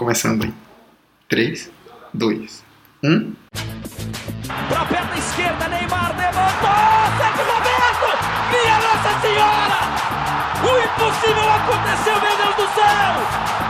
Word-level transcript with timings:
Começando 0.00 0.46
em 0.46 0.54
3, 1.28 1.70
2, 2.14 2.64
1. 3.04 3.34
Pra 4.70 4.84
perna 4.86 5.18
esquerda, 5.18 5.68
Neymar 5.68 6.16
levantou! 6.16 6.70
Sérgio 7.18 7.44
Roberto! 7.44 8.08
Minha 8.50 8.78
Nossa 8.80 9.12
Senhora! 9.20 9.80
O 10.64 10.70
impossível 10.78 11.52
aconteceu, 11.52 12.16
meu 12.18 12.34
Deus 12.34 12.56
do 12.56 12.66
céu! 12.74 13.69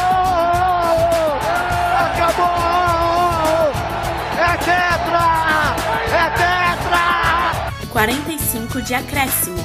45 8.01 8.81
de 8.81 8.95
acréscimo. 8.95 9.57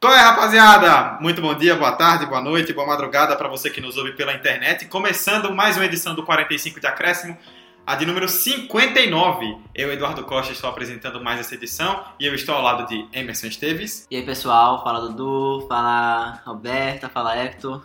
Qual 0.00 0.14
é, 0.14 0.20
rapaziada? 0.20 1.18
Muito 1.20 1.42
bom 1.42 1.52
dia, 1.52 1.74
boa 1.74 1.90
tarde, 1.90 2.26
boa 2.26 2.40
noite, 2.40 2.72
boa 2.72 2.86
madrugada 2.86 3.34
para 3.34 3.48
você 3.48 3.68
que 3.68 3.80
nos 3.80 3.96
ouve 3.96 4.12
pela 4.12 4.32
internet. 4.32 4.86
Começando 4.86 5.52
mais 5.52 5.76
uma 5.76 5.84
edição 5.84 6.14
do 6.14 6.22
45 6.22 6.78
de 6.78 6.86
Acréscimo, 6.86 7.36
a 7.84 7.96
de 7.96 8.06
número 8.06 8.28
59. 8.28 9.58
Eu, 9.74 9.92
Eduardo 9.92 10.22
Costa, 10.22 10.52
estou 10.52 10.70
apresentando 10.70 11.20
mais 11.20 11.40
essa 11.40 11.56
edição 11.56 12.04
e 12.20 12.24
eu 12.24 12.36
estou 12.36 12.54
ao 12.54 12.62
lado 12.62 12.86
de 12.86 13.04
Emerson 13.12 13.48
Esteves. 13.48 14.06
E 14.08 14.14
aí 14.14 14.22
pessoal, 14.24 14.84
fala 14.84 15.00
Dudu, 15.00 15.66
fala 15.66 16.40
Roberta, 16.46 17.08
fala 17.08 17.36
Hector. 17.36 17.82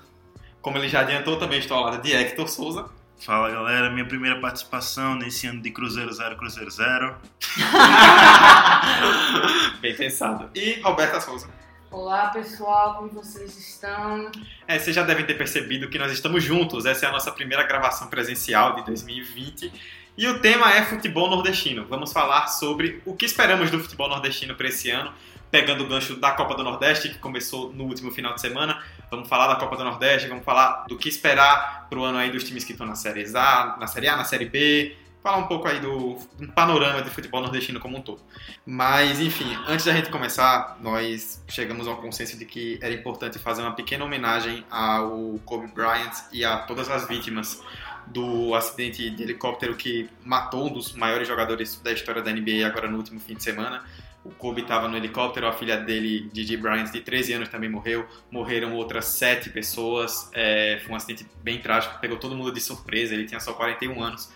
Como 0.62 0.78
ele 0.78 0.90
já 0.90 1.00
adiantou, 1.00 1.38
também 1.38 1.58
estou 1.58 1.76
ao 1.76 1.86
lado 1.86 2.04
de 2.04 2.14
Hector 2.14 2.48
Souza. 2.48 2.86
Fala 3.20 3.50
galera, 3.50 3.90
minha 3.90 4.06
primeira 4.06 4.40
participação 4.40 5.16
nesse 5.16 5.48
ano 5.48 5.62
de 5.62 5.72
Cruzeiro 5.72 6.14
0 6.14 6.38
Cruzeiro 6.38 6.70
0. 6.70 7.16
Bem 9.82 9.96
pensado. 9.96 10.50
E 10.54 10.80
Roberta 10.82 11.20
Souza. 11.20 11.50
Olá 11.90 12.28
pessoal, 12.28 12.96
como 12.96 13.10
vocês 13.10 13.58
estão? 13.58 14.30
É, 14.68 14.78
vocês 14.78 14.96
já 14.96 15.04
devem 15.04 15.26
ter 15.26 15.34
percebido 15.34 15.90
que 15.90 15.98
nós 15.98 16.12
estamos 16.12 16.44
juntos. 16.44 16.86
Essa 16.86 17.08
é 17.08 17.10
a 17.10 17.12
nossa 17.12 17.32
primeira 17.32 17.64
gravação 17.64 18.08
presencial 18.08 18.76
de 18.76 18.86
2020. 18.86 19.74
E 20.16 20.28
o 20.28 20.40
tema 20.40 20.72
é 20.74 20.84
futebol 20.84 21.28
nordestino. 21.30 21.88
Vamos 21.88 22.14
falar 22.14 22.48
sobre 22.48 23.02
o 23.06 23.16
que 23.16 23.26
esperamos 23.26 23.72
do 23.72 23.80
futebol 23.80 24.10
nordestino 24.10 24.54
para 24.56 24.68
esse 24.68 24.92
ano, 24.92 25.12
pegando 25.50 25.84
o 25.84 25.88
gancho 25.88 26.16
da 26.16 26.32
Copa 26.32 26.56
do 26.56 26.64
Nordeste, 26.64 27.10
que 27.10 27.18
começou 27.18 27.74
no 27.74 27.86
último 27.86 28.12
final 28.12 28.36
de 28.36 28.42
semana. 28.42 28.80
Vamos 29.10 29.30
falar 29.30 29.48
da 29.48 29.56
Copa 29.56 29.78
do 29.78 29.84
Nordeste, 29.84 30.28
vamos 30.28 30.44
falar 30.44 30.86
do 30.88 30.98
que 30.98 31.08
esperar 31.08 31.88
para 31.90 31.98
o 31.98 32.04
ano 32.04 32.18
aí 32.18 32.30
dos 32.30 32.44
times 32.44 32.64
que 32.64 32.74
estão 32.74 32.86
na 32.86 32.96
Série 32.96 33.26
A, 33.36 33.78
na 33.80 33.88
Série 33.88 34.08
A, 34.08 34.18
na 34.18 34.26
Série 34.26 34.46
B, 34.46 34.98
falar 35.24 35.38
um 35.38 35.48
pouco 35.48 35.68
aí 35.68 35.80
do 35.80 36.18
um 36.40 36.48
panorama 36.48 37.02
de 37.02 37.10
futebol 37.10 37.42
nordestino 37.42 37.80
como 37.80 37.98
um 37.98 38.02
todo. 38.02 38.22
Mas, 38.66 39.20
enfim, 39.20 39.58
antes 39.68 39.86
da 39.86 39.94
gente 39.94 40.10
começar, 40.10 40.78
nós 40.82 41.44
chegamos 41.48 41.88
ao 41.88 41.98
consenso 41.98 42.38
de 42.38 42.46
que 42.46 42.80
era 42.82 42.94
importante 42.94 43.38
fazer 43.40 43.62
uma 43.62 43.74
pequena 43.74 44.06
homenagem 44.06 44.66
ao 44.70 45.40
Kobe 45.46 45.68
Bryant 45.68 46.14
e 46.32 46.46
a 46.46 46.60
todas 46.60 46.90
as 46.90 47.08
vítimas 47.08 47.62
do 48.08 48.56
acidente 48.56 49.10
de 49.10 49.24
helicóptero 49.24 49.76
que 49.76 50.10
matou 50.24 50.68
um 50.68 50.74
dos 50.74 50.94
maiores 50.94 51.28
jogadores 51.28 51.80
da 51.82 51.92
história 51.92 52.22
da 52.22 52.32
NBA 52.32 52.66
agora 52.66 52.88
no 52.88 52.98
último 52.98 53.20
fim 53.20 53.36
de 53.36 53.44
semana. 53.44 53.84
O 54.28 54.32
Kobe 54.32 54.62
estava 54.62 54.90
no 54.90 54.98
helicóptero, 54.98 55.48
a 55.48 55.54
filha 55.54 55.78
dele, 55.78 56.30
Gigi 56.34 56.58
Bryant, 56.58 56.92
de 56.92 57.00
13 57.00 57.34
anos, 57.34 57.50
também 57.50 57.70
morreu. 57.70 58.06
Morreram 58.30 58.76
outras 58.76 59.06
7 59.06 59.50
pessoas. 59.52 60.30
É, 60.34 60.82
foi 60.84 60.92
um 60.92 60.96
acidente 60.98 61.26
bem 61.42 61.62
trágico, 61.62 61.98
pegou 62.02 62.18
todo 62.18 62.36
mundo 62.36 62.52
de 62.52 62.60
surpresa. 62.60 63.14
Ele 63.14 63.26
tinha 63.26 63.40
só 63.40 63.54
41 63.54 64.04
anos. 64.04 64.30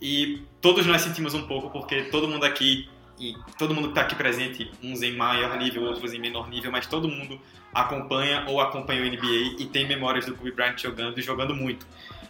E 0.00 0.42
todos 0.60 0.86
nós 0.86 1.02
sentimos 1.02 1.34
um 1.34 1.44
pouco, 1.44 1.70
porque 1.70 2.02
todo 2.02 2.28
mundo 2.28 2.44
aqui, 2.44 2.88
e 3.18 3.34
todo 3.58 3.74
mundo 3.74 3.88
que 3.88 3.92
está 3.92 4.02
aqui 4.02 4.14
presente, 4.14 4.70
uns 4.80 5.02
em 5.02 5.16
maior 5.16 5.58
nível, 5.58 5.82
outros 5.82 6.14
em 6.14 6.20
menor 6.20 6.48
nível, 6.48 6.70
mas 6.70 6.86
todo 6.86 7.08
mundo 7.08 7.40
acompanha 7.74 8.44
ou 8.46 8.60
acompanhou 8.60 9.04
o 9.04 9.10
NBA 9.10 9.56
e 9.58 9.66
tem 9.66 9.88
memórias 9.88 10.24
do 10.24 10.36
Kobe 10.36 10.52
Bryant 10.52 10.78
jogando 10.78 11.18
e 11.18 11.22
jogando 11.22 11.52
muito. 11.52 11.84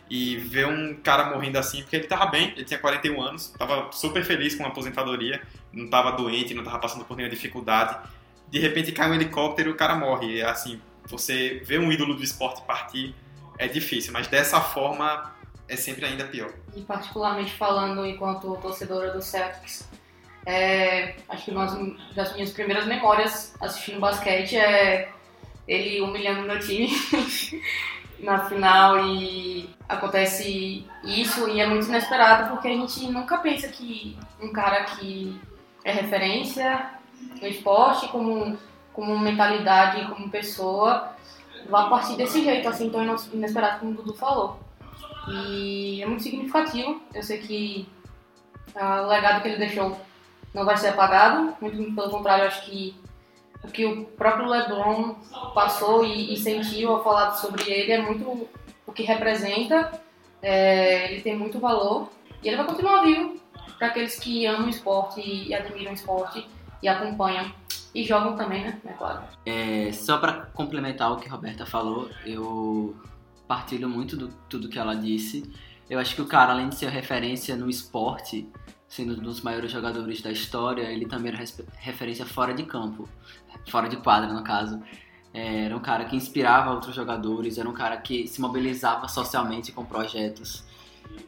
E 0.09 0.37
ver 0.37 0.67
um 0.67 0.95
cara 0.95 1.31
morrendo 1.31 1.59
assim, 1.59 1.83
porque 1.83 1.97
ele 1.97 2.05
estava 2.05 2.27
bem, 2.27 2.53
ele 2.53 2.65
tinha 2.65 2.79
41 2.79 3.21
anos, 3.21 3.47
estava 3.47 3.91
super 3.93 4.25
feliz 4.25 4.55
com 4.55 4.65
a 4.65 4.69
aposentadoria, 4.69 5.43
não 5.73 5.87
estava 5.87 6.13
doente, 6.13 6.55
não 6.55 6.63
estava 6.63 6.79
passando 6.79 7.05
por 7.05 7.17
nenhuma 7.17 7.35
dificuldade. 7.35 7.99
De 8.49 8.61
repente 8.61 8.93
cai 8.93 9.11
um 9.11 9.15
helicóptero 9.15 9.71
e 9.71 9.73
o 9.73 9.77
cara 9.77 9.97
morre. 9.97 10.41
É 10.41 10.49
assim, 10.49 10.81
você 11.07 11.61
ver 11.65 11.81
um 11.81 11.91
ídolo 11.91 12.15
do 12.15 12.23
esporte 12.23 12.63
partir 12.63 13.15
é 13.59 13.67
difícil, 13.67 14.13
mas 14.13 14.29
dessa 14.29 14.61
forma 14.61 15.35
é 15.69 15.77
sempre 15.77 16.05
ainda 16.05 16.25
pior. 16.25 16.53
E 16.75 16.83
particularmente 16.83 17.53
falando 17.53 18.07
enquanto 18.07 18.57
torcedora 18.59 19.13
do 19.13 19.21
Celtics, 19.21 19.89
é, 20.45 21.17
acho 21.29 21.45
que 21.45 21.51
uma 21.51 21.67
das 22.15 22.33
minhas 22.35 22.53
primeiras 22.53 22.87
memórias 22.87 23.55
assistindo 23.61 23.99
basquete 23.99 24.57
é 24.57 25.09
ele 25.67 26.01
humilhando 26.01 26.43
meu 26.43 26.61
time 26.61 26.89
na 28.21 28.47
final 28.47 28.99
e 29.05 29.69
acontece 29.89 30.87
isso 31.05 31.49
e 31.49 31.61
é 31.61 31.67
muito 31.67 31.87
inesperado 31.87 32.51
porque 32.51 32.69
a 32.69 32.73
gente 32.73 33.11
nunca 33.11 33.39
pensa 33.39 33.69
que 33.69 34.17
um 34.41 34.53
cara 34.53 34.85
que 34.85 35.39
é 35.85 35.93
referência 35.93 36.91
no 37.41 37.47
esporte 37.47 38.09
como, 38.09 38.59
como 38.93 39.19
mentalidade, 39.19 40.07
como 40.09 40.31
pessoa, 40.31 41.13
vai 41.69 41.89
partir 41.89 42.17
desse 42.17 42.43
jeito, 42.43 42.69
assim, 42.69 42.91
tão 42.91 43.03
inesperado 43.33 43.81
como 43.81 43.93
o 43.93 43.95
Dudu 43.95 44.15
falou. 44.15 44.59
E 45.29 46.03
é 46.03 46.07
muito 46.07 46.23
significativo. 46.23 47.01
Eu 47.13 47.23
sei 47.23 47.39
que 47.39 47.89
ah, 48.75 49.03
o 49.03 49.09
legado 49.09 49.43
que 49.43 49.49
ele 49.49 49.59
deixou 49.59 49.97
não 50.55 50.65
vai 50.65 50.77
ser 50.77 50.89
apagado, 50.89 51.55
muito 51.61 51.77
pelo 51.95 52.11
contrário, 52.11 52.47
acho 52.47 52.65
que 52.65 52.95
o 53.67 53.73
que 53.73 53.85
o 53.85 54.05
próprio 54.05 54.49
LeBron 54.49 55.17
passou 55.55 56.05
e, 56.05 56.33
e 56.33 56.37
sentiu 56.37 56.93
ao 56.93 57.03
falar 57.03 57.33
sobre 57.33 57.71
ele 57.71 57.93
é 57.93 58.01
muito 58.01 58.49
o 58.87 58.93
que 58.93 59.03
representa. 59.03 60.01
É, 60.41 61.13
ele 61.13 61.23
tem 61.23 61.37
muito 61.37 61.59
valor 61.59 62.09
e 62.43 62.49
ele 62.49 62.57
vai 62.57 62.67
continuar 62.67 63.03
vivo 63.03 63.37
para 63.79 63.89
aqueles 63.89 64.19
que 64.19 64.47
amam 64.47 64.67
o 64.67 64.71
esporte 64.71 65.21
e, 65.21 65.53
admiram 65.55 65.91
o 65.91 65.95
esporte 65.95 66.47
e 66.83 66.89
acompanham 66.89 67.53
e 67.95 68.05
jogam 68.05 68.37
também, 68.37 68.65
né? 68.65 68.81
É 68.85 68.93
claro. 68.93 69.23
É, 69.45 69.91
só 69.93 70.19
para 70.19 70.47
complementar 70.55 71.13
o 71.13 71.17
que 71.17 71.29
a 71.29 71.33
Roberta 71.33 71.67
falou, 71.67 72.11
eu 72.25 72.95
partilho 73.49 73.89
muito 73.89 74.17
do 74.17 74.29
tudo 74.49 74.69
que 74.69 74.79
ela 74.79 74.95
disse. 74.95 75.51
Eu 75.89 75.99
acho 75.99 76.15
que 76.15 76.23
o 76.23 76.27
cara, 76.27 76.53
além 76.53 76.69
de 76.69 76.77
ser 76.77 76.91
referência 76.91 77.57
no 77.57 77.71
esporte, 77.71 78.49
sendo 78.89 79.15
um 79.15 79.23
dos 79.23 79.41
maiores 79.41 79.71
jogadores 79.71 80.21
da 80.23 80.31
história, 80.31 80.83
ele 80.83 81.07
também 81.07 81.33
era 81.33 81.43
referência 81.79 82.25
fora 82.25 82.55
de 82.55 82.65
campo, 82.65 83.09
fora 83.69 83.89
de 83.89 83.97
quadra 83.97 84.33
no 84.33 84.43
caso. 84.43 84.81
Era 85.33 85.77
um 85.77 85.81
cara 85.81 86.07
que 86.07 86.17
inspirava 86.17 86.71
outros 86.71 86.95
jogadores, 86.95 87.59
era 87.59 87.69
um 87.69 87.75
cara 87.75 87.97
que 87.99 88.27
se 88.27 88.41
mobilizava 88.41 89.07
socialmente 89.07 89.71
com 89.71 89.85
projetos. 89.85 90.65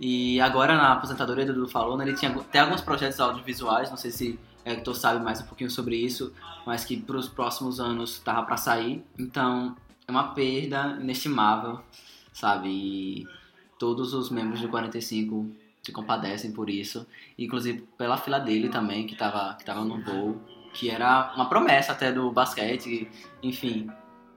E 0.00 0.40
agora 0.40 0.76
na 0.76 0.92
aposentadoria 0.92 1.44
do 1.44 1.52
Dudu 1.52 1.68
falou, 1.68 1.96
né, 1.96 2.04
ele 2.06 2.16
tinha 2.16 2.30
até 2.30 2.60
alguns 2.60 2.80
projetos 2.80 3.20
audiovisuais, 3.20 3.90
não 3.90 3.96
sei 3.96 4.10
se 4.10 4.38
Hector 4.64 4.94
sabe 4.94 5.24
mais 5.24 5.40
um 5.40 5.46
pouquinho 5.46 5.70
sobre 5.70 5.96
isso, 5.96 6.32
mas 6.66 6.84
que 6.84 6.96
para 6.96 7.16
os 7.16 7.28
próximos 7.28 7.80
anos 7.80 8.18
tava 8.18 8.42
para 8.44 8.56
sair. 8.56 9.04
Então 9.18 9.76
é 10.06 10.10
uma 10.10 10.34
perda 10.34 10.98
inestimável, 11.00 11.80
sabe? 12.32 12.68
E 12.68 13.26
todos 13.78 14.14
os 14.14 14.30
membros 14.30 14.60
do 14.60 14.68
45 14.68 15.50
se 15.82 15.92
compadecem 15.92 16.52
por 16.52 16.68
isso, 16.68 17.06
inclusive 17.38 17.86
pela 17.96 18.16
fila 18.16 18.38
dele 18.38 18.68
também, 18.68 19.06
que 19.06 19.14
estava 19.14 19.54
que 19.54 19.64
tava 19.64 19.84
no 19.84 20.02
voo, 20.02 20.40
que 20.78 20.88
era 20.88 21.32
uma 21.34 21.48
promessa 21.48 21.90
até 21.90 22.12
do 22.12 22.30
basquete, 22.30 23.10
enfim, 23.42 23.90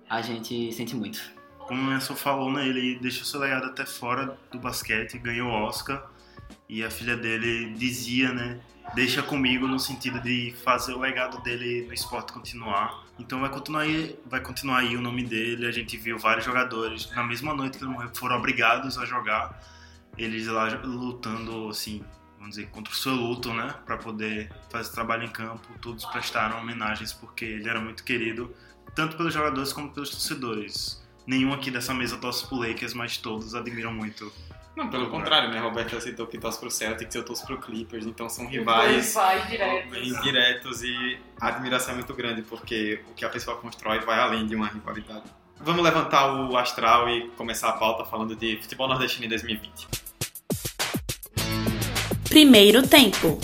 a 0.10 0.24
gente 0.24 0.74
sente 0.74 0.96
muito. 0.96 1.22
Como 1.60 1.80
o 1.80 1.86
Emerson 1.86 2.16
falou, 2.16 2.52
né, 2.52 2.68
ele 2.68 2.98
deixou 3.00 3.24
seu 3.24 3.40
legado 3.40 3.68
até 3.68 3.86
fora 3.86 4.36
do 4.52 4.58
basquete, 4.58 5.20
ganhou 5.20 5.52
o 5.52 5.54
Oscar, 5.54 6.04
e 6.68 6.84
a 6.84 6.90
filha 6.90 7.16
dele 7.16 7.76
dizia, 7.76 8.34
né, 8.34 8.60
deixa 8.96 9.22
comigo 9.22 9.68
no 9.68 9.80
sentido 9.80 10.20
de 10.20 10.52
fazer 10.64 10.94
o 10.94 11.00
legado 11.00 11.40
dele 11.44 11.86
no 11.86 11.94
esporte 11.94 12.34
continuar. 12.34 13.06
Então 13.20 13.40
vai 13.40 13.50
continuar 13.52 13.82
aí, 13.82 14.18
vai 14.26 14.42
continuar 14.42 14.80
aí 14.80 14.98
o 14.98 15.02
nome 15.02 15.24
dele. 15.24 15.68
A 15.68 15.72
gente 15.72 15.96
viu 15.96 16.18
vários 16.18 16.44
jogadores 16.44 17.08
na 17.16 17.24
mesma 17.24 17.54
noite 17.54 17.78
que 17.78 17.84
ele 17.84 17.92
morreu 17.92 18.10
foram 18.16 18.38
obrigados 18.38 18.98
a 18.98 19.06
jogar. 19.06 19.62
Eles 20.18 20.48
lá 20.48 20.68
lutando 20.84 21.70
assim, 21.70 22.04
vamos 22.42 22.56
dizer, 22.56 22.70
contra 22.72 22.92
o 22.92 22.96
seu 22.96 23.14
luto, 23.14 23.54
né, 23.54 23.74
para 23.86 23.98
poder 23.98 24.52
fazer 24.70 24.92
trabalho 24.92 25.24
em 25.24 25.30
campo. 25.30 25.70
Todos 25.80 26.04
prestaram 26.06 26.60
homenagens 26.60 27.14
porque 27.14 27.46
ele 27.46 27.70
era 27.70 27.80
muito 27.80 28.04
querido 28.04 28.54
tanto 28.96 29.16
pelos 29.16 29.34
jogadores 29.34 29.72
como 29.72 29.92
pelos 29.92 30.10
torcedores. 30.10 31.02
nenhum 31.26 31.54
aqui 31.54 31.70
dessa 31.72 31.94
mesa 31.94 32.18
torce 32.18 32.46
pro 32.48 32.58
Lakers, 32.58 32.94
mas 32.94 33.16
todos 33.16 33.56
admiram 33.56 33.94
muito. 33.94 34.34
Não, 34.76 34.90
pelo 34.90 35.10
contrário, 35.10 35.50
né? 35.50 35.60
Roberto 35.60 35.96
aceitou 35.96 36.26
que 36.26 36.38
torce 36.38 36.60
pro 36.60 36.72
Celtics, 36.72 37.14
eu 37.14 37.24
torço 37.24 37.46
pro 37.46 37.60
Clippers, 37.60 38.06
então 38.06 38.28
são 38.28 38.48
rivais 38.48 38.92
dois 38.92 39.14
vai 39.14 39.48
direto. 39.48 39.90
bem 39.90 40.22
diretos 40.22 40.82
e 40.82 41.20
a 41.40 41.50
admiração 41.50 41.94
é 41.94 41.98
muito 41.98 42.14
grande, 42.14 42.42
porque 42.42 43.04
o 43.10 43.14
que 43.14 43.24
a 43.24 43.30
pessoa 43.30 43.58
constrói 43.58 44.00
vai 44.00 44.20
além 44.20 44.48
de 44.48 44.56
uma 44.56 44.68
rivalidade. 44.68 45.26
Vamos 45.58 45.84
levantar 45.84 46.34
o 46.34 46.58
astral 46.58 47.08
e 47.08 47.30
começar 47.38 47.70
a 47.70 47.74
pauta 47.74 48.04
falando 48.04 48.36
de 48.36 48.58
futebol 48.62 48.88
nordestino 48.88 49.26
em 49.26 49.30
2020. 49.30 50.11
Primeiro 52.32 52.88
tempo. 52.88 53.42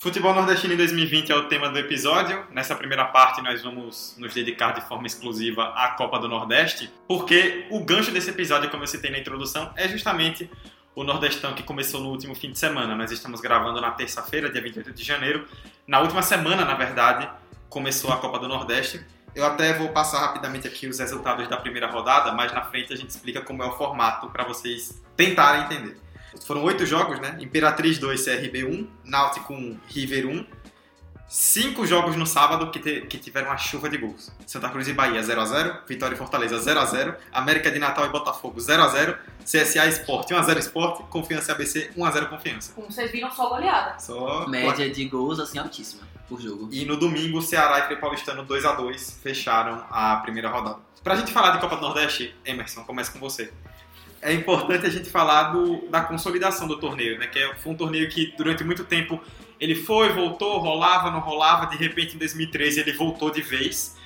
Futebol 0.00 0.34
nordestino 0.34 0.74
em 0.74 0.76
2020 0.76 1.30
é 1.30 1.36
o 1.36 1.44
tema 1.44 1.68
do 1.68 1.78
episódio. 1.78 2.44
Nessa 2.50 2.74
primeira 2.74 3.04
parte, 3.04 3.40
nós 3.42 3.62
vamos 3.62 4.16
nos 4.18 4.34
dedicar 4.34 4.72
de 4.72 4.80
forma 4.88 5.06
exclusiva 5.06 5.72
à 5.76 5.90
Copa 5.90 6.18
do 6.18 6.28
Nordeste, 6.28 6.90
porque 7.06 7.64
o 7.70 7.78
gancho 7.84 8.10
desse 8.10 8.30
episódio, 8.30 8.68
como 8.70 8.82
eu 8.82 8.88
citei 8.88 9.08
na 9.08 9.20
introdução, 9.20 9.72
é 9.76 9.86
justamente 9.86 10.50
o 10.96 11.04
Nordestão 11.04 11.54
que 11.54 11.62
começou 11.62 12.00
no 12.00 12.08
último 12.08 12.34
fim 12.34 12.50
de 12.50 12.58
semana. 12.58 12.96
Nós 12.96 13.12
estamos 13.12 13.40
gravando 13.40 13.80
na 13.80 13.92
terça-feira, 13.92 14.50
dia 14.50 14.60
28 14.60 14.92
de 14.92 15.04
janeiro. 15.04 15.46
Na 15.86 16.00
última 16.00 16.22
semana, 16.22 16.64
na 16.64 16.74
verdade, 16.74 17.30
começou 17.68 18.12
a 18.12 18.16
Copa 18.16 18.40
do 18.40 18.48
Nordeste. 18.48 19.00
Eu 19.32 19.46
até 19.46 19.72
vou 19.74 19.90
passar 19.90 20.18
rapidamente 20.18 20.66
aqui 20.66 20.88
os 20.88 20.98
resultados 20.98 21.46
da 21.46 21.56
primeira 21.56 21.86
rodada, 21.86 22.32
mas 22.32 22.52
na 22.52 22.62
frente 22.62 22.92
a 22.92 22.96
gente 22.96 23.10
explica 23.10 23.40
como 23.40 23.62
é 23.62 23.66
o 23.66 23.76
formato 23.76 24.28
para 24.30 24.42
vocês 24.42 25.00
tentarem 25.16 25.66
entender. 25.66 26.03
Foram 26.46 26.62
oito 26.64 26.84
jogos, 26.86 27.18
né? 27.20 27.36
Imperatriz 27.40 27.98
2, 27.98 28.24
CRB 28.24 28.64
1, 28.64 28.88
Náutico 29.04 29.52
1, 29.54 29.78
River 29.88 30.26
1. 30.26 30.46
Cinco 31.26 31.86
jogos 31.86 32.14
no 32.16 32.26
sábado 32.26 32.70
que, 32.70 32.78
te- 32.78 33.00
que 33.06 33.18
tiveram 33.18 33.48
uma 33.48 33.56
chuva 33.56 33.88
de 33.88 33.96
gols. 33.96 34.30
Santa 34.46 34.68
Cruz 34.68 34.86
e 34.86 34.92
Bahia 34.92 35.20
0x0, 35.20 35.80
Vitória 35.88 36.14
e 36.14 36.18
Fortaleza 36.18 36.56
0x0, 36.60 37.16
América 37.32 37.70
de 37.70 37.78
Natal 37.78 38.04
e 38.06 38.08
Botafogo 38.10 38.60
0x0, 38.60 39.16
CSA 39.42 39.86
Sport 39.88 40.30
1x0 40.30 40.58
Sport, 40.58 41.00
Confiança 41.08 41.50
e 41.50 41.54
ABC 41.54 41.90
1x0 41.96 42.28
Confiança. 42.28 42.72
Como 42.74 42.90
vocês 42.92 43.10
viram, 43.10 43.30
só 43.32 43.48
goleada. 43.48 43.98
Só 43.98 44.46
Média 44.46 44.88
de 44.90 45.04
gols, 45.06 45.40
assim, 45.40 45.58
altíssima 45.58 46.02
por 46.28 46.40
jogo. 46.40 46.68
E 46.70 46.84
no 46.84 46.96
domingo, 46.96 47.40
Ceará 47.42 47.80
e 47.80 47.82
Frei 47.86 47.96
Paulistano 47.96 48.46
2x2 48.46 49.20
fecharam 49.22 49.84
a 49.90 50.16
primeira 50.16 50.48
rodada. 50.50 50.78
Pra 51.02 51.16
gente 51.16 51.32
falar 51.32 51.50
de 51.52 51.58
Copa 51.60 51.76
do 51.76 51.82
Nordeste, 51.82 52.34
Emerson, 52.44 52.84
começa 52.84 53.10
com 53.10 53.18
você. 53.18 53.52
É 54.24 54.32
importante 54.32 54.86
a 54.86 54.90
gente 54.90 55.10
falar 55.10 55.52
do, 55.52 55.86
da 55.90 56.00
consolidação 56.00 56.66
do 56.66 56.78
torneio, 56.78 57.18
né? 57.18 57.26
Que 57.26 57.38
é- 57.38 57.54
foi 57.56 57.72
um 57.72 57.76
torneio 57.76 58.08
que 58.08 58.34
durante 58.38 58.64
muito 58.64 58.82
tempo 58.82 59.20
ele 59.60 59.74
foi, 59.74 60.08
voltou, 60.14 60.58
rolava, 60.58 61.10
não 61.10 61.20
rolava, 61.20 61.66
de 61.66 61.76
repente 61.76 62.16
em 62.16 62.18
2013 62.18 62.80
ele 62.80 62.92
voltou 62.94 63.30
de 63.30 63.42
vez. 63.42 63.96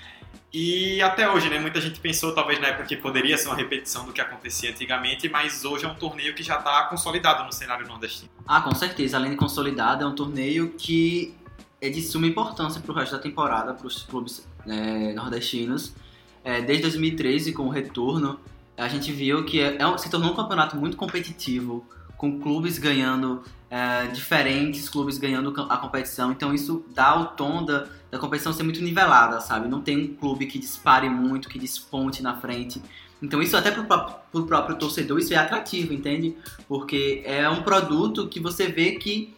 E 0.52 1.00
até 1.02 1.30
hoje, 1.30 1.48
né? 1.48 1.60
Muita 1.60 1.80
gente 1.80 2.00
pensou, 2.00 2.34
talvez 2.34 2.58
na 2.60 2.68
época, 2.68 2.84
que 2.86 2.96
poderia 2.96 3.38
ser 3.38 3.46
uma 3.46 3.54
repetição 3.54 4.04
do 4.06 4.12
que 4.12 4.20
acontecia 4.20 4.70
antigamente, 4.70 5.28
mas 5.28 5.64
hoje 5.64 5.84
é 5.84 5.88
um 5.88 5.94
torneio 5.94 6.34
que 6.34 6.42
já 6.42 6.58
está 6.58 6.84
consolidado 6.84 7.44
no 7.44 7.52
cenário 7.52 7.86
nordestino. 7.86 8.28
Ah, 8.44 8.60
com 8.60 8.74
certeza. 8.74 9.18
Além 9.18 9.30
de 9.30 9.36
consolidado, 9.36 10.02
é 10.02 10.06
um 10.06 10.16
torneio 10.16 10.74
que 10.76 11.32
é 11.80 11.88
de 11.90 12.02
suma 12.02 12.26
importância 12.26 12.80
para 12.80 12.90
o 12.90 12.94
resto 12.94 13.12
da 13.12 13.22
temporada, 13.22 13.72
para 13.72 13.86
os 13.86 14.02
clubes 14.02 14.44
é, 14.66 15.12
nordestinos. 15.12 15.94
É, 16.42 16.60
desde 16.60 16.82
2013, 16.82 17.52
com 17.52 17.64
o 17.64 17.68
retorno, 17.68 18.40
a 18.78 18.88
gente 18.88 19.12
viu 19.12 19.44
que 19.44 19.60
é, 19.60 19.76
é 19.76 19.98
se 19.98 20.08
tornou 20.08 20.32
um 20.32 20.36
campeonato 20.36 20.76
muito 20.76 20.96
competitivo, 20.96 21.84
com 22.16 22.40
clubes 22.40 22.78
ganhando 22.78 23.42
é, 23.70 24.06
diferentes, 24.06 24.88
clubes 24.88 25.18
ganhando 25.18 25.54
a 25.68 25.76
competição. 25.76 26.32
Então 26.32 26.54
isso 26.54 26.84
dá 26.94 27.18
o 27.18 27.26
tom 27.26 27.64
da, 27.64 27.86
da 28.10 28.18
competição 28.18 28.52
ser 28.52 28.62
muito 28.62 28.82
nivelada, 28.82 29.40
sabe? 29.40 29.68
Não 29.68 29.80
tem 29.80 29.98
um 29.98 30.14
clube 30.14 30.46
que 30.46 30.58
dispare 30.58 31.08
muito, 31.08 31.48
que 31.48 31.58
desponte 31.58 32.22
na 32.22 32.36
frente. 32.36 32.82
Então 33.22 33.42
isso 33.42 33.56
até 33.56 33.70
pro, 33.70 33.84
pro 33.84 34.46
próprio 34.46 34.76
torcedor 34.76 35.18
isso 35.18 35.34
é 35.34 35.36
atrativo, 35.36 35.92
entende? 35.92 36.36
Porque 36.68 37.22
é 37.24 37.48
um 37.48 37.62
produto 37.62 38.28
que 38.28 38.40
você 38.40 38.68
vê 38.68 38.92
que 38.92 39.34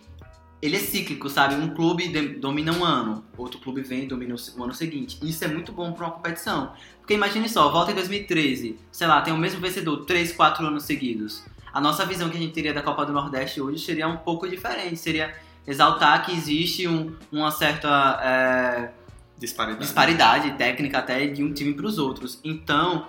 ele 0.62 0.76
é 0.76 0.78
cíclico, 0.78 1.28
sabe? 1.30 1.54
Um 1.54 1.70
clube 1.74 2.08
domina 2.38 2.72
um 2.72 2.84
ano, 2.84 3.24
outro 3.36 3.58
clube 3.60 3.80
vem 3.82 4.04
e 4.04 4.06
domina 4.06 4.34
o 4.56 4.62
ano 4.64 4.74
seguinte. 4.74 5.18
Isso 5.22 5.44
é 5.44 5.48
muito 5.48 5.72
bom 5.72 5.92
para 5.92 6.06
uma 6.06 6.12
competição. 6.12 6.72
Porque 7.00 7.14
imagine 7.14 7.48
só, 7.48 7.70
volta 7.70 7.92
em 7.92 7.94
2013, 7.94 8.78
sei 8.92 9.06
lá, 9.06 9.20
tem 9.22 9.32
o 9.32 9.38
mesmo 9.38 9.60
vencedor 9.60 10.04
3, 10.04 10.32
4 10.32 10.66
anos 10.66 10.84
seguidos. 10.84 11.44
A 11.72 11.80
nossa 11.80 12.04
visão 12.04 12.28
que 12.28 12.36
a 12.36 12.40
gente 12.40 12.52
teria 12.52 12.74
da 12.74 12.82
Copa 12.82 13.06
do 13.06 13.12
Nordeste 13.12 13.60
hoje 13.60 13.78
seria 13.84 14.06
um 14.08 14.16
pouco 14.18 14.48
diferente. 14.48 14.96
Seria 14.96 15.34
exaltar 15.66 16.24
que 16.26 16.32
existe 16.32 16.86
um- 16.88 17.14
uma 17.30 17.50
certa 17.50 18.18
é, 18.22 18.90
Disparidade. 19.38 19.80
disparidade 19.84 20.50
técnica 20.52 20.98
até 20.98 21.26
de 21.26 21.42
um 21.42 21.52
time 21.54 21.72
para 21.72 21.86
os 21.86 21.96
outros. 21.98 22.38
Então, 22.44 23.06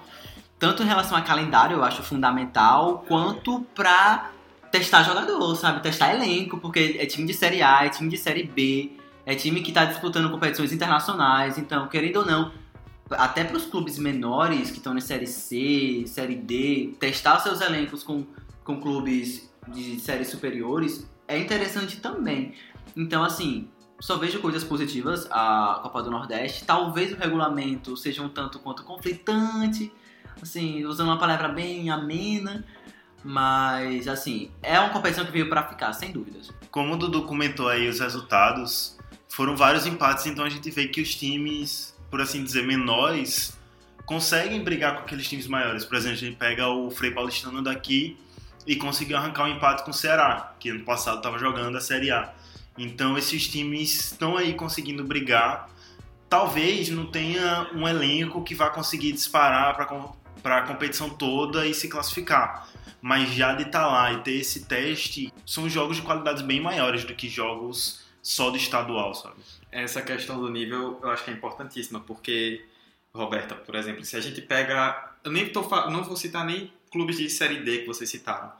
tanto 0.59 0.83
em 0.83 0.85
relação 0.85 1.17
a 1.17 1.21
calendário 1.21 1.77
eu 1.77 1.83
acho 1.83 2.03
fundamental, 2.03 3.03
quanto 3.07 3.61
para 3.75 4.29
testar 4.71 5.03
jogador, 5.03 5.55
sabe? 5.55 5.81
Testar 5.81 6.15
elenco, 6.15 6.57
porque 6.57 6.97
é 6.99 7.05
time 7.05 7.27
de 7.27 7.33
Série 7.33 7.61
A, 7.61 7.85
é 7.85 7.89
time 7.89 8.09
de 8.09 8.17
Série 8.17 8.43
B, 8.43 8.93
é 9.25 9.35
time 9.35 9.61
que 9.61 9.69
está 9.69 9.85
disputando 9.85 10.29
competições 10.31 10.71
internacionais, 10.71 11.57
então, 11.57 11.87
querendo 11.87 12.17
ou 12.17 12.25
não, 12.25 12.51
até 13.11 13.43
para 13.43 13.57
os 13.57 13.65
clubes 13.65 13.99
menores 13.99 14.71
que 14.71 14.77
estão 14.77 14.93
na 14.93 15.01
Série 15.01 15.27
C, 15.27 16.03
Série 16.07 16.35
D, 16.35 16.93
testar 16.99 17.39
seus 17.39 17.61
elencos 17.61 18.03
com, 18.03 18.25
com 18.63 18.79
clubes 18.79 19.51
de 19.67 19.99
séries 19.99 20.29
superiores 20.29 21.07
é 21.27 21.37
interessante 21.37 21.99
também. 21.99 22.53
Então, 22.95 23.23
assim, 23.23 23.69
só 23.99 24.17
vejo 24.17 24.39
coisas 24.39 24.63
positivas 24.63 25.27
a 25.31 25.79
Copa 25.83 26.03
do 26.03 26.11
Nordeste. 26.11 26.65
Talvez 26.65 27.13
o 27.13 27.15
regulamento 27.15 27.95
seja 27.95 28.21
um 28.21 28.29
tanto 28.29 28.59
quanto 28.59 28.83
conflitante, 28.83 29.91
assim, 30.41 30.83
usando 30.85 31.07
uma 31.07 31.19
palavra 31.19 31.47
bem 31.49 31.89
amena, 31.89 32.65
mas, 33.23 34.07
assim, 34.07 34.49
é 34.61 34.79
uma 34.79 34.89
competição 34.89 35.25
que 35.25 35.31
veio 35.31 35.49
para 35.49 35.63
ficar, 35.63 35.93
sem 35.93 36.11
dúvidas. 36.11 36.51
Como 36.69 36.93
o 36.93 36.97
Dudu 36.97 37.23
comentou 37.23 37.67
aí 37.67 37.87
os 37.87 37.99
resultados, 37.99 38.97
foram 39.29 39.55
vários 39.55 39.85
empates, 39.85 40.25
então 40.25 40.43
a 40.43 40.49
gente 40.49 40.69
vê 40.71 40.87
que 40.87 41.01
os 41.01 41.15
times, 41.15 41.95
por 42.09 42.21
assim 42.21 42.43
dizer, 42.43 42.65
menores, 42.65 43.57
conseguem 44.05 44.63
brigar 44.63 44.95
com 44.95 45.01
aqueles 45.03 45.27
times 45.27 45.47
maiores. 45.47 45.85
Por 45.85 45.95
exemplo, 45.95 46.17
a 46.17 46.19
gente 46.19 46.35
pega 46.35 46.67
o 46.67 46.91
Frei 46.91 47.11
Paulistano 47.11 47.61
daqui 47.61 48.17
e 48.65 48.75
conseguiu 48.75 49.17
arrancar 49.17 49.45
um 49.45 49.47
empate 49.47 49.83
com 49.83 49.91
o 49.91 49.93
Ceará, 49.93 50.53
que 50.59 50.69
ano 50.69 50.83
passado 50.83 51.17
estava 51.17 51.37
jogando 51.37 51.77
a 51.77 51.81
Série 51.81 52.11
A. 52.11 52.33
Então 52.77 53.17
esses 53.17 53.47
times 53.47 54.11
estão 54.11 54.37
aí 54.37 54.53
conseguindo 54.53 55.03
brigar. 55.03 55.69
Talvez 56.29 56.89
não 56.89 57.05
tenha 57.05 57.69
um 57.73 57.87
elenco 57.87 58.43
que 58.43 58.55
vá 58.55 58.69
conseguir 58.69 59.11
disparar 59.11 59.75
para 59.75 59.85
a 60.43 60.61
competição 60.63 61.09
toda 61.09 61.65
e 61.65 61.73
se 61.73 61.87
classificar. 61.87 62.67
Mas 63.01 63.29
já 63.29 63.53
de 63.53 63.63
estar 63.63 63.87
lá 63.87 64.13
e 64.13 64.21
ter 64.21 64.33
esse 64.33 64.65
teste, 64.65 65.33
são 65.45 65.67
jogos 65.69 65.97
de 65.97 66.03
qualidades 66.03 66.41
bem 66.43 66.61
maiores 66.61 67.03
do 67.03 67.15
que 67.15 67.27
jogos 67.27 68.05
só 68.21 68.51
do 68.51 68.57
estadual, 68.57 69.13
sabe? 69.15 69.35
Essa 69.71 70.01
questão 70.01 70.39
do 70.39 70.49
nível 70.49 70.99
eu 71.01 71.09
acho 71.09 71.23
que 71.23 71.31
é 71.31 71.33
importantíssima, 71.33 71.99
porque, 71.99 72.63
Roberta, 73.13 73.55
por 73.55 73.75
exemplo, 73.75 74.03
se 74.05 74.15
a 74.15 74.19
gente 74.19 74.41
pega. 74.41 75.13
Eu 75.23 75.31
nem 75.31 75.47
tô, 75.49 75.61
não 75.89 76.03
vou 76.03 76.15
citar 76.15 76.45
nem 76.45 76.71
clubes 76.91 77.17
de 77.17 77.29
Série 77.29 77.63
D 77.63 77.79
que 77.79 77.87
vocês 77.87 78.09
citaram. 78.09 78.51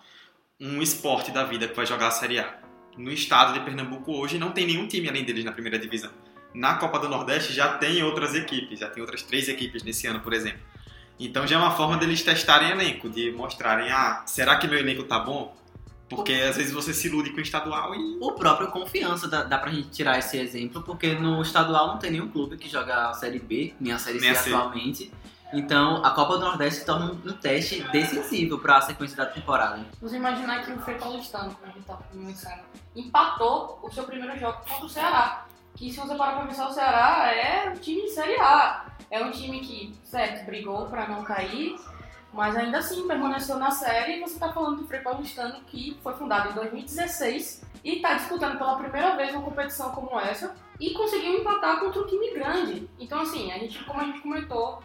Um 0.59 0.81
esporte 0.81 1.31
da 1.31 1.43
vida 1.43 1.67
que 1.67 1.75
vai 1.75 1.85
jogar 1.85 2.07
a 2.07 2.11
Série 2.11 2.39
A. 2.39 2.59
No 2.97 3.11
estado 3.11 3.53
de 3.53 3.61
Pernambuco 3.61 4.11
hoje 4.13 4.37
não 4.37 4.51
tem 4.51 4.65
nenhum 4.65 4.87
time 4.87 5.09
além 5.09 5.23
deles 5.23 5.43
na 5.43 5.51
primeira 5.51 5.79
divisão. 5.79 6.11
Na 6.53 6.75
Copa 6.75 6.99
do 6.99 7.07
Nordeste 7.07 7.53
já 7.53 7.77
tem 7.77 8.03
outras 8.03 8.35
equipes, 8.35 8.79
já 8.79 8.89
tem 8.89 9.01
outras 9.01 9.23
três 9.23 9.47
equipes 9.47 9.83
nesse 9.83 10.07
ano, 10.07 10.19
por 10.19 10.33
exemplo. 10.33 10.61
Então 11.19 11.45
já 11.45 11.55
é 11.55 11.59
uma 11.59 11.71
forma 11.71 11.97
deles 11.97 12.23
testarem 12.23 12.71
elenco, 12.71 13.09
de 13.09 13.31
mostrarem, 13.31 13.91
ah, 13.91 14.23
será 14.25 14.55
que 14.57 14.67
meu 14.67 14.79
elenco 14.79 15.03
tá 15.03 15.19
bom? 15.19 15.55
Porque 16.09 16.33
às 16.33 16.57
vezes 16.57 16.73
você 16.73 16.93
se 16.93 17.07
ilude 17.07 17.29
com 17.29 17.37
o 17.37 17.41
estadual 17.41 17.95
e 17.95 18.17
O 18.19 18.33
próprio 18.33 18.67
Confiança, 18.67 19.29
dá, 19.29 19.43
dá 19.43 19.57
pra 19.57 19.71
gente 19.71 19.89
tirar 19.89 20.19
esse 20.19 20.37
exemplo, 20.37 20.81
porque 20.81 21.13
no 21.13 21.41
estadual 21.41 21.87
não 21.87 21.97
tem 21.99 22.11
nenhum 22.11 22.27
clube 22.27 22.57
que 22.57 22.67
joga 22.67 23.09
a 23.09 23.13
Série 23.13 23.39
B, 23.39 23.73
nem 23.79 23.93
a 23.93 23.97
Série 23.97 24.19
C 24.19 24.35
C. 24.35 24.53
atualmente. 24.53 25.11
Então, 25.53 26.03
a 26.03 26.11
Copa 26.11 26.37
do 26.37 26.45
Nordeste 26.45 26.79
se 26.79 26.85
torna 26.85 27.07
um, 27.11 27.29
um 27.29 27.33
teste 27.33 27.81
decisivo 27.91 28.57
para 28.57 28.77
a 28.77 28.81
sequência 28.81 29.17
da 29.17 29.25
temporada. 29.25 29.85
Você 30.01 30.15
imaginar 30.15 30.65
que 30.65 30.71
o 30.71 30.79
Frei 30.79 30.97
Paulistano, 30.97 31.53
como 31.55 31.71
a 31.71 31.75
gente 31.75 31.85
tá 31.85 31.97
começando, 32.11 32.61
empatou 32.95 33.79
o 33.83 33.91
seu 33.91 34.03
primeiro 34.05 34.37
jogo 34.39 34.57
contra 34.67 34.85
o 34.85 34.89
Ceará. 34.89 35.45
Que 35.75 35.91
se 35.91 35.99
você 35.99 36.15
parar 36.15 36.37
pra 36.37 36.45
pensar, 36.45 36.67
o 36.67 36.73
Ceará 36.73 37.33
é 37.33 37.69
um 37.69 37.73
time 37.75 38.03
de 38.03 38.11
Série 38.11 38.39
A. 38.39 38.85
É 39.09 39.23
um 39.23 39.31
time 39.31 39.59
que, 39.59 39.93
certo, 40.03 40.45
brigou 40.45 40.85
pra 40.87 41.07
não 41.07 41.23
cair, 41.23 41.75
mas 42.31 42.55
ainda 42.55 42.77
assim 42.77 43.07
permaneceu 43.07 43.57
na 43.57 43.71
série. 43.71 44.17
E 44.17 44.21
você 44.21 44.39
tá 44.39 44.51
falando 44.53 44.77
do 44.77 44.87
Frei 44.87 45.01
Paulistano, 45.01 45.61
que 45.67 45.97
foi 46.01 46.13
fundado 46.13 46.49
em 46.49 46.53
2016 46.53 47.63
e 47.83 47.99
tá 47.99 48.13
disputando 48.13 48.57
pela 48.57 48.77
primeira 48.77 49.15
vez 49.15 49.33
uma 49.33 49.41
competição 49.41 49.91
como 49.91 50.19
essa 50.19 50.55
e 50.79 50.91
conseguiu 50.91 51.39
empatar 51.39 51.79
contra 51.79 52.01
um 52.01 52.07
time 52.07 52.31
grande. 52.33 52.89
Então, 52.99 53.21
assim, 53.21 53.51
a 53.51 53.57
gente, 53.57 53.83
como 53.83 54.01
a 54.01 54.05
gente 54.05 54.21
comentou 54.21 54.81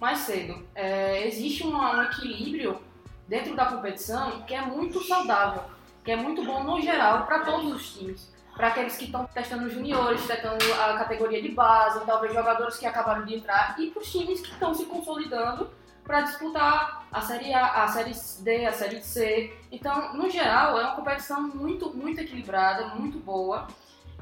mais 0.00 0.18
cedo, 0.20 0.64
é, 0.74 1.26
existe 1.26 1.66
um 1.66 2.02
equilíbrio 2.02 2.80
dentro 3.28 3.54
da 3.54 3.66
competição 3.66 4.42
que 4.42 4.54
é 4.54 4.60
muito 4.62 5.02
saudável, 5.04 5.62
que 6.04 6.10
é 6.10 6.16
muito 6.16 6.44
bom 6.44 6.64
no 6.64 6.80
geral 6.80 7.26
para 7.26 7.40
todos 7.40 7.72
os 7.72 7.94
times. 7.94 8.32
Para 8.54 8.68
aqueles 8.68 8.96
que 8.96 9.04
estão 9.04 9.24
testando 9.26 9.70
juniores, 9.70 10.26
testando 10.26 10.64
a 10.74 10.98
categoria 10.98 11.40
de 11.40 11.50
base, 11.50 12.04
talvez 12.04 12.34
jogadores 12.34 12.76
que 12.76 12.86
acabaram 12.86 13.24
de 13.24 13.36
entrar, 13.36 13.76
e 13.78 13.90
para 13.90 14.02
os 14.02 14.10
times 14.10 14.40
que 14.40 14.50
estão 14.50 14.74
se 14.74 14.84
consolidando 14.84 15.70
para 16.04 16.22
disputar 16.22 17.06
a 17.12 17.20
Série 17.20 17.54
A, 17.54 17.84
a 17.84 17.88
Série 17.88 18.12
D, 18.40 18.66
a 18.66 18.72
Série 18.72 19.00
C. 19.00 19.56
Então, 19.70 20.12
no 20.14 20.28
geral, 20.28 20.78
é 20.78 20.82
uma 20.82 20.96
competição 20.96 21.40
muito, 21.42 21.96
muito 21.96 22.20
equilibrada, 22.20 22.94
muito 22.96 23.18
boa 23.18 23.68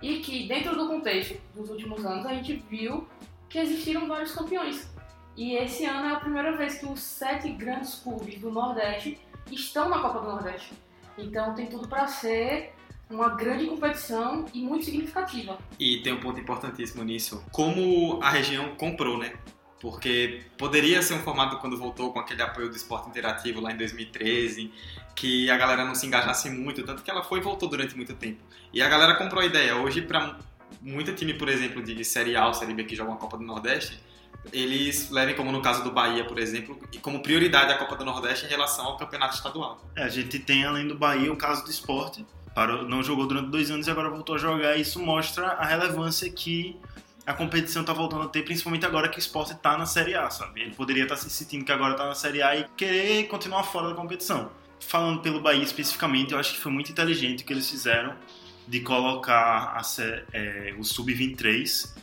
e 0.02 0.18
que, 0.20 0.46
dentro 0.46 0.76
do 0.76 0.86
contexto 0.86 1.40
dos 1.54 1.70
últimos 1.70 2.04
anos, 2.04 2.26
a 2.26 2.34
gente 2.34 2.54
viu 2.68 3.08
que 3.48 3.58
existiram 3.58 4.06
vários 4.06 4.32
campeões. 4.32 4.88
E 5.36 5.54
esse 5.54 5.84
ano 5.86 6.08
é 6.08 6.12
a 6.12 6.20
primeira 6.20 6.56
vez 6.56 6.78
que 6.78 6.86
os 6.86 7.00
sete 7.00 7.48
grandes 7.50 7.94
clubes 7.96 8.38
do 8.38 8.50
Nordeste 8.50 9.18
estão 9.50 9.88
na 9.88 9.98
Copa 10.00 10.20
do 10.20 10.28
Nordeste. 10.28 10.74
Então, 11.16 11.54
tem 11.54 11.66
tudo 11.66 11.88
para 11.88 12.06
ser 12.06 12.74
uma 13.10 13.30
grande 13.30 13.66
competição 13.66 14.44
e 14.52 14.60
muito 14.60 14.84
significativa. 14.84 15.58
E 15.78 15.98
tem 16.02 16.12
um 16.12 16.20
ponto 16.20 16.38
importantíssimo 16.38 17.02
nisso. 17.02 17.44
Como 17.50 18.22
a 18.22 18.30
região 18.30 18.74
comprou, 18.76 19.18
né? 19.18 19.32
Porque 19.80 20.42
poderia 20.56 21.00
ser 21.02 21.14
um 21.14 21.20
formato 21.20 21.58
quando 21.58 21.76
voltou 21.76 22.12
com 22.12 22.18
aquele 22.18 22.42
apoio 22.42 22.68
do 22.68 22.76
esporte 22.76 23.08
interativo 23.08 23.60
lá 23.60 23.72
em 23.72 23.76
2013, 23.76 24.72
que 25.14 25.48
a 25.50 25.56
galera 25.56 25.84
não 25.84 25.94
se 25.94 26.06
engajasse 26.06 26.50
muito, 26.50 26.82
tanto 26.82 27.02
que 27.02 27.10
ela 27.10 27.22
foi 27.22 27.38
e 27.38 27.42
voltou 27.42 27.68
durante 27.68 27.96
muito 27.96 28.14
tempo. 28.14 28.40
E 28.72 28.82
a 28.82 28.88
galera 28.88 29.14
comprou 29.14 29.40
a 29.40 29.46
ideia. 29.46 29.76
Hoje, 29.76 30.02
para 30.02 30.36
muito 30.82 31.14
time, 31.14 31.34
por 31.34 31.48
exemplo, 31.48 31.82
de 31.82 32.04
Série 32.04 32.36
A 32.36 32.46
ou 32.46 32.54
Série 32.54 32.74
B 32.74 32.84
que 32.84 32.96
jogam 32.96 33.14
a 33.14 33.16
Copa 33.16 33.38
do 33.38 33.44
Nordeste, 33.44 34.00
eles 34.52 35.10
levem, 35.10 35.34
como 35.34 35.52
no 35.52 35.60
caso 35.62 35.82
do 35.84 35.90
Bahia, 35.90 36.24
por 36.24 36.38
exemplo, 36.38 36.78
e 36.92 36.98
como 36.98 37.22
prioridade 37.22 37.72
a 37.72 37.78
Copa 37.78 37.96
do 37.96 38.04
Nordeste 38.04 38.46
em 38.46 38.48
relação 38.48 38.86
ao 38.86 38.96
campeonato 38.96 39.36
estadual. 39.36 39.80
É, 39.94 40.02
a 40.02 40.08
gente 40.08 40.38
tem, 40.38 40.64
além 40.64 40.88
do 40.88 40.96
Bahia, 40.96 41.32
o 41.32 41.36
caso 41.36 41.64
do 41.64 41.70
esporte. 41.70 42.24
Parou, 42.58 42.88
não 42.88 43.04
jogou 43.04 43.24
durante 43.24 43.50
dois 43.50 43.70
anos 43.70 43.86
e 43.86 43.90
agora 43.92 44.10
voltou 44.10 44.34
a 44.34 44.38
jogar. 44.38 44.76
E 44.76 44.80
isso 44.80 44.98
mostra 44.98 45.46
a 45.46 45.64
relevância 45.64 46.28
que 46.28 46.74
a 47.24 47.32
competição 47.32 47.82
está 47.82 47.92
voltando 47.92 48.24
a 48.24 48.26
ter, 48.26 48.42
principalmente 48.42 48.84
agora 48.84 49.08
que 49.08 49.16
o 49.16 49.20
esporte 49.20 49.52
está 49.52 49.78
na 49.78 49.86
Série 49.86 50.16
A, 50.16 50.28
sabe? 50.28 50.62
Ele 50.62 50.74
poderia 50.74 51.04
estar 51.04 51.14
tá 51.14 51.20
se 51.20 51.30
sentindo 51.30 51.64
que 51.64 51.70
agora 51.70 51.92
está 51.92 52.06
na 52.06 52.16
Série 52.16 52.42
A 52.42 52.56
e 52.56 52.64
querer 52.76 53.28
continuar 53.28 53.62
fora 53.62 53.90
da 53.90 53.94
competição. 53.94 54.50
Falando 54.80 55.20
pelo 55.20 55.40
Bahia 55.40 55.62
especificamente, 55.62 56.32
eu 56.32 56.38
acho 56.40 56.54
que 56.54 56.58
foi 56.58 56.72
muito 56.72 56.90
inteligente 56.90 57.44
o 57.44 57.46
que 57.46 57.52
eles 57.52 57.70
fizeram 57.70 58.16
de 58.66 58.80
colocar 58.80 59.76
a, 59.76 59.82
é, 60.32 60.74
o 60.76 60.82
Sub-23 60.82 61.94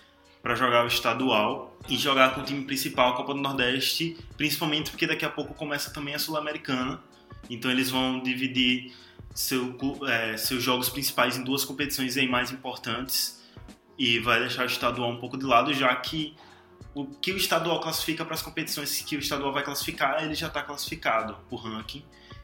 para 0.42 0.56
jogar 0.56 0.86
o 0.86 0.88
estadual 0.88 1.78
e 1.90 1.98
jogar 1.98 2.34
com 2.34 2.40
o 2.40 2.44
time 2.46 2.64
principal 2.64 3.12
a 3.12 3.18
Copa 3.18 3.34
do 3.34 3.42
Nordeste, 3.42 4.16
principalmente 4.38 4.90
porque 4.90 5.06
daqui 5.06 5.26
a 5.26 5.30
pouco 5.30 5.54
começa 5.54 5.92
também 5.92 6.16
a 6.16 6.20
Sul-Americana. 6.20 7.02
Então 7.50 7.70
eles 7.70 7.90
vão 7.92 8.24
dividir 8.24 8.94
seu, 9.36 9.78
é, 10.08 10.38
seus 10.38 10.64
jogos 10.64 10.90
principais 10.90 11.38
em 11.38 11.44
duas 11.44 11.66
competições 11.66 12.16
aí 12.16 12.28
mais 12.28 12.52
importantes 12.52 13.44
e 13.98 14.18
vai 14.20 14.40
deixar 14.40 14.64
o 14.64 14.66
estadual 14.66 15.12
um 15.12 15.18
pouco 15.18 15.38
de 15.38 15.46
lado, 15.46 15.74
já 15.74 15.94
que 15.98 16.34
o 16.94 17.06
que 17.06 17.34
o 17.34 17.38
estadual 17.38 17.82
classifica 17.82 18.24
para 18.24 18.34
as 18.34 18.42
competições 18.42 19.02
que 19.02 19.18
o 19.18 19.20
estadual 19.20 19.52
vai 19.52 19.62
classificar, 19.62 20.24
ele 20.24 20.34
já 20.34 20.48
está 20.48 20.64
classificado 20.64 21.38
por 21.50 21.58
ranking. 21.58 22.04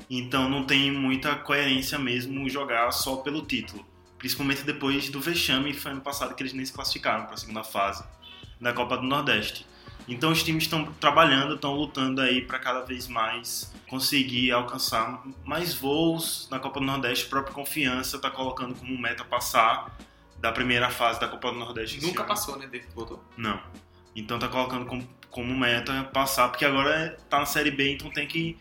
Então 0.10 0.50
não 0.50 0.66
tem 0.66 0.92
muita 0.92 1.34
coerência 1.36 1.98
mesmo 1.98 2.50
jogar 2.50 2.92
só 2.92 3.18
pelo 3.18 3.42
título. 3.46 3.86
Principalmente 4.18 4.64
depois 4.64 5.10
do 5.10 5.22
vexame, 5.22 5.74
foi 5.74 5.94
ano 5.94 6.02
passado 6.02 6.36
que 6.36 6.44
eles 6.44 6.54
nem 6.54 6.66
se 6.66 6.74
classificaram 6.74 7.24
para 7.24 7.36
a 7.36 7.38
segunda 7.38 7.64
fase 7.64 8.04
da 8.60 8.74
Copa 8.74 8.98
do 8.98 9.04
Nordeste. 9.04 9.66
Então 10.12 10.30
os 10.30 10.44
times 10.44 10.64
estão 10.64 10.92
trabalhando, 11.00 11.56
estão 11.56 11.74
lutando 11.74 12.20
aí 12.20 12.42
para 12.42 12.60
cada 12.60 12.82
vez 12.82 13.08
mais 13.08 13.74
conseguir 13.90 14.52
alcançar 14.52 15.24
mais 15.46 15.74
voos 15.74 16.50
na 16.52 16.60
Copa 16.60 16.82
do 16.82 16.86
Nordeste. 16.86 17.28
A 17.28 17.30
própria 17.30 17.54
confiança 17.54 18.18
está 18.18 18.30
colocando 18.30 18.76
como 18.76 18.98
meta 19.00 19.24
passar 19.24 19.98
da 20.38 20.52
primeira 20.52 20.90
fase 20.90 21.18
da 21.18 21.30
Copa 21.30 21.52
do 21.52 21.60
Nordeste. 21.60 22.02
Nunca 22.02 22.26
passou, 22.26 22.58
né? 22.58 22.68
Desde 22.68 22.90
que 22.90 22.94
voltou? 22.94 23.24
Não. 23.38 23.58
Então 24.14 24.38
tá 24.38 24.50
colocando 24.50 24.86
como, 24.86 25.08
como 25.30 25.58
meta 25.58 26.04
passar, 26.12 26.50
porque 26.50 26.66
agora 26.66 27.18
tá 27.30 27.40
na 27.40 27.46
Série 27.46 27.72
B, 27.72 27.94
então 27.94 28.12
tem 28.12 28.28
que 28.28 28.58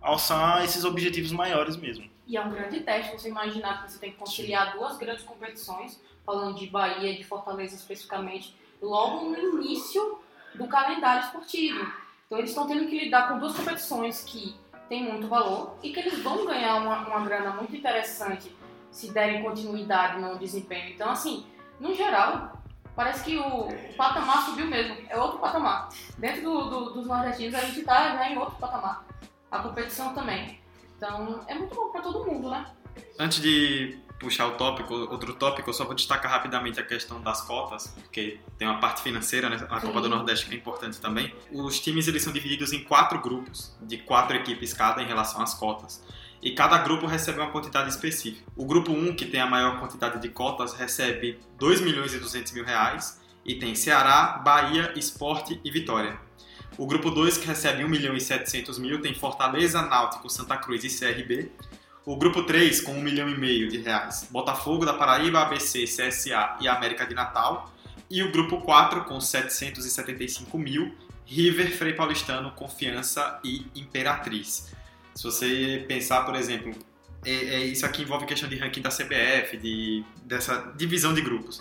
alçar 0.00 0.64
esses 0.64 0.84
objetivos 0.84 1.32
maiores 1.32 1.76
mesmo. 1.76 2.08
E 2.28 2.36
é 2.36 2.40
um 2.40 2.50
grande 2.50 2.78
teste 2.78 3.10
você 3.10 3.28
imaginar 3.28 3.82
que 3.82 3.90
você 3.90 3.98
tem 3.98 4.12
que 4.12 4.18
conciliar 4.18 4.70
Sim. 4.70 4.78
duas 4.78 4.96
grandes 4.98 5.24
competições, 5.24 6.00
falando 6.24 6.56
de 6.56 6.68
Bahia 6.68 7.10
e 7.10 7.16
de 7.16 7.24
Fortaleza 7.24 7.74
especificamente, 7.74 8.54
logo 8.80 9.30
no 9.30 9.60
início 9.64 10.24
do 10.56 10.66
calendário 10.66 11.24
esportivo. 11.24 11.92
Então 12.26 12.38
eles 12.38 12.50
estão 12.50 12.66
tendo 12.66 12.86
que 12.86 12.98
lidar 12.98 13.28
com 13.28 13.38
duas 13.38 13.56
competições 13.56 14.24
que 14.24 14.56
têm 14.88 15.04
muito 15.04 15.28
valor 15.28 15.76
e 15.82 15.92
que 15.92 16.00
eles 16.00 16.22
vão 16.22 16.44
ganhar 16.44 16.76
uma, 16.76 17.06
uma 17.06 17.20
grana 17.24 17.50
muito 17.52 17.74
interessante 17.74 18.54
se 18.90 19.12
derem 19.12 19.42
continuidade 19.42 20.20
no 20.20 20.38
desempenho. 20.38 20.94
Então, 20.94 21.10
assim, 21.10 21.46
no 21.78 21.94
geral, 21.94 22.62
parece 22.94 23.24
que 23.24 23.36
o, 23.36 23.68
o 23.68 23.94
patamar 23.96 24.46
subiu 24.46 24.66
mesmo. 24.66 24.96
É 25.08 25.18
outro 25.18 25.38
patamar. 25.38 25.90
Dentro 26.16 26.42
do, 26.42 26.70
do, 26.70 26.90
dos 26.94 27.06
nordestinos, 27.06 27.54
a 27.54 27.60
gente 27.60 27.80
está 27.80 28.14
né, 28.14 28.32
em 28.32 28.38
outro 28.38 28.56
patamar. 28.56 29.04
A 29.50 29.58
competição 29.58 30.14
também. 30.14 30.60
Então, 30.96 31.44
é 31.46 31.54
muito 31.54 31.74
bom 31.74 31.90
para 31.90 32.00
todo 32.00 32.24
mundo, 32.24 32.50
né? 32.50 32.66
Antes 33.18 33.42
de 33.42 33.98
puxar 34.18 34.46
o 34.46 34.52
tópico, 34.52 34.94
outro 34.94 35.34
tópico, 35.34 35.68
eu 35.68 35.74
só 35.74 35.84
vou 35.84 35.94
destacar 35.94 36.30
rapidamente 36.30 36.80
a 36.80 36.82
questão 36.82 37.20
das 37.20 37.42
cotas, 37.42 37.88
porque 37.88 38.40
tem 38.58 38.66
uma 38.66 38.78
parte 38.78 39.02
financeira, 39.02 39.50
né, 39.50 39.66
a 39.68 39.80
Copa 39.80 40.00
do 40.00 40.08
Nordeste 40.08 40.46
que 40.46 40.54
é 40.54 40.58
importante 40.58 41.00
também. 41.00 41.34
Os 41.52 41.78
times 41.80 42.08
eles 42.08 42.22
são 42.22 42.32
divididos 42.32 42.72
em 42.72 42.82
quatro 42.82 43.20
grupos, 43.20 43.76
de 43.82 43.98
quatro 43.98 44.36
equipes 44.36 44.72
cada 44.72 45.02
em 45.02 45.06
relação 45.06 45.42
às 45.42 45.54
cotas 45.54 46.02
e 46.42 46.52
cada 46.52 46.78
grupo 46.78 47.06
recebe 47.06 47.40
uma 47.40 47.50
quantidade 47.50 47.88
específica. 47.88 48.44
O 48.54 48.64
grupo 48.64 48.92
1, 48.92 49.16
que 49.16 49.24
tem 49.24 49.40
a 49.40 49.46
maior 49.46 49.80
quantidade 49.80 50.20
de 50.20 50.28
cotas, 50.28 50.74
recebe 50.74 51.40
2 51.58 51.80
milhões 51.80 52.14
e 52.14 52.18
200 52.18 52.52
mil 52.52 52.64
reais 52.64 53.20
e 53.44 53.56
tem 53.56 53.74
Ceará, 53.74 54.40
Bahia, 54.44 54.92
Esporte 54.96 55.60
e 55.64 55.70
Vitória. 55.70 56.18
O 56.78 56.86
grupo 56.86 57.10
2, 57.10 57.38
que 57.38 57.46
recebe 57.46 57.84
1 57.84 57.88
milhão 57.88 58.14
e 58.14 58.20
700 58.20 58.78
mil, 58.78 59.00
tem 59.00 59.14
Fortaleza, 59.14 59.80
Náutico, 59.82 60.28
Santa 60.28 60.56
Cruz 60.56 60.84
e 60.84 60.98
CRB. 60.98 61.50
O 62.06 62.14
grupo 62.14 62.44
3, 62.44 62.82
com 62.82 62.92
1 62.92 63.02
milhão 63.02 63.28
e 63.28 63.36
meio 63.36 63.68
de 63.68 63.78
reais, 63.78 64.28
Botafogo 64.30 64.86
da 64.86 64.94
Paraíba, 64.94 65.40
ABC, 65.40 65.86
CSA 65.86 66.56
e 66.60 66.68
América 66.68 67.04
de 67.04 67.16
Natal. 67.16 67.74
E 68.08 68.22
o 68.22 68.30
grupo 68.30 68.60
4, 68.60 69.02
com 69.06 69.20
775 69.20 70.56
mil, 70.56 70.94
River, 71.24 71.76
Frei 71.76 71.94
Paulistano, 71.94 72.52
Confiança 72.52 73.40
e 73.42 73.66
Imperatriz. 73.74 74.72
Se 75.16 75.24
você 75.24 75.84
pensar, 75.88 76.24
por 76.24 76.36
exemplo, 76.36 76.72
é, 77.24 77.32
é, 77.32 77.64
isso 77.64 77.84
aqui 77.84 78.02
envolve 78.02 78.24
questão 78.24 78.48
de 78.48 78.54
ranking 78.54 78.82
da 78.82 78.90
CBF, 78.90 79.56
de, 79.56 80.04
dessa 80.22 80.72
divisão 80.76 81.12
de 81.12 81.22
grupos. 81.22 81.60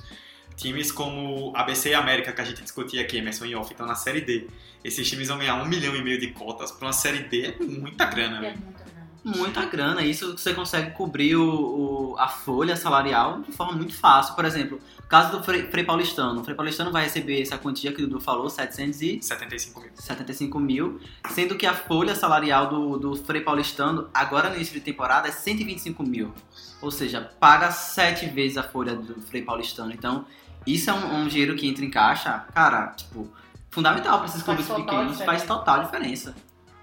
Times 0.55 0.91
como 0.91 1.53
ABC 1.55 1.89
e 1.89 1.95
América, 1.95 2.31
que 2.31 2.41
a 2.41 2.45
gente 2.45 2.61
discutia 2.61 3.01
aqui, 3.01 3.17
Emerson 3.17 3.45
e 3.45 3.55
Off, 3.55 3.71
estão 3.71 3.87
na 3.87 3.95
Série 3.95 4.21
D. 4.21 4.47
Esses 4.83 5.09
times 5.09 5.27
vão 5.27 5.39
ganhar 5.39 5.55
um 5.55 5.65
milhão 5.65 5.95
e 5.95 6.03
meio 6.03 6.19
de 6.19 6.27
cotas 6.27 6.71
para 6.71 6.85
uma 6.85 6.93
Série 6.93 7.23
D, 7.23 7.47
é 7.47 7.63
muita 7.63 8.05
grana. 8.05 8.45
É 8.45 8.51
muita. 8.51 8.84
Muita 9.25 9.65
grana. 9.65 10.01
Isso 10.03 10.37
você 10.37 10.53
consegue 10.53 10.91
cobrir 10.91 11.35
o, 11.35 12.13
o, 12.13 12.15
a 12.17 12.27
folha 12.27 12.75
salarial 12.75 13.41
de 13.41 13.51
forma 13.51 13.73
muito 13.73 13.95
fácil. 13.95 14.35
Por 14.35 14.45
exemplo, 14.45 14.79
Caso 15.07 15.37
do 15.37 15.43
Frei, 15.43 15.67
Frei 15.67 15.83
Paulistano. 15.83 16.41
O 16.41 16.43
Frei 16.43 16.55
Paulistano 16.55 16.91
vai 16.91 17.03
receber 17.03 17.39
essa 17.41 17.57
quantia 17.57 17.93
que 17.93 18.01
o 18.01 18.07
Dudu 18.07 18.19
falou, 18.19 18.49
775 18.49 19.79
mil. 19.79 19.91
75 19.93 20.59
mil. 20.59 20.99
Sendo 21.29 21.55
que 21.55 21.65
a 21.65 21.73
folha 21.73 22.15
salarial 22.15 22.67
do, 22.67 22.97
do 22.97 23.15
Frei 23.15 23.41
Paulistano, 23.41 24.09
agora 24.13 24.49
no 24.49 24.55
início 24.55 24.73
de 24.73 24.81
temporada, 24.81 25.27
é 25.27 25.31
125 25.31 26.01
mil. 26.03 26.33
Ou 26.81 26.89
seja, 26.89 27.21
paga 27.39 27.71
sete 27.71 28.25
vezes 28.25 28.57
a 28.57 28.63
folha 28.63 28.95
do 28.95 29.21
Frei 29.21 29.43
Paulistano. 29.43 29.91
Então, 29.93 30.25
isso 30.65 30.89
é 30.89 30.93
um, 30.93 31.21
um 31.21 31.27
dinheiro 31.27 31.55
que 31.55 31.67
entra 31.67 31.85
em 31.85 31.91
caixa, 31.91 32.45
cara, 32.53 32.87
tipo, 32.87 33.29
fundamental 33.69 34.17
para 34.17 34.27
esses 34.27 34.41
clubes 34.41 34.67
pequenos. 34.67 35.21
Faz 35.21 35.43
total 35.43 35.83
diferença. 35.83 36.35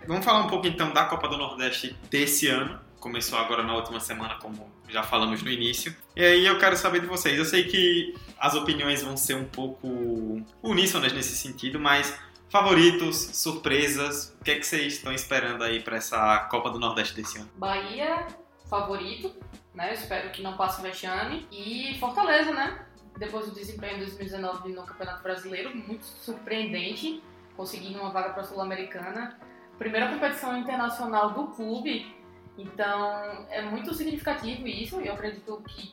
Vamos 0.07 0.25
falar 0.25 0.41
um 0.41 0.49
pouco 0.49 0.67
então 0.67 0.93
da 0.93 1.05
Copa 1.05 1.29
do 1.29 1.37
Nordeste 1.37 1.97
desse 2.11 2.49
ano 2.49 2.81
começou 3.03 3.37
agora 3.37 3.65
na 3.65 3.75
última 3.75 3.99
semana, 3.99 4.37
como 4.37 4.71
já 4.89 5.03
falamos 5.03 5.43
no 5.43 5.51
início. 5.51 5.95
E 6.15 6.25
aí 6.25 6.47
eu 6.47 6.57
quero 6.57 6.77
saber 6.77 7.01
de 7.01 7.07
vocês. 7.07 7.37
Eu 7.37 7.45
sei 7.45 7.65
que 7.65 8.15
as 8.39 8.55
opiniões 8.55 9.03
vão 9.03 9.17
ser 9.17 9.35
um 9.35 9.45
pouco 9.45 10.41
uníssonas 10.63 11.13
nesse 11.13 11.37
sentido, 11.37 11.81
mas 11.81 12.17
favoritos, 12.49 13.17
surpresas, 13.17 14.37
o 14.41 14.45
que 14.45 14.53
é 14.53 14.55
que 14.55 14.65
vocês 14.65 14.95
estão 14.95 15.13
esperando 15.13 15.65
aí 15.65 15.81
para 15.81 15.97
essa 15.97 16.39
Copa 16.49 16.71
do 16.71 16.79
Nordeste 16.79 17.15
desse 17.15 17.39
ano? 17.39 17.51
Bahia, 17.57 18.29
favorito, 18.71 19.35
né? 19.75 19.91
Eu 19.91 19.95
espero 19.95 20.31
que 20.31 20.41
não 20.41 20.57
passe 20.57 20.79
o 20.79 20.83
vexame. 20.83 21.49
E 21.51 21.99
Fortaleza, 21.99 22.53
né? 22.53 22.87
Depois 23.19 23.47
do 23.47 23.53
desempenho 23.53 23.95
de 23.95 24.05
2019 24.05 24.73
no 24.73 24.85
Campeonato 24.85 25.25
Brasileiro, 25.25 25.77
muito 25.77 26.05
surpreendente, 26.05 27.21
conseguindo 27.57 27.99
uma 27.99 28.11
vaga 28.11 28.31
para 28.31 28.43
a 28.43 28.45
Sul-Americana. 28.45 29.37
Primeira 29.79 30.09
competição 30.09 30.57
internacional 30.57 31.31
do 31.31 31.49
clube. 31.49 32.15
Então, 32.57 33.47
é 33.51 33.63
muito 33.63 33.95
significativo 33.95 34.67
isso, 34.69 35.01
e 35.01 35.07
eu 35.07 35.15
acredito 35.15 35.63
que 35.69 35.93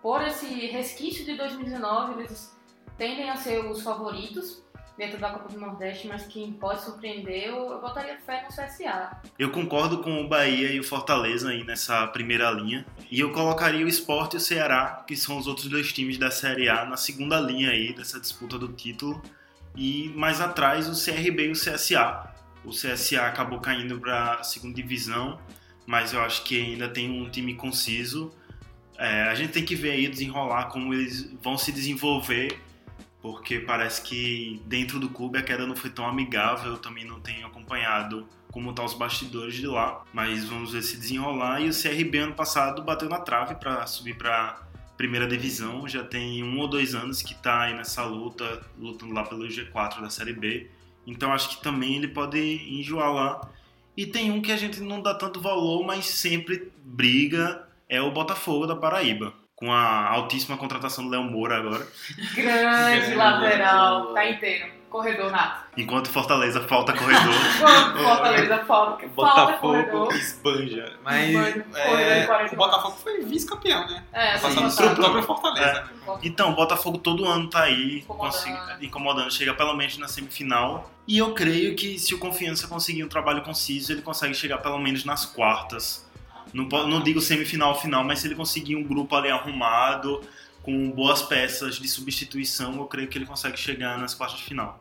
por 0.00 0.22
esse 0.22 0.46
resquício 0.66 1.24
de 1.24 1.36
2019, 1.36 2.20
eles 2.20 2.56
tendem 2.96 3.30
a 3.30 3.36
ser 3.36 3.64
os 3.64 3.82
favoritos 3.82 4.62
dentro 4.96 5.18
da 5.18 5.30
Copa 5.30 5.48
do 5.48 5.60
Nordeste, 5.60 6.08
mas 6.08 6.26
quem 6.26 6.52
pode 6.52 6.82
surpreender, 6.82 7.48
eu, 7.48 7.80
botaria 7.80 8.18
fé 8.18 8.42
no 8.42 8.48
CSA. 8.48 9.22
Eu 9.38 9.50
concordo 9.50 10.02
com 10.02 10.20
o 10.20 10.28
Bahia 10.28 10.72
e 10.72 10.80
o 10.80 10.84
Fortaleza 10.84 11.50
aí 11.50 11.62
nessa 11.62 12.04
primeira 12.08 12.50
linha, 12.50 12.84
e 13.08 13.20
eu 13.20 13.32
colocaria 13.32 13.86
o 13.86 13.88
Sport 13.88 14.34
e 14.34 14.36
o 14.38 14.40
Ceará, 14.40 15.04
que 15.06 15.16
são 15.16 15.38
os 15.38 15.46
outros 15.46 15.68
dois 15.68 15.92
times 15.92 16.18
da 16.18 16.32
Série 16.32 16.68
A, 16.68 16.84
na 16.84 16.96
segunda 16.96 17.38
linha 17.38 17.70
aí 17.70 17.92
dessa 17.92 18.18
disputa 18.18 18.58
do 18.58 18.68
título, 18.72 19.22
e 19.76 20.08
mais 20.16 20.40
atrás 20.40 20.88
o 20.88 20.92
CRB 20.92 21.46
e 21.46 21.50
o 21.50 21.52
CSA, 21.52 22.27
O 22.68 22.70
CSA 22.70 23.22
acabou 23.22 23.60
caindo 23.60 23.98
para 23.98 24.34
a 24.34 24.44
segunda 24.44 24.74
divisão, 24.74 25.40
mas 25.86 26.12
eu 26.12 26.20
acho 26.20 26.44
que 26.44 26.60
ainda 26.60 26.86
tem 26.86 27.10
um 27.10 27.30
time 27.30 27.54
conciso. 27.54 28.30
É, 28.98 29.22
a 29.22 29.34
gente 29.34 29.52
tem 29.52 29.64
que 29.64 29.74
ver 29.74 29.92
aí 29.92 30.06
desenrolar 30.06 30.64
como 30.66 30.92
eles 30.92 31.32
vão 31.42 31.56
se 31.56 31.72
desenvolver, 31.72 32.60
porque 33.22 33.58
parece 33.58 34.02
que 34.02 34.60
dentro 34.66 35.00
do 35.00 35.08
clube 35.08 35.38
a 35.38 35.42
queda 35.42 35.66
não 35.66 35.74
foi 35.74 35.88
tão 35.88 36.06
amigável. 36.06 36.72
Eu 36.72 36.78
também 36.78 37.06
não 37.06 37.18
tenho 37.20 37.46
acompanhado 37.46 38.28
como 38.52 38.70
tá 38.74 38.84
os 38.84 38.92
bastidores 38.92 39.54
de 39.54 39.66
lá, 39.66 40.04
mas 40.12 40.44
vamos 40.44 40.72
ver 40.72 40.82
se 40.82 40.98
desenrolar. 40.98 41.62
E 41.62 41.70
o 41.70 41.72
CRB 41.72 42.18
ano 42.18 42.34
passado 42.34 42.82
bateu 42.82 43.08
na 43.08 43.18
trave 43.18 43.54
para 43.54 43.86
subir 43.86 44.14
para 44.14 44.60
primeira 44.98 45.26
divisão, 45.26 45.88
já 45.88 46.04
tem 46.04 46.44
um 46.44 46.58
ou 46.58 46.68
dois 46.68 46.94
anos 46.94 47.22
que 47.22 47.32
está 47.32 47.62
aí 47.62 47.74
nessa 47.74 48.04
luta, 48.04 48.60
lutando 48.76 49.14
lá 49.14 49.22
pelo 49.22 49.46
G4 49.46 50.02
da 50.02 50.10
Série 50.10 50.34
B. 50.34 50.68
Então 51.08 51.32
acho 51.32 51.48
que 51.48 51.62
também 51.62 51.96
ele 51.96 52.08
pode 52.08 52.38
enjoar 52.38 53.12
lá. 53.12 53.48
E 53.96 54.06
tem 54.06 54.30
um 54.30 54.40
que 54.40 54.52
a 54.52 54.56
gente 54.56 54.80
não 54.80 55.00
dá 55.00 55.14
tanto 55.14 55.40
valor, 55.40 55.84
mas 55.84 56.04
sempre 56.06 56.70
briga, 56.84 57.66
é 57.88 58.00
o 58.00 58.12
Botafogo 58.12 58.66
da 58.66 58.76
Paraíba. 58.76 59.32
Com 59.56 59.72
a 59.72 60.08
altíssima 60.08 60.56
contratação 60.56 61.04
do 61.04 61.10
Léo 61.10 61.24
Moura 61.24 61.56
agora. 61.56 61.84
Grande 62.36 63.14
lateral, 63.14 64.14
tá 64.14 64.30
inteiro 64.30 64.77
corredor 64.88 65.30
nato. 65.30 65.64
Enquanto 65.76 66.08
Fortaleza 66.08 66.60
falta 66.62 66.92
corredor. 66.92 67.34
Fortaleza 68.02 68.64
falta, 68.64 69.06
Botafogo 69.08 70.12
esbanja. 70.12 70.92
Mas 71.04 71.34
é, 71.74 72.28
o 72.52 72.56
Botafogo 72.56 72.96
foi 73.02 73.22
vice-campeão, 73.24 73.86
né? 73.86 74.04
É, 74.12 74.38
passando 74.38 74.74
pro 74.74 74.96
próprio 74.96 75.22
Fortaleza. 75.22 75.66
É. 75.66 75.74
Né? 75.74 76.18
Então, 76.22 76.52
o 76.52 76.54
Botafogo 76.54 76.98
todo 76.98 77.26
ano 77.26 77.48
tá 77.48 77.62
aí 77.62 77.98
incomodando. 77.98 78.84
incomodando, 78.84 79.32
chega 79.32 79.54
pelo 79.54 79.74
menos 79.74 79.98
na 79.98 80.08
semifinal. 80.08 80.90
E 81.06 81.18
eu 81.18 81.32
creio 81.32 81.74
que 81.74 81.98
se 81.98 82.14
o 82.14 82.18
Confiança 82.18 82.66
conseguir 82.66 83.04
um 83.04 83.08
trabalho 83.08 83.42
conciso, 83.42 83.92
ele 83.92 84.02
consegue 84.02 84.34
chegar 84.34 84.58
pelo 84.58 84.78
menos 84.78 85.04
nas 85.04 85.24
quartas. 85.24 86.06
Não, 86.52 86.66
não 86.86 87.02
digo 87.02 87.20
semifinal 87.20 87.78
final, 87.78 88.04
mas 88.04 88.20
se 88.20 88.26
ele 88.26 88.34
conseguir 88.34 88.76
um 88.76 88.82
grupo 88.82 89.14
ali 89.14 89.30
arrumado, 89.30 90.22
com 90.68 90.90
boas 90.90 91.22
peças 91.22 91.76
de 91.76 91.88
substituição, 91.88 92.76
eu 92.76 92.84
creio 92.84 93.08
que 93.08 93.16
ele 93.16 93.24
consegue 93.24 93.56
chegar 93.56 93.96
nas 93.96 94.12
quartas 94.12 94.38
de 94.38 94.44
final. 94.44 94.78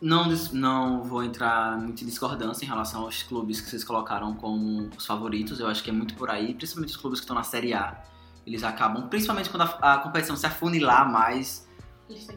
Não, 0.00 0.26
não 0.52 1.04
vou 1.04 1.22
entrar 1.22 1.78
muito 1.78 2.02
em 2.02 2.06
discordância 2.06 2.64
em 2.64 2.68
relação 2.68 3.02
aos 3.02 3.22
clubes 3.22 3.60
que 3.60 3.70
vocês 3.70 3.84
colocaram 3.84 4.34
como 4.34 4.90
os 4.98 5.06
favoritos. 5.06 5.60
Eu 5.60 5.68
acho 5.68 5.80
que 5.84 5.90
é 5.90 5.92
muito 5.92 6.16
por 6.16 6.28
aí, 6.28 6.54
principalmente 6.54 6.90
os 6.90 6.96
clubes 6.96 7.20
que 7.20 7.24
estão 7.24 7.36
na 7.36 7.44
Série 7.44 7.72
A. 7.72 8.02
Eles 8.44 8.64
acabam, 8.64 9.08
principalmente 9.08 9.48
quando 9.48 9.62
a, 9.62 9.94
a 9.94 9.98
competição 9.98 10.34
se 10.36 10.44
afunilar 10.44 11.08
mais. 11.08 11.68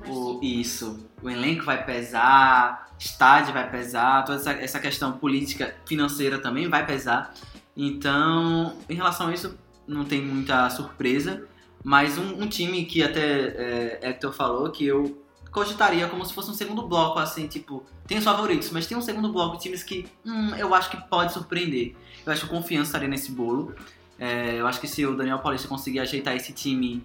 O, 0.07 0.39
isso. 0.43 1.09
O 1.23 1.29
elenco 1.29 1.65
vai 1.65 1.83
pesar, 1.83 2.93
estádio 2.99 3.51
vai 3.51 3.67
pesar, 3.67 4.25
toda 4.25 4.37
essa, 4.37 4.51
essa 4.51 4.79
questão 4.79 5.13
política, 5.13 5.75
financeira 5.87 6.37
também 6.37 6.69
vai 6.69 6.85
pesar. 6.85 7.33
Então, 7.75 8.77
em 8.87 8.93
relação 8.93 9.25
a 9.25 9.33
isso, 9.33 9.57
não 9.87 10.05
tem 10.05 10.23
muita 10.23 10.69
surpresa. 10.69 11.47
Mas 11.83 12.17
um, 12.17 12.43
um 12.43 12.47
time 12.47 12.85
que 12.85 13.03
até 13.03 13.21
é, 13.21 13.99
Hector 14.03 14.31
falou 14.33 14.69
que 14.69 14.85
eu 14.85 15.21
cogitaria 15.51 16.07
como 16.07 16.25
se 16.25 16.33
fosse 16.33 16.49
um 16.49 16.53
segundo 16.53 16.87
bloco, 16.87 17.19
assim, 17.19 17.47
tipo, 17.47 17.83
tem 18.07 18.17
os 18.17 18.23
favoritos, 18.23 18.71
mas 18.71 18.87
tem 18.87 18.97
um 18.97 19.01
segundo 19.01 19.31
bloco 19.31 19.57
de 19.57 19.63
times 19.63 19.83
que 19.83 20.07
hum, 20.25 20.55
eu 20.55 20.73
acho 20.73 20.89
que 20.89 20.97
pode 21.09 21.33
surpreender. 21.33 21.95
Eu 22.25 22.31
acho 22.31 22.43
que 22.43 22.49
Confiança 22.49 22.89
estaria 22.89 23.07
nesse 23.07 23.31
bolo. 23.31 23.75
É, 24.17 24.59
eu 24.59 24.67
acho 24.67 24.79
que 24.79 24.87
se 24.87 25.05
o 25.05 25.15
Daniel 25.15 25.39
Paulista 25.39 25.67
conseguir 25.67 25.99
ajeitar 25.99 26.35
esse 26.35 26.53
time 26.53 27.03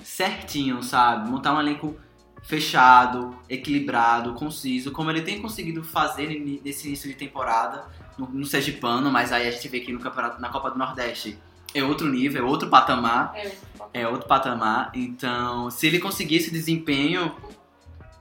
certinho, 0.00 0.82
sabe? 0.82 1.28
Montar 1.30 1.54
um 1.54 1.60
elenco 1.60 1.96
fechado, 2.42 3.36
equilibrado, 3.48 4.34
conciso, 4.34 4.92
como 4.92 5.10
ele 5.10 5.22
tem 5.22 5.40
conseguido 5.40 5.82
fazer 5.82 6.28
nesse 6.62 6.86
início 6.86 7.08
de 7.08 7.16
temporada 7.16 7.84
no, 8.16 8.28
no 8.28 8.44
Sergipano, 8.44 9.10
mas 9.10 9.32
aí 9.32 9.48
a 9.48 9.50
gente 9.50 9.66
vê 9.68 9.80
que 9.80 9.92
no 9.92 9.98
campeonato, 9.98 10.40
na 10.40 10.48
Copa 10.48 10.70
do 10.70 10.78
Nordeste 10.78 11.38
é 11.78 11.84
outro 11.84 12.08
nível, 12.08 12.44
é 12.44 12.48
outro 12.48 12.68
patamar. 12.68 13.34
É 13.34 13.44
outro 13.44 13.58
patamar. 13.78 13.90
É 13.92 14.08
outro 14.08 14.28
patamar. 14.28 14.90
Então, 14.94 15.70
se 15.70 15.86
ele 15.86 15.98
conseguir 15.98 16.36
esse 16.36 16.50
desempenho, 16.50 17.34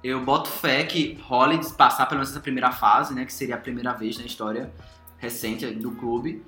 eu 0.03 0.23
boto 0.23 0.49
fé 0.49 0.83
que 0.83 1.17
role 1.23 1.59
passar 1.75 2.05
pelo 2.05 2.19
menos 2.19 2.31
essa 2.31 2.39
primeira 2.39 2.71
fase, 2.71 3.13
né? 3.13 3.25
Que 3.25 3.33
seria 3.33 3.55
a 3.55 3.57
primeira 3.57 3.93
vez 3.93 4.17
na 4.17 4.25
história 4.25 4.71
recente 5.17 5.65
do 5.71 5.91
clube. 5.91 6.43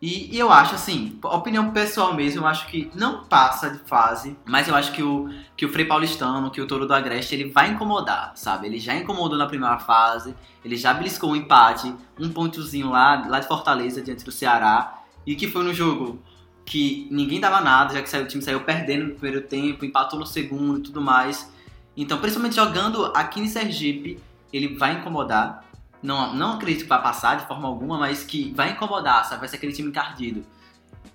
E, 0.00 0.34
e, 0.34 0.38
eu 0.38 0.50
acho 0.50 0.74
assim, 0.74 1.18
opinião 1.24 1.70
pessoal 1.70 2.12
mesmo, 2.12 2.42
eu 2.42 2.46
acho 2.46 2.66
que 2.66 2.90
não 2.94 3.24
passa 3.24 3.70
de 3.70 3.78
fase, 3.78 4.36
mas 4.44 4.68
eu 4.68 4.74
acho 4.74 4.92
que 4.92 5.02
o, 5.02 5.30
que 5.56 5.64
o 5.64 5.72
Frei 5.72 5.86
Paulistano, 5.86 6.50
que 6.50 6.60
o 6.60 6.66
Touro 6.66 6.86
do 6.86 6.92
Agreste, 6.92 7.34
ele 7.34 7.50
vai 7.50 7.70
incomodar, 7.70 8.32
sabe? 8.34 8.66
Ele 8.66 8.78
já 8.78 8.94
incomodou 8.94 9.38
na 9.38 9.46
primeira 9.46 9.78
fase, 9.78 10.34
ele 10.62 10.76
já 10.76 10.92
beliscou 10.92 11.30
um 11.30 11.36
empate, 11.36 11.94
um 12.20 12.28
pontozinho 12.28 12.90
lá, 12.90 13.26
lá 13.26 13.40
de 13.40 13.48
Fortaleza, 13.48 14.02
diante 14.02 14.22
do 14.22 14.30
Ceará, 14.30 15.02
e 15.26 15.34
que 15.34 15.48
foi 15.48 15.64
no 15.64 15.72
jogo 15.72 16.22
que 16.66 17.06
ninguém 17.12 17.40
dava 17.40 17.60
nada, 17.60 17.94
já 17.94 18.02
que 18.02 18.16
o 18.16 18.26
time 18.26 18.42
saiu 18.42 18.60
perdendo 18.60 19.06
no 19.06 19.14
primeiro 19.14 19.46
tempo, 19.46 19.84
empatou 19.84 20.18
no 20.18 20.26
segundo 20.26 20.80
e 20.80 20.82
tudo 20.82 21.00
mais. 21.00 21.50
Então, 21.96 22.18
principalmente 22.18 22.56
jogando 22.56 23.06
aqui 23.14 23.40
em 23.40 23.46
Sergipe, 23.46 24.20
ele 24.52 24.76
vai 24.76 24.94
incomodar. 24.94 25.64
Não, 26.02 26.34
não 26.34 26.54
acredito 26.54 26.82
que 26.82 26.88
vai 26.88 27.00
passar 27.00 27.36
de 27.36 27.46
forma 27.46 27.68
alguma, 27.68 27.96
mas 27.96 28.24
que 28.24 28.52
vai 28.52 28.72
incomodar, 28.72 29.24
sabe? 29.24 29.40
Vai 29.40 29.48
ser 29.48 29.56
aquele 29.56 29.72
time 29.72 29.88
encardido. 29.88 30.44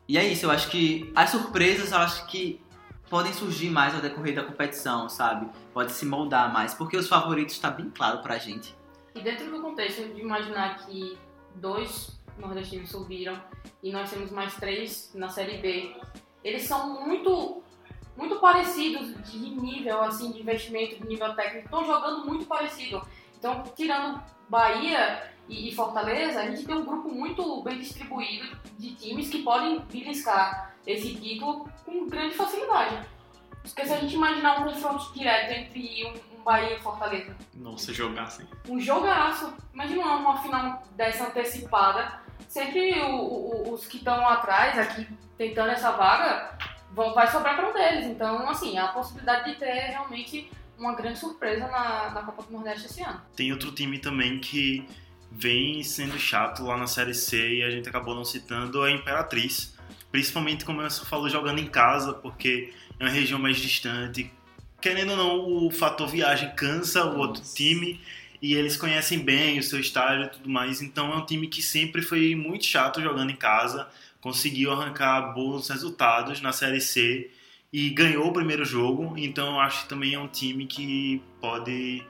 E 0.07 0.17
é 0.17 0.25
isso, 0.25 0.45
eu 0.45 0.51
acho 0.51 0.69
que 0.69 1.11
as 1.13 1.29
surpresas, 1.29 1.91
eu 1.91 1.97
acho 1.97 2.25
que 2.27 2.59
podem 3.09 3.33
surgir 3.33 3.69
mais 3.69 3.93
ao 3.93 3.99
decorrer 3.99 4.33
da 4.33 4.43
competição, 4.43 5.09
sabe? 5.09 5.49
Pode 5.73 5.91
se 5.91 6.05
moldar 6.05 6.51
mais, 6.51 6.73
porque 6.73 6.95
os 6.95 7.09
favoritos 7.09 7.55
está 7.55 7.69
bem 7.69 7.89
claro 7.89 8.19
pra 8.19 8.37
gente. 8.37 8.73
E 9.13 9.19
dentro 9.19 9.51
do 9.51 9.61
contexto 9.61 10.01
de 10.13 10.21
imaginar 10.21 10.77
que 10.77 11.17
dois 11.55 12.17
nordestinos 12.41 12.89
subiram 12.89 13.41
e 13.81 13.91
nós 13.91 14.09
temos 14.09 14.31
mais 14.31 14.55
três 14.55 15.11
na 15.13 15.29
Série 15.29 15.57
B. 15.57 15.95
Eles 16.43 16.63
são 16.63 17.05
muito 17.05 17.63
muito 18.17 18.39
parecidos 18.39 19.15
de 19.31 19.37
nível 19.37 20.01
assim 20.01 20.31
de 20.31 20.41
investimento, 20.41 20.97
de 20.97 21.07
nível 21.07 21.33
técnico, 21.33 21.65
estão 21.65 21.85
jogando 21.85 22.25
muito 22.25 22.45
parecido. 22.45 23.01
Então, 23.37 23.63
tirando 23.75 24.21
Bahia 24.49 25.31
e, 25.49 25.73
Fortaleza, 25.73 26.41
a 26.41 26.45
gente 26.49 26.65
tem 26.65 26.75
um 26.75 26.85
grupo 26.85 27.09
muito 27.09 27.63
bem 27.63 27.79
distribuído 27.79 28.57
de 28.77 28.93
times 28.95 29.29
que 29.29 29.41
podem 29.41 29.79
beliscar 29.91 30.75
esse 30.85 31.15
título 31.15 31.69
com 31.85 32.07
grande 32.07 32.35
facilidade. 32.35 33.05
Porque 33.63 33.85
se 33.85 33.93
a 33.93 33.97
gente 33.97 34.15
imaginar 34.15 34.61
um 34.61 34.71
confronto 34.71 35.11
direto 35.13 35.51
entre 35.51 36.05
um, 36.05 36.37
um 36.37 36.43
Bahia 36.43 36.75
e 36.75 36.79
Fortaleza. 36.79 37.35
Nossa, 37.53 37.93
jogaço. 37.93 38.47
Um 38.67 38.79
jogaço. 38.79 39.53
Imagina 39.73 40.15
uma 40.15 40.41
final 40.41 40.83
dessa 40.95 41.27
antecipada 41.27 42.20
sempre 42.51 42.99
o, 42.99 43.15
o, 43.15 43.73
os 43.73 43.87
que 43.87 43.97
estão 43.97 44.27
atrás, 44.27 44.77
aqui, 44.77 45.07
tentando 45.37 45.69
essa 45.69 45.91
vaga, 45.91 46.57
vão, 46.91 47.13
vai 47.13 47.31
sobrar 47.31 47.55
para 47.55 47.69
um 47.69 47.73
deles. 47.73 48.05
Então, 48.05 48.47
assim, 48.49 48.77
a 48.77 48.89
possibilidade 48.89 49.51
de 49.51 49.57
ter 49.57 49.71
realmente 49.71 50.51
uma 50.77 50.93
grande 50.93 51.17
surpresa 51.17 51.65
na, 51.67 52.09
na 52.09 52.23
Copa 52.23 52.43
do 52.43 52.51
Nordeste 52.51 52.87
esse 52.87 53.01
ano. 53.01 53.21
Tem 53.35 53.51
outro 53.53 53.71
time 53.71 53.99
também 53.99 54.39
que 54.39 54.85
vem 55.31 55.81
sendo 55.81 56.19
chato 56.19 56.63
lá 56.63 56.75
na 56.75 56.87
Série 56.87 57.13
C 57.13 57.55
e 57.55 57.63
a 57.63 57.69
gente 57.69 57.87
acabou 57.87 58.13
não 58.13 58.25
citando, 58.25 58.85
é 58.85 58.89
a 58.89 58.93
Imperatriz. 58.93 59.77
Principalmente, 60.11 60.65
como 60.65 60.81
eu 60.81 60.91
falou, 60.91 61.29
jogando 61.29 61.59
em 61.59 61.67
casa, 61.67 62.13
porque 62.13 62.73
é 62.99 63.03
uma 63.05 63.09
região 63.09 63.39
mais 63.39 63.55
distante. 63.57 64.29
Querendo 64.81 65.11
ou 65.11 65.17
não, 65.17 65.67
o 65.67 65.71
fator 65.71 66.07
viagem 66.09 66.53
cansa 66.53 67.05
o 67.05 67.17
outro 67.17 67.41
time 67.41 68.01
e 68.41 68.55
eles 68.55 68.75
conhecem 68.75 69.19
bem 69.19 69.59
o 69.59 69.63
seu 69.63 69.79
estádio 69.79 70.25
e 70.25 70.29
tudo 70.29 70.49
mais. 70.49 70.81
Então 70.81 71.13
é 71.13 71.15
um 71.15 71.25
time 71.25 71.47
que 71.47 71.61
sempre 71.61 72.01
foi 72.01 72.35
muito 72.35 72.65
chato 72.65 73.01
jogando 73.01 73.29
em 73.29 73.35
casa, 73.35 73.87
conseguiu 74.19 74.71
arrancar 74.71 75.33
bons 75.33 75.69
resultados 75.69 76.41
na 76.41 76.51
Série 76.51 76.81
C 76.81 77.29
e 77.71 77.89
ganhou 77.91 78.27
o 78.27 78.33
primeiro 78.33 78.65
jogo. 78.65 79.13
Então 79.15 79.53
eu 79.53 79.59
acho 79.59 79.83
que 79.83 79.89
também 79.89 80.15
é 80.15 80.19
um 80.19 80.27
time 80.27 80.65
que 80.65 81.21
pode, 81.39 82.03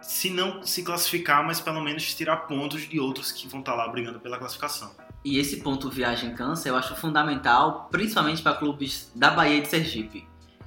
se 0.00 0.30
não 0.30 0.62
se 0.62 0.82
classificar, 0.82 1.44
mas 1.44 1.60
pelo 1.60 1.82
menos 1.82 2.14
tirar 2.14 2.36
pontos 2.48 2.88
de 2.88 2.98
outros 2.98 3.30
que 3.30 3.46
vão 3.46 3.60
estar 3.60 3.74
lá 3.74 3.86
brigando 3.88 4.18
pela 4.18 4.38
classificação. 4.38 4.90
E 5.22 5.38
esse 5.38 5.58
ponto 5.58 5.90
viagem 5.90 6.34
cansa 6.34 6.68
eu 6.68 6.76
acho 6.76 6.94
fundamental, 6.96 7.88
principalmente 7.90 8.40
para 8.40 8.54
clubes 8.54 9.10
da 9.14 9.30
Bahia 9.30 9.58
e 9.58 9.60
de 9.60 9.68
Sergipe 9.68 10.26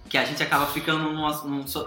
que 0.09 0.17
a 0.17 0.25
gente 0.25 0.41
acaba 0.41 0.65
ficando 0.65 1.03
numa, 1.03 1.31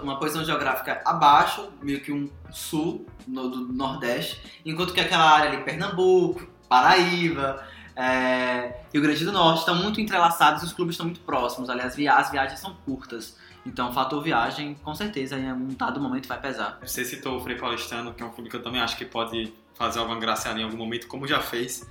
numa 0.01 0.17
posição 0.17 0.45
geográfica 0.45 1.01
abaixo, 1.05 1.69
meio 1.81 1.99
que 1.99 2.11
um 2.11 2.29
sul 2.49 3.05
no, 3.27 3.49
do 3.49 3.73
Nordeste, 3.73 4.41
enquanto 4.65 4.93
que 4.93 4.99
aquela 4.99 5.29
área 5.29 5.49
ali, 5.49 5.63
Pernambuco, 5.63 6.47
Paraíba, 6.67 7.63
é, 7.95 8.81
Rio 8.91 9.01
Grande 9.01 9.23
do 9.23 9.31
Norte, 9.31 9.59
estão 9.59 9.75
muito 9.75 10.01
entrelaçados 10.01 10.63
e 10.63 10.65
os 10.65 10.73
clubes 10.73 10.93
estão 10.93 11.05
muito 11.05 11.21
próximos. 11.21 11.69
Aliás, 11.69 11.93
as 11.93 12.31
viagens 12.31 12.59
são 12.59 12.75
curtas. 12.85 13.37
Então, 13.65 13.89
o 13.89 13.93
fator 13.93 14.21
viagem, 14.21 14.75
com 14.75 14.93
certeza, 14.93 15.37
em 15.37 15.51
um 15.51 15.69
dado 15.69 15.99
momento 15.99 16.27
vai 16.27 16.39
pesar. 16.39 16.79
Você 16.83 17.05
citou 17.05 17.37
o 17.37 17.39
Frei 17.41 17.55
Paulistano, 17.55 18.13
que 18.13 18.21
é 18.21 18.25
um 18.25 18.29
clube 18.29 18.49
que 18.49 18.55
eu 18.55 18.61
também 18.61 18.81
acho 18.81 18.97
que 18.97 19.05
pode 19.05 19.53
fazer 19.73 19.99
alguma 19.99 20.19
graça 20.19 20.51
em 20.51 20.63
algum 20.63 20.77
momento, 20.77 21.07
como 21.07 21.25
já 21.25 21.39
fez. 21.39 21.89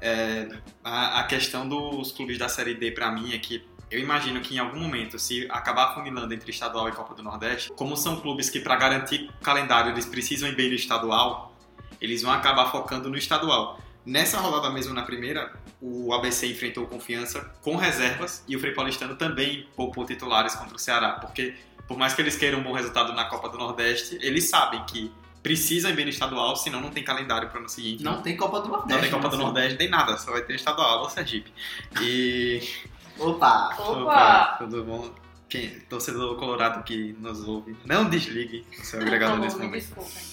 É, 0.00 0.48
a, 0.82 1.20
a, 1.20 1.24
questão 1.24 1.68
dos 1.68 2.12
clubes 2.12 2.38
da 2.38 2.48
Série 2.48 2.74
D, 2.74 2.90
para 2.92 3.10
mim, 3.10 3.34
é 3.34 3.38
que 3.38 3.58
eu 3.90 3.98
imagino 3.98 4.40
que 4.40 4.54
em 4.54 4.58
algum 4.58 4.78
momento, 4.78 5.18
se 5.18 5.46
acabar 5.50 5.94
funilando 5.94 6.32
entre 6.32 6.50
estadual 6.50 6.88
e 6.88 6.92
Copa 6.92 7.14
do 7.14 7.22
Nordeste, 7.22 7.70
como 7.74 7.96
são 7.96 8.20
clubes 8.20 8.48
que 8.48 8.60
para 8.60 8.76
garantir 8.76 9.28
o 9.40 9.44
calendário 9.44 9.90
eles 9.90 10.06
precisam 10.06 10.48
ir 10.48 10.54
bem 10.54 10.68
no 10.68 10.74
estadual, 10.74 11.50
Eles 12.00 12.22
vão 12.22 12.32
acabar 12.32 12.70
focando 12.70 13.10
no 13.10 13.16
estadual. 13.18 13.78
Nessa 14.06 14.38
rodada 14.38 14.70
mesmo, 14.70 14.94
na 14.94 15.02
primeira, 15.02 15.52
o 15.82 16.14
ABC 16.14 16.46
enfrentou 16.46 16.86
Confiança 16.86 17.52
com 17.60 17.76
reservas 17.76 18.42
e 18.48 18.56
o 18.56 18.58
Frei 18.58 18.72
Paulistano 18.72 19.16
também 19.16 19.68
poupou 19.76 20.06
titulares 20.06 20.54
contra 20.54 20.74
o 20.74 20.78
Ceará, 20.78 21.18
porque 21.20 21.54
por 21.86 21.98
mais 21.98 22.14
que 22.14 22.22
eles 22.22 22.36
queiram 22.36 22.60
um 22.60 22.62
bom 22.62 22.72
resultado 22.72 23.12
na 23.12 23.26
Copa 23.26 23.50
do 23.50 23.58
Nordeste, 23.58 24.16
eles 24.22 24.48
sabem 24.48 24.82
que 24.84 25.12
precisam 25.42 25.90
ir 25.90 25.94
bem 25.94 26.04
no 26.04 26.10
estadual, 26.10 26.56
senão 26.56 26.80
não 26.80 26.90
tem 26.90 27.02
calendário 27.02 27.48
para 27.48 27.58
o 27.58 27.60
ano 27.60 27.68
seguinte. 27.68 28.02
Não 28.02 28.22
tem 28.22 28.36
Copa 28.36 28.60
do 28.60 28.68
Nordeste. 28.68 28.92
Não 28.94 29.00
tem 29.00 29.10
Copa 29.10 29.28
do 29.28 29.36
né? 29.36 29.44
Nordeste, 29.44 29.78
nem 29.78 29.88
nada, 29.88 30.16
só 30.16 30.32
vai 30.32 30.42
ter 30.42 30.54
estadual, 30.54 31.02
ou 31.02 31.10
Sergipe. 31.10 31.52
E. 32.00 32.62
Opa! 33.20 33.74
Opa! 33.78 34.56
Tudo 34.58 34.84
bom? 34.84 35.10
Quem, 35.48 35.80
torcedor 35.80 36.36
colorado 36.36 36.82
que 36.84 37.12
nos 37.18 37.46
ouve, 37.46 37.76
não 37.84 38.08
desligue 38.08 38.64
o 38.80 38.84
seu 38.84 39.00
agregador 39.02 39.36
Por 39.36 39.44
nesse 39.44 39.58
momento. 39.58 40.30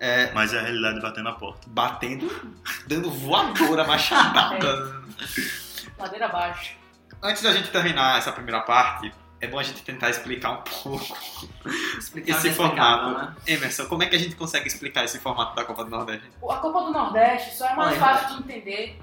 É, 0.00 0.30
Mas 0.32 0.52
é 0.54 0.58
a 0.58 0.62
realidade 0.62 1.00
batendo 1.00 1.24
na 1.24 1.32
porta. 1.32 1.66
batendo, 1.68 2.28
dando 2.86 3.10
voadora, 3.10 3.84
machadada. 3.84 5.02
Ladeira 5.98 6.26
abaixo. 6.26 6.76
Antes 7.22 7.42
da 7.42 7.52
gente 7.52 7.70
terminar 7.70 8.18
essa 8.18 8.30
primeira 8.30 8.60
parte, 8.60 9.12
é 9.40 9.46
bom 9.48 9.58
a 9.58 9.62
gente 9.64 9.82
tentar 9.82 10.10
explicar 10.10 10.52
um 10.52 10.62
pouco 10.62 11.16
Explicar 11.98 12.36
esse 12.36 12.52
formato. 12.52 13.10
né? 13.18 13.34
Emerson, 13.46 13.86
como 13.86 14.02
é 14.04 14.06
que 14.06 14.14
a 14.14 14.18
gente 14.18 14.36
consegue 14.36 14.68
explicar 14.68 15.04
esse 15.04 15.18
formato 15.18 15.56
da 15.56 15.64
Copa 15.64 15.84
do 15.84 15.90
Nordeste? 15.90 16.28
A 16.48 16.56
Copa 16.56 16.80
do 16.82 16.92
Nordeste 16.92 17.56
só 17.56 17.66
é 17.68 17.74
mais 17.74 17.90
Olha. 17.92 18.00
fácil 18.00 18.36
de 18.36 18.42
entender 18.44 18.98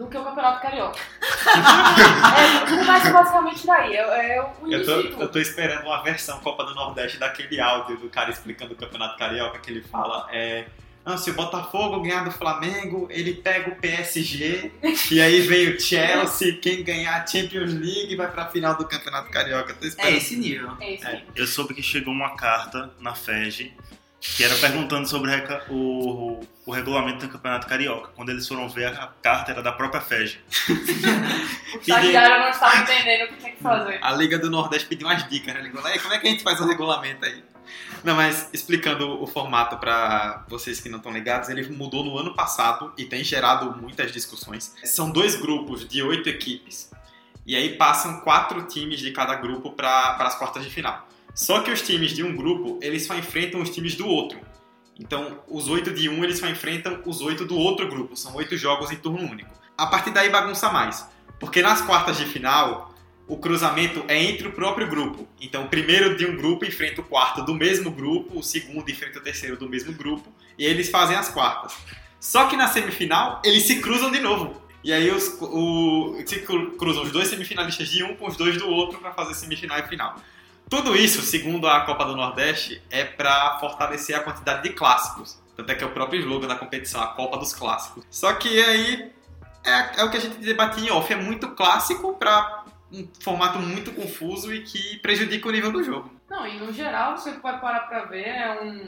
do 0.00 0.06
que 0.06 0.16
o 0.16 0.24
Campeonato 0.24 0.62
Carioca. 0.62 0.98
é, 1.20 2.64
tudo 2.66 2.84
mais 2.86 3.12
basicamente 3.12 3.66
daí. 3.66 3.94
É, 3.94 4.36
é 4.36 4.42
o 4.42 4.72
Eu 4.72 4.84
tô, 4.84 4.92
eu 4.92 5.28
tô 5.30 5.38
esperando 5.38 5.84
uma 5.84 6.02
versão 6.02 6.40
Copa 6.40 6.64
do 6.64 6.74
Nordeste 6.74 7.18
daquele 7.18 7.60
áudio 7.60 7.98
do 7.98 8.08
cara 8.08 8.30
explicando 8.30 8.72
o 8.72 8.76
Campeonato 8.76 9.18
Carioca, 9.18 9.58
que 9.58 9.70
ele 9.70 9.82
fala, 9.82 10.26
é... 10.32 10.64
Não, 11.04 11.16
se 11.18 11.30
o 11.30 11.34
Botafogo 11.34 12.00
ganhar 12.00 12.24
do 12.24 12.30
Flamengo, 12.30 13.08
ele 13.10 13.34
pega 13.34 13.70
o 13.70 13.76
PSG, 13.76 14.70
e 15.10 15.20
aí 15.20 15.40
vem 15.40 15.70
o 15.70 15.80
Chelsea, 15.80 16.58
quem 16.60 16.82
ganhar 16.82 17.16
a 17.22 17.26
Champions 17.26 17.72
League 17.72 18.14
vai 18.16 18.30
pra 18.30 18.46
final 18.48 18.76
do 18.76 18.86
Campeonato 18.86 19.30
Carioca. 19.30 19.74
Tô 19.74 19.86
É 19.98 20.12
esse 20.12 20.36
nível. 20.36 20.76
É 20.80 20.94
isso 20.94 21.06
É. 21.06 21.10
aí. 21.10 21.24
Eu 21.34 21.46
soube 21.46 21.74
que 21.74 21.82
chegou 21.82 22.12
uma 22.12 22.36
carta 22.36 22.90
na 23.00 23.14
FEG 23.14 23.74
que 24.20 24.44
era 24.44 24.54
perguntando 24.56 25.08
sobre 25.08 25.30
reca- 25.30 25.64
o, 25.70 26.40
o 26.66 26.70
regulamento 26.72 27.26
do 27.26 27.32
Campeonato 27.32 27.66
Carioca. 27.66 28.10
Quando 28.14 28.28
eles 28.30 28.46
foram 28.46 28.68
ver, 28.68 28.86
a 28.88 29.08
carta 29.22 29.52
era 29.52 29.62
da 29.62 29.72
própria 29.72 30.00
FEG. 30.00 30.38
O 31.74 31.78
estagiário 31.80 32.38
não 32.40 32.50
estava 32.50 32.76
entendendo 32.82 33.24
o 33.24 33.28
que 33.28 33.36
tinha 33.40 33.52
que 33.52 33.62
fazer. 33.62 33.98
A 34.02 34.12
Liga 34.12 34.38
do 34.38 34.50
Nordeste 34.50 34.86
pediu 34.88 35.06
umas 35.08 35.26
dicas, 35.28 35.54
né? 35.54 35.62
Ligou 35.62 35.80
lá, 35.82 35.94
"E 35.94 35.98
como 35.98 36.12
é 36.14 36.18
que 36.18 36.26
a 36.26 36.30
gente 36.30 36.42
faz 36.42 36.60
o 36.60 36.66
regulamento 36.66 37.24
aí? 37.24 37.42
Não, 38.02 38.14
mas 38.16 38.48
explicando 38.52 39.22
o 39.22 39.26
formato 39.26 39.76
para 39.78 40.44
vocês 40.48 40.80
que 40.80 40.88
não 40.88 40.98
estão 40.98 41.12
ligados, 41.12 41.48
ele 41.48 41.68
mudou 41.68 42.04
no 42.04 42.18
ano 42.18 42.34
passado 42.34 42.92
e 42.98 43.04
tem 43.04 43.22
gerado 43.22 43.74
muitas 43.80 44.10
discussões. 44.10 44.74
São 44.84 45.10
dois 45.10 45.36
grupos 45.36 45.86
de 45.88 46.02
oito 46.02 46.28
equipes 46.28 46.90
e 47.46 47.54
aí 47.54 47.76
passam 47.76 48.20
quatro 48.20 48.62
times 48.62 48.98
de 49.00 49.10
cada 49.12 49.34
grupo 49.36 49.70
para 49.72 50.16
as 50.18 50.34
quartas 50.36 50.64
de 50.64 50.70
final. 50.70 51.06
Só 51.40 51.62
que 51.62 51.70
os 51.70 51.80
times 51.80 52.12
de 52.12 52.22
um 52.22 52.36
grupo, 52.36 52.78
eles 52.82 53.06
só 53.06 53.14
enfrentam 53.14 53.62
os 53.62 53.70
times 53.70 53.94
do 53.94 54.06
outro. 54.06 54.38
Então, 54.98 55.42
os 55.48 55.68
oito 55.68 55.90
de 55.90 56.06
um, 56.06 56.22
eles 56.22 56.38
só 56.38 56.46
enfrentam 56.46 57.00
os 57.06 57.22
oito 57.22 57.46
do 57.46 57.56
outro 57.56 57.88
grupo. 57.88 58.14
São 58.14 58.36
oito 58.36 58.58
jogos 58.58 58.90
em 58.90 58.96
turno 58.96 59.26
único. 59.26 59.48
A 59.74 59.86
partir 59.86 60.10
daí 60.10 60.28
bagunça 60.28 60.70
mais. 60.70 61.06
Porque 61.38 61.62
nas 61.62 61.80
quartas 61.80 62.18
de 62.18 62.26
final, 62.26 62.94
o 63.26 63.38
cruzamento 63.38 64.04
é 64.06 64.22
entre 64.22 64.48
o 64.48 64.52
próprio 64.52 64.86
grupo. 64.86 65.26
Então, 65.40 65.64
o 65.64 65.68
primeiro 65.68 66.14
de 66.14 66.26
um 66.26 66.36
grupo 66.36 66.66
enfrenta 66.66 67.00
o 67.00 67.04
quarto 67.04 67.42
do 67.42 67.54
mesmo 67.54 67.90
grupo, 67.90 68.38
o 68.38 68.42
segundo 68.42 68.90
enfrenta 68.90 69.18
o 69.18 69.22
terceiro 69.22 69.56
do 69.56 69.66
mesmo 69.66 69.94
grupo, 69.94 70.30
e 70.58 70.66
eles 70.66 70.90
fazem 70.90 71.16
as 71.16 71.30
quartas. 71.30 71.74
Só 72.20 72.48
que 72.48 72.54
na 72.54 72.68
semifinal, 72.68 73.40
eles 73.42 73.62
se 73.62 73.80
cruzam 73.80 74.10
de 74.10 74.20
novo. 74.20 74.60
E 74.84 74.92
aí 74.92 75.10
os, 75.10 75.38
o, 75.40 76.18
se 76.26 76.40
cru- 76.40 76.72
cruzam 76.72 77.02
os 77.02 77.10
dois 77.10 77.28
semifinalistas 77.28 77.88
de 77.88 78.02
um 78.04 78.14
com 78.14 78.28
os 78.28 78.36
dois 78.36 78.58
do 78.58 78.68
outro 78.68 78.98
para 78.98 79.14
fazer 79.14 79.32
semifinal 79.32 79.78
e 79.78 79.88
final. 79.88 80.20
Tudo 80.70 80.94
isso, 80.94 81.20
segundo 81.22 81.66
a 81.66 81.80
Copa 81.80 82.04
do 82.04 82.14
Nordeste, 82.14 82.80
é 82.88 83.04
para 83.04 83.58
fortalecer 83.58 84.16
a 84.16 84.20
quantidade 84.20 84.62
de 84.62 84.70
clássicos. 84.70 85.42
Tanto 85.56 85.72
é 85.72 85.74
que 85.74 85.82
é 85.82 85.86
o 85.86 85.90
próprio 85.90 86.20
slogan 86.20 86.46
da 86.46 86.54
competição, 86.54 87.02
a 87.02 87.08
Copa 87.08 87.36
dos 87.38 87.52
Clássicos. 87.52 88.04
Só 88.08 88.32
que 88.34 88.62
aí 88.62 89.12
é, 89.64 90.00
é 90.00 90.04
o 90.04 90.10
que 90.10 90.16
a 90.16 90.20
gente 90.20 90.38
debatia 90.38 90.88
em 90.88 90.92
off, 90.92 91.12
é 91.12 91.16
muito 91.16 91.48
clássico 91.56 92.14
para 92.14 92.64
um 92.92 93.06
formato 93.20 93.58
muito 93.58 93.90
confuso 93.92 94.54
e 94.54 94.62
que 94.62 94.96
prejudica 94.98 95.48
o 95.48 95.50
nível 95.50 95.72
do 95.72 95.82
jogo. 95.82 96.08
Não, 96.30 96.46
e 96.46 96.56
no 96.60 96.72
geral, 96.72 97.16
você 97.16 97.32
vai 97.32 97.60
parar 97.60 97.80
pra 97.80 98.04
ver, 98.04 98.28
é 98.28 98.60
um. 98.62 98.86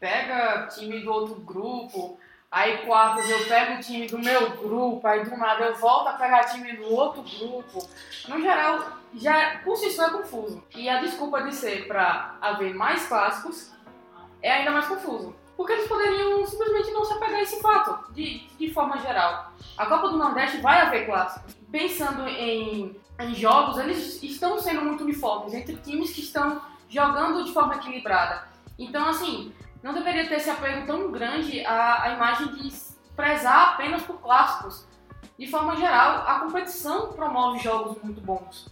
Pega 0.00 0.68
time 0.68 1.00
do 1.00 1.10
outro 1.12 1.34
grupo, 1.36 2.18
aí 2.54 2.78
quartas 2.86 3.28
eu 3.28 3.44
pego 3.46 3.74
o 3.74 3.80
time 3.80 4.06
do 4.06 4.16
meu 4.16 4.50
grupo, 4.56 5.04
aí 5.04 5.24
do 5.24 5.36
nada 5.36 5.64
eu 5.64 5.74
volto 5.74 6.06
a 6.06 6.12
pegar 6.12 6.44
time 6.44 6.72
do 6.76 6.94
outro 6.94 7.20
grupo. 7.22 7.84
No 8.28 8.40
geral, 8.40 8.92
já 9.12 9.58
por 9.64 9.76
si 9.76 9.90
só 9.90 10.06
é 10.06 10.10
confuso. 10.10 10.62
E 10.72 10.88
a 10.88 11.00
desculpa 11.00 11.42
de 11.42 11.52
ser 11.52 11.88
pra 11.88 12.36
haver 12.40 12.72
mais 12.72 13.08
clássicos 13.08 13.72
é 14.40 14.52
ainda 14.52 14.70
mais 14.70 14.86
confuso. 14.86 15.34
Porque 15.56 15.72
eles 15.72 15.88
poderiam 15.88 16.46
simplesmente 16.46 16.92
não 16.92 17.04
se 17.04 17.14
apegar 17.14 17.40
a 17.40 17.42
esse 17.42 17.60
fato, 17.60 18.12
de, 18.12 18.46
de 18.56 18.72
forma 18.72 18.98
geral. 18.98 19.52
A 19.76 19.86
Copa 19.86 20.10
do 20.10 20.16
Nordeste 20.16 20.58
vai 20.58 20.80
haver 20.80 21.06
clássicos. 21.06 21.54
Pensando 21.72 22.28
em, 22.28 22.96
em 23.18 23.34
jogos, 23.34 23.78
eles 23.78 24.22
estão 24.22 24.60
sendo 24.60 24.80
muito 24.82 25.02
uniformes 25.02 25.54
entre 25.54 25.74
times 25.78 26.12
que 26.12 26.20
estão 26.20 26.62
jogando 26.88 27.42
de 27.42 27.52
forma 27.52 27.74
equilibrada. 27.74 28.46
Então, 28.78 29.08
assim, 29.08 29.52
não 29.84 29.92
deveria 29.92 30.26
ter 30.26 30.36
esse 30.36 30.48
apego 30.48 30.86
tão 30.86 31.12
grande 31.12 31.62
à, 31.66 32.04
à 32.04 32.14
imagem 32.14 32.46
de 32.54 32.72
prezar 33.14 33.74
apenas 33.74 34.02
por 34.02 34.18
clássicos. 34.18 34.86
De 35.38 35.46
forma 35.46 35.76
geral, 35.76 36.26
a 36.26 36.40
competição 36.40 37.12
promove 37.12 37.58
jogos 37.58 38.02
muito 38.02 38.18
bons. 38.22 38.66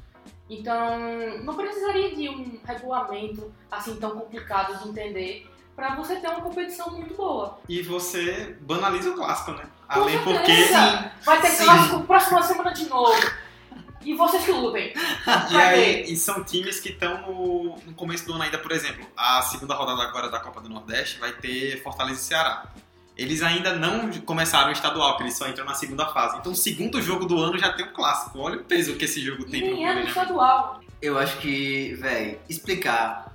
Então, 0.48 0.98
não 1.44 1.54
precisaria 1.54 2.16
de 2.16 2.30
um 2.30 2.58
regulamento 2.64 3.52
assim 3.70 3.96
tão 3.96 4.12
complicado 4.12 4.82
de 4.82 4.88
entender 4.88 5.50
para 5.76 5.94
você 5.96 6.16
ter 6.16 6.28
uma 6.28 6.40
competição 6.40 6.90
muito 6.92 7.14
boa. 7.14 7.58
E 7.68 7.82
você 7.82 8.56
banaliza 8.62 9.10
o 9.10 9.14
clássico, 9.14 9.52
né? 9.52 9.64
Com 9.92 10.00
Além 10.00 10.18
porque. 10.24 10.54
certeza. 10.54 11.12
Vai 11.26 11.40
ter 11.42 11.48
Sim. 11.48 11.64
clássico 11.64 12.00
próxima 12.04 12.42
semana 12.42 12.72
de 12.72 12.88
novo. 12.88 13.30
E 14.04 14.14
vocês 14.14 14.44
que 14.44 14.52
lutem. 14.52 14.92
E 15.50 15.56
aí, 15.56 16.12
e 16.12 16.16
são 16.16 16.42
times 16.42 16.80
que 16.80 16.90
estão 16.90 17.22
no, 17.22 17.76
no 17.86 17.94
começo 17.94 18.26
do 18.26 18.32
ano 18.32 18.42
ainda, 18.42 18.58
por 18.58 18.72
exemplo, 18.72 19.06
a 19.16 19.42
segunda 19.42 19.74
rodada 19.74 20.02
agora 20.02 20.28
da 20.28 20.40
Copa 20.40 20.60
do 20.60 20.68
Nordeste 20.68 21.18
vai 21.18 21.32
ter 21.32 21.82
Fortaleza 21.82 22.20
e 22.20 22.24
Ceará. 22.24 22.64
Eles 23.16 23.42
ainda 23.42 23.74
não 23.74 24.10
começaram 24.22 24.70
o 24.70 24.72
estadual, 24.72 25.16
que 25.16 25.22
eles 25.24 25.36
só 25.36 25.46
entram 25.46 25.64
na 25.64 25.74
segunda 25.74 26.06
fase. 26.06 26.38
Então, 26.38 26.52
o 26.52 26.56
segundo 26.56 27.00
jogo 27.02 27.26
do 27.26 27.38
ano 27.38 27.58
já 27.58 27.72
tem 27.72 27.84
um 27.84 27.92
clássico. 27.92 28.38
Olha 28.38 28.56
o 28.56 28.64
peso 28.64 28.96
que 28.96 29.04
esse 29.04 29.20
jogo 29.20 29.44
tem 29.44 29.60
pro 29.60 29.74
nem 29.74 29.86
é 29.86 30.04
estadual. 30.04 30.80
Eu 31.00 31.18
acho 31.18 31.36
que, 31.38 31.94
velho, 31.94 32.38
explicar. 32.48 33.30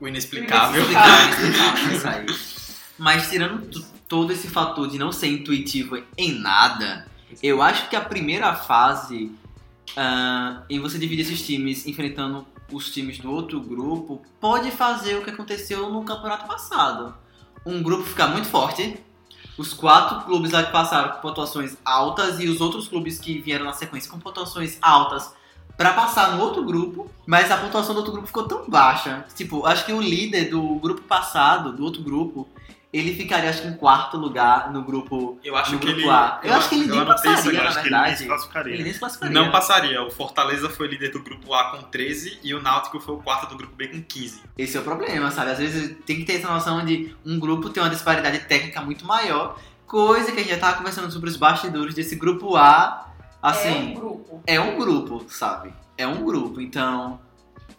O 0.00 0.08
inexplicável. 0.08 0.82
Isso 1.94 2.08
aí. 2.08 2.26
Mas 2.98 3.30
tirando 3.30 3.84
todo 4.08 4.32
esse 4.32 4.48
fator 4.48 4.88
de 4.88 4.98
não 4.98 5.12
ser 5.12 5.28
intuitivo 5.28 6.02
em 6.18 6.32
nada, 6.32 7.06
eu 7.42 7.62
acho 7.62 7.88
que 7.88 7.94
a 7.94 8.00
primeira 8.00 8.54
fase 8.54 9.30
ah, 9.96 10.62
em 10.68 10.80
você 10.80 10.98
dividir 10.98 11.24
esses 11.24 11.44
times 11.44 11.86
enfrentando 11.86 12.46
os 12.72 12.92
times 12.92 13.18
do 13.18 13.32
outro 13.32 13.60
grupo 13.60 14.22
pode 14.40 14.70
fazer 14.70 15.16
o 15.16 15.22
que 15.22 15.30
aconteceu 15.30 15.90
no 15.90 16.04
campeonato 16.04 16.46
passado. 16.46 17.14
Um 17.66 17.82
grupo 17.82 18.04
ficar 18.04 18.28
muito 18.28 18.48
forte, 18.48 18.98
os 19.58 19.72
quatro 19.74 20.24
clubes 20.24 20.52
lá 20.52 20.62
que 20.62 20.72
passaram 20.72 21.10
com 21.12 21.20
pontuações 21.20 21.76
altas 21.84 22.40
e 22.40 22.48
os 22.48 22.60
outros 22.60 22.88
clubes 22.88 23.18
que 23.18 23.40
vieram 23.40 23.64
na 23.64 23.72
sequência 23.72 24.10
com 24.10 24.18
pontuações 24.18 24.78
altas 24.80 25.34
pra 25.76 25.92
passar 25.92 26.36
no 26.36 26.42
outro 26.42 26.62
grupo, 26.64 27.10
mas 27.26 27.50
a 27.50 27.56
pontuação 27.56 27.94
do 27.94 27.98
outro 27.98 28.12
grupo 28.12 28.26
ficou 28.26 28.46
tão 28.46 28.68
baixa. 28.68 29.24
Tipo, 29.34 29.66
acho 29.66 29.86
que 29.86 29.92
o 29.92 30.00
líder 30.00 30.50
do 30.50 30.74
grupo 30.76 31.00
passado, 31.02 31.72
do 31.72 31.84
outro 31.84 32.02
grupo, 32.02 32.46
ele 32.92 33.14
ficaria 33.14 33.48
acho 33.50 33.62
que 33.62 33.68
em 33.68 33.74
quarto 33.74 34.16
lugar 34.16 34.72
no 34.72 34.82
grupo 34.82 35.38
Eu 35.44 35.56
acho 35.56 35.78
que 35.78 35.88
ele. 35.88 36.08
A. 36.10 36.40
Eu, 36.42 36.54
acho 36.54 36.68
que 36.68 36.74
ele 36.74 36.86
nem 36.86 36.96
isso 36.96 37.06
passaria, 37.06 37.34
na 37.34 37.42
que 37.42 37.48
ele 37.48 37.54
nem 37.62 37.82
verdade. 37.82 38.16
se 38.18 38.26
classificaria. 38.26 38.74
Ele 38.74 38.82
nem 38.82 38.92
se 38.92 38.98
classificaria. 38.98 39.40
Não 39.40 39.50
passaria. 39.52 40.02
O 40.02 40.10
Fortaleza 40.10 40.68
foi 40.68 40.88
líder 40.88 41.12
do 41.12 41.22
grupo 41.22 41.54
A 41.54 41.70
com 41.70 41.82
13 41.82 42.40
e 42.42 42.52
o 42.52 42.60
Náutico 42.60 42.98
foi 42.98 43.14
o 43.14 43.18
quarto 43.18 43.48
do 43.48 43.56
grupo 43.56 43.74
B 43.76 43.86
com 43.88 44.02
15. 44.02 44.42
Esse 44.58 44.76
é 44.76 44.80
o 44.80 44.82
problema, 44.82 45.30
sabe? 45.30 45.52
Às 45.52 45.58
vezes 45.58 45.96
tem 46.04 46.16
que 46.16 46.24
ter 46.24 46.34
essa 46.34 46.52
noção 46.52 46.84
de 46.84 47.14
um 47.24 47.38
grupo 47.38 47.70
ter 47.70 47.78
uma 47.80 47.90
disparidade 47.90 48.40
técnica 48.40 48.80
muito 48.80 49.06
maior, 49.06 49.56
coisa 49.86 50.32
que 50.32 50.40
a 50.40 50.42
gente 50.42 50.52
já 50.52 50.58
tava 50.58 50.78
conversando 50.78 51.10
sobre 51.12 51.28
os 51.30 51.36
bastidores 51.36 51.94
desse 51.94 52.16
grupo 52.16 52.56
A, 52.56 53.06
É 53.42 53.46
um 53.46 53.48
assim, 53.50 53.94
grupo. 53.94 54.42
é 54.46 54.60
um 54.60 54.76
grupo, 54.76 55.24
sabe? 55.28 55.72
É 55.96 56.06
um 56.08 56.24
grupo, 56.24 56.60
então 56.60 57.20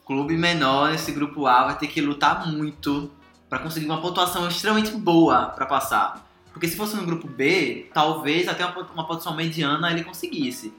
clube 0.05 0.35
menor 0.37 0.91
nesse 0.91 1.11
grupo 1.11 1.45
A 1.47 1.65
vai 1.65 1.77
ter 1.77 1.87
que 1.87 1.99
lutar 2.01 2.47
muito 2.47 3.11
pra 3.51 3.59
conseguir 3.59 3.85
uma 3.85 3.99
pontuação 3.99 4.47
extremamente 4.47 4.91
boa 4.91 5.47
pra 5.47 5.65
passar. 5.65 6.25
Porque 6.53 6.69
se 6.69 6.77
fosse 6.77 6.95
no 6.95 7.05
grupo 7.05 7.27
B, 7.27 7.89
talvez 7.93 8.47
até 8.47 8.65
uma, 8.65 8.77
uma 8.93 9.05
pontuação 9.05 9.35
mediana 9.35 9.91
ele 9.91 10.05
conseguisse. 10.05 10.73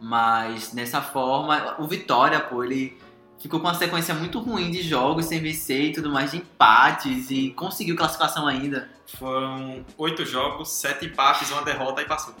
Mas 0.00 0.72
nessa 0.72 1.02
forma, 1.02 1.74
o 1.78 1.86
Vitória, 1.86 2.40
pô, 2.40 2.64
ele 2.64 2.98
ficou 3.38 3.60
com 3.60 3.66
uma 3.66 3.74
sequência 3.74 4.14
muito 4.14 4.38
ruim 4.38 4.70
de 4.70 4.80
jogos 4.82 5.26
sem 5.26 5.38
vencer 5.38 5.90
e 5.90 5.92
tudo 5.92 6.10
mais, 6.10 6.30
de 6.30 6.38
empates 6.38 7.30
e 7.30 7.50
conseguiu 7.50 7.94
classificação 7.94 8.46
ainda. 8.46 8.88
Foram 9.18 9.84
oito 9.98 10.24
jogos, 10.24 10.70
sete 10.70 11.04
empates, 11.04 11.50
uma 11.50 11.60
derrota 11.62 12.00
e 12.00 12.06
passou. 12.06 12.34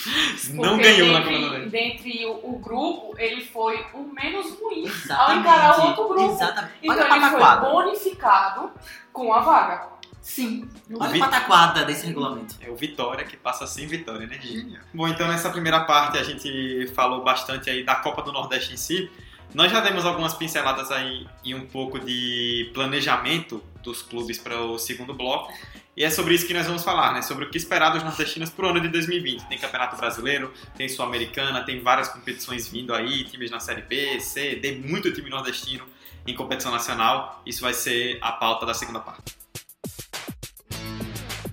Não 0.54 0.76
Porque 0.76 0.82
ganhou 0.82 1.12
na 1.12 1.18
dentre, 1.20 1.34
Copa 1.34 1.38
do 1.38 1.50
Nordeste. 1.50 1.70
dentre 1.70 2.26
o, 2.26 2.54
o 2.54 2.58
grupo, 2.58 3.14
ele 3.18 3.44
foi 3.44 3.84
o 3.92 4.02
menos 4.14 4.58
ruim 4.58 4.86
ao 4.86 4.94
Exatamente. 4.94 5.40
encarar 5.40 5.78
o 5.78 5.86
outro 5.88 6.08
grupo. 6.08 6.32
Exatamente. 6.32 6.74
Então 6.82 6.96
Olha 6.96 7.16
ele 7.16 7.30
foi 7.30 7.70
bonificado 7.72 8.70
com 9.16 9.32
a 9.32 9.40
vaga. 9.40 9.88
Sim. 10.20 10.68
O 10.90 11.00
Olha 11.02 11.10
Vi- 11.12 11.22
a 11.22 11.24
pataquada 11.24 11.84
desse 11.84 12.06
regulamento. 12.06 12.54
É 12.60 12.68
o 12.68 12.76
Vitória 12.76 13.24
que 13.24 13.36
passa 13.36 13.66
sem 13.66 13.86
vitória, 13.86 14.26
né? 14.26 14.38
Genial. 14.42 14.82
Bom, 14.92 15.08
então 15.08 15.26
nessa 15.26 15.48
primeira 15.50 15.80
parte 15.84 16.18
a 16.18 16.22
gente 16.22 16.86
falou 16.94 17.24
bastante 17.24 17.70
aí 17.70 17.82
da 17.84 17.94
Copa 17.94 18.20
do 18.22 18.30
Nordeste 18.32 18.74
em 18.74 18.76
si. 18.76 19.10
Nós 19.54 19.72
já 19.72 19.80
demos 19.80 20.04
algumas 20.04 20.34
pinceladas 20.34 20.90
aí 20.90 21.26
e 21.42 21.54
um 21.54 21.64
pouco 21.66 21.98
de 21.98 22.70
planejamento 22.74 23.62
dos 23.82 24.02
clubes 24.02 24.36
para 24.36 24.60
o 24.60 24.78
segundo 24.78 25.14
bloco. 25.14 25.50
E 25.96 26.04
é 26.04 26.10
sobre 26.10 26.34
isso 26.34 26.46
que 26.46 26.52
nós 26.52 26.66
vamos 26.66 26.84
falar, 26.84 27.14
né? 27.14 27.22
Sobre 27.22 27.46
o 27.46 27.50
que 27.50 27.56
esperar 27.56 27.88
dos 27.90 28.02
nordestinos 28.02 28.50
pro 28.50 28.68
ano 28.68 28.80
de 28.80 28.88
2020. 28.88 29.46
Tem 29.46 29.56
Campeonato 29.56 29.96
Brasileiro, 29.96 30.52
tem 30.76 30.88
Sul-Americana, 30.90 31.64
tem 31.64 31.80
várias 31.80 32.08
competições 32.08 32.68
vindo 32.68 32.92
aí, 32.92 33.24
times 33.24 33.50
na 33.50 33.60
Série 33.60 33.80
B, 33.80 34.20
C, 34.20 34.56
tem 34.56 34.78
muito 34.78 35.10
time 35.12 35.30
nordestino 35.30 35.84
em 36.26 36.34
competição 36.34 36.72
nacional. 36.72 37.42
Isso 37.46 37.60
vai 37.60 37.74
ser 37.74 38.18
a 38.20 38.32
pauta 38.32 38.66
da 38.66 38.74
segunda 38.74 39.00
parte. 39.00 39.36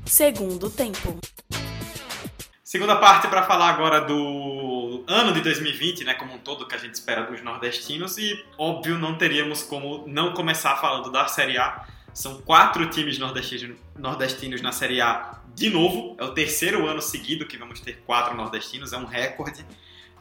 Segundo 0.06 0.70
tempo. 0.70 1.20
Segunda 2.74 2.96
parte 2.96 3.28
para 3.28 3.44
falar 3.44 3.70
agora 3.70 4.02
do 4.02 5.04
ano 5.08 5.32
de 5.32 5.42
2020, 5.42 6.04
né, 6.06 6.16
como 6.16 6.34
um 6.34 6.40
todo 6.40 6.68
que 6.68 6.74
a 6.74 6.78
gente 6.78 6.96
espera 6.96 7.24
dos 7.24 7.42
nordestinos 7.44 8.18
e 8.18 8.44
óbvio 8.58 8.98
não 8.98 9.16
teríamos 9.16 9.62
como 9.62 10.04
não 10.08 10.34
começar 10.34 10.76
falando 10.78 11.12
da 11.12 11.28
Série 11.28 11.58
A. 11.58 11.86
São 12.14 12.42
quatro 12.42 12.88
times 12.90 13.20
nordestinos, 13.20 13.78
nordestinos 13.96 14.62
na 14.62 14.72
Série 14.72 15.02
A 15.02 15.40
de 15.54 15.70
novo. 15.70 16.16
É 16.20 16.24
o 16.24 16.34
terceiro 16.34 16.88
ano 16.88 17.02
seguido 17.02 17.46
que 17.46 17.58
vamos 17.58 17.80
ter 17.80 18.02
quatro 18.06 18.36
nordestinos, 18.36 18.92
é 18.92 18.98
um 18.98 19.06
recorde 19.06 19.66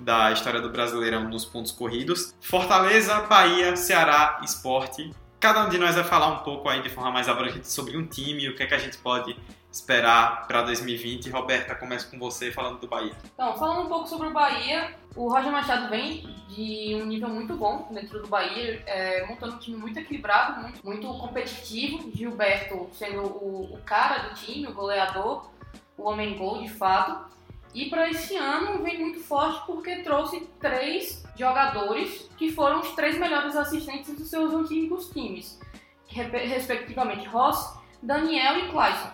da 0.02 0.32
história 0.32 0.60
do 0.60 0.70
Brasileirão 0.70 1.28
nos 1.28 1.44
pontos 1.44 1.72
corridos. 1.72 2.34
Fortaleza, 2.40 3.20
Bahia, 3.22 3.76
Ceará, 3.76 4.40
Esporte. 4.42 5.10
Cada 5.40 5.64
um 5.64 5.68
de 5.68 5.78
nós 5.78 5.94
vai 5.94 6.04
falar 6.04 6.28
um 6.28 6.38
pouco 6.38 6.68
aí 6.68 6.82
de 6.82 6.88
forma 6.88 7.10
mais 7.10 7.28
abrangente 7.28 7.68
sobre 7.68 7.96
um 7.96 8.06
time, 8.06 8.48
o 8.48 8.54
que 8.54 8.62
é 8.62 8.66
que 8.66 8.74
a 8.74 8.78
gente 8.78 8.98
pode 8.98 9.36
esperar 9.72 10.46
para 10.46 10.62
2020. 10.62 11.30
Roberta, 11.30 11.74
começo 11.74 12.10
com 12.10 12.18
você 12.18 12.52
falando 12.52 12.78
do 12.78 12.86
Bahia. 12.86 13.12
Então, 13.34 13.56
falando 13.56 13.86
um 13.86 13.88
pouco 13.88 14.06
sobre 14.06 14.28
o 14.28 14.32
Bahia, 14.32 14.94
o 15.16 15.28
Roger 15.28 15.50
Machado 15.50 15.88
vem 15.88 16.28
de 16.48 16.94
um 17.00 17.06
nível 17.06 17.28
muito 17.28 17.54
bom 17.54 17.88
dentro 17.90 18.20
do 18.20 18.28
Bahia, 18.28 18.82
é, 18.86 19.26
montando 19.26 19.54
um 19.54 19.58
time 19.58 19.76
muito 19.76 19.98
equilibrado, 19.98 20.60
muito, 20.60 20.84
muito 20.84 21.06
competitivo. 21.18 22.10
Gilberto 22.14 22.88
sendo 22.92 23.22
o, 23.22 23.74
o 23.74 23.78
cara 23.84 24.28
do 24.28 24.34
time, 24.34 24.66
o 24.66 24.74
goleador, 24.74 25.50
o 25.96 26.04
homem 26.04 26.36
gol 26.36 26.62
de 26.62 26.68
fato. 26.68 27.32
E 27.74 27.88
para 27.88 28.10
esse 28.10 28.36
ano 28.36 28.82
vem 28.82 29.01
forte 29.32 29.64
porque 29.64 30.02
trouxe 30.02 30.40
três 30.60 31.24
jogadores 31.34 32.28
que 32.36 32.52
foram 32.52 32.80
os 32.80 32.90
três 32.90 33.18
melhores 33.18 33.56
assistentes 33.56 34.14
dos 34.14 34.28
seus 34.28 34.52
antigos 34.52 35.08
times, 35.08 35.58
respectivamente 36.06 37.26
Ross, 37.28 37.78
Daniel 38.02 38.58
e 38.58 38.68
Clayson, 38.70 39.10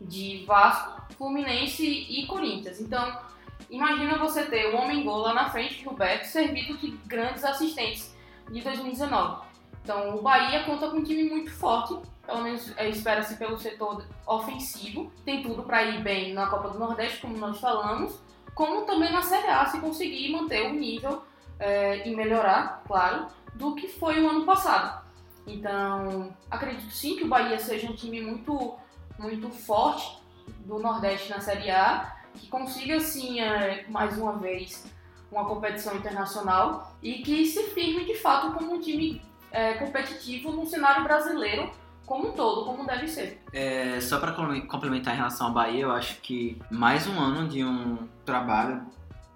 de 0.00 0.42
Vasco, 0.46 1.02
Fluminense 1.18 1.84
e 1.84 2.26
Corinthians. 2.26 2.80
Então, 2.80 3.20
imagina 3.68 4.16
você 4.16 4.46
ter 4.46 4.74
o 4.74 4.78
homem 4.78 5.04
gol 5.04 5.18
lá 5.18 5.34
na 5.34 5.50
frente, 5.50 5.82
Gilberto, 5.82 6.26
servido 6.28 6.78
de 6.78 6.92
grandes 7.06 7.44
assistentes 7.44 8.16
de 8.50 8.62
2019. 8.62 9.48
Então, 9.84 10.16
o 10.16 10.22
Bahia 10.22 10.64
conta 10.64 10.88
com 10.88 10.96
um 10.96 11.04
time 11.04 11.24
muito 11.24 11.50
forte, 11.50 11.94
pelo 12.24 12.40
menos 12.40 12.72
é, 12.78 12.88
espera-se 12.88 13.36
pelo 13.36 13.58
setor 13.58 14.06
ofensivo. 14.26 15.12
Tem 15.26 15.42
tudo 15.42 15.62
para 15.62 15.82
ir 15.82 16.02
bem 16.02 16.32
na 16.32 16.46
Copa 16.46 16.70
do 16.70 16.78
Nordeste, 16.78 17.20
como 17.20 17.36
nós 17.36 17.60
falamos, 17.60 18.18
como 18.58 18.82
também 18.82 19.12
na 19.12 19.22
Série 19.22 19.46
A, 19.46 19.64
se 19.66 19.78
conseguir 19.78 20.32
manter 20.32 20.66
o 20.68 20.74
nível 20.74 21.22
é, 21.60 22.08
e 22.08 22.12
melhorar, 22.12 22.82
claro, 22.88 23.28
do 23.54 23.76
que 23.76 23.86
foi 23.86 24.20
o 24.20 24.28
ano 24.28 24.44
passado. 24.44 25.00
Então, 25.46 26.36
acredito 26.50 26.90
sim 26.90 27.14
que 27.14 27.22
o 27.22 27.28
Bahia 27.28 27.56
seja 27.60 27.88
um 27.88 27.94
time 27.94 28.20
muito, 28.20 28.76
muito 29.16 29.48
forte 29.48 30.20
do 30.66 30.80
Nordeste 30.80 31.30
na 31.30 31.38
Série 31.38 31.70
A, 31.70 32.16
que 32.34 32.48
consiga, 32.48 32.96
assim, 32.96 33.40
é, 33.40 33.86
mais 33.88 34.18
uma 34.18 34.32
vez, 34.32 34.84
uma 35.30 35.44
competição 35.44 35.94
internacional 35.94 36.92
e 37.00 37.22
que 37.22 37.46
se 37.46 37.62
firme 37.68 38.06
de 38.06 38.16
fato 38.16 38.52
como 38.54 38.74
um 38.74 38.80
time 38.80 39.22
é, 39.52 39.74
competitivo 39.74 40.50
no 40.50 40.66
cenário 40.66 41.04
brasileiro 41.04 41.70
como 42.08 42.30
um 42.30 42.32
todo, 42.32 42.64
como 42.64 42.86
deve 42.86 43.06
ser. 43.06 43.40
É, 43.52 44.00
só 44.00 44.18
para 44.18 44.32
complementar 44.32 45.12
em 45.12 45.18
relação 45.18 45.48
ao 45.48 45.52
Bahia, 45.52 45.82
eu 45.82 45.92
acho 45.92 46.18
que 46.22 46.58
mais 46.70 47.06
um 47.06 47.20
ano 47.20 47.46
de 47.46 47.62
um 47.62 48.08
trabalho 48.24 48.82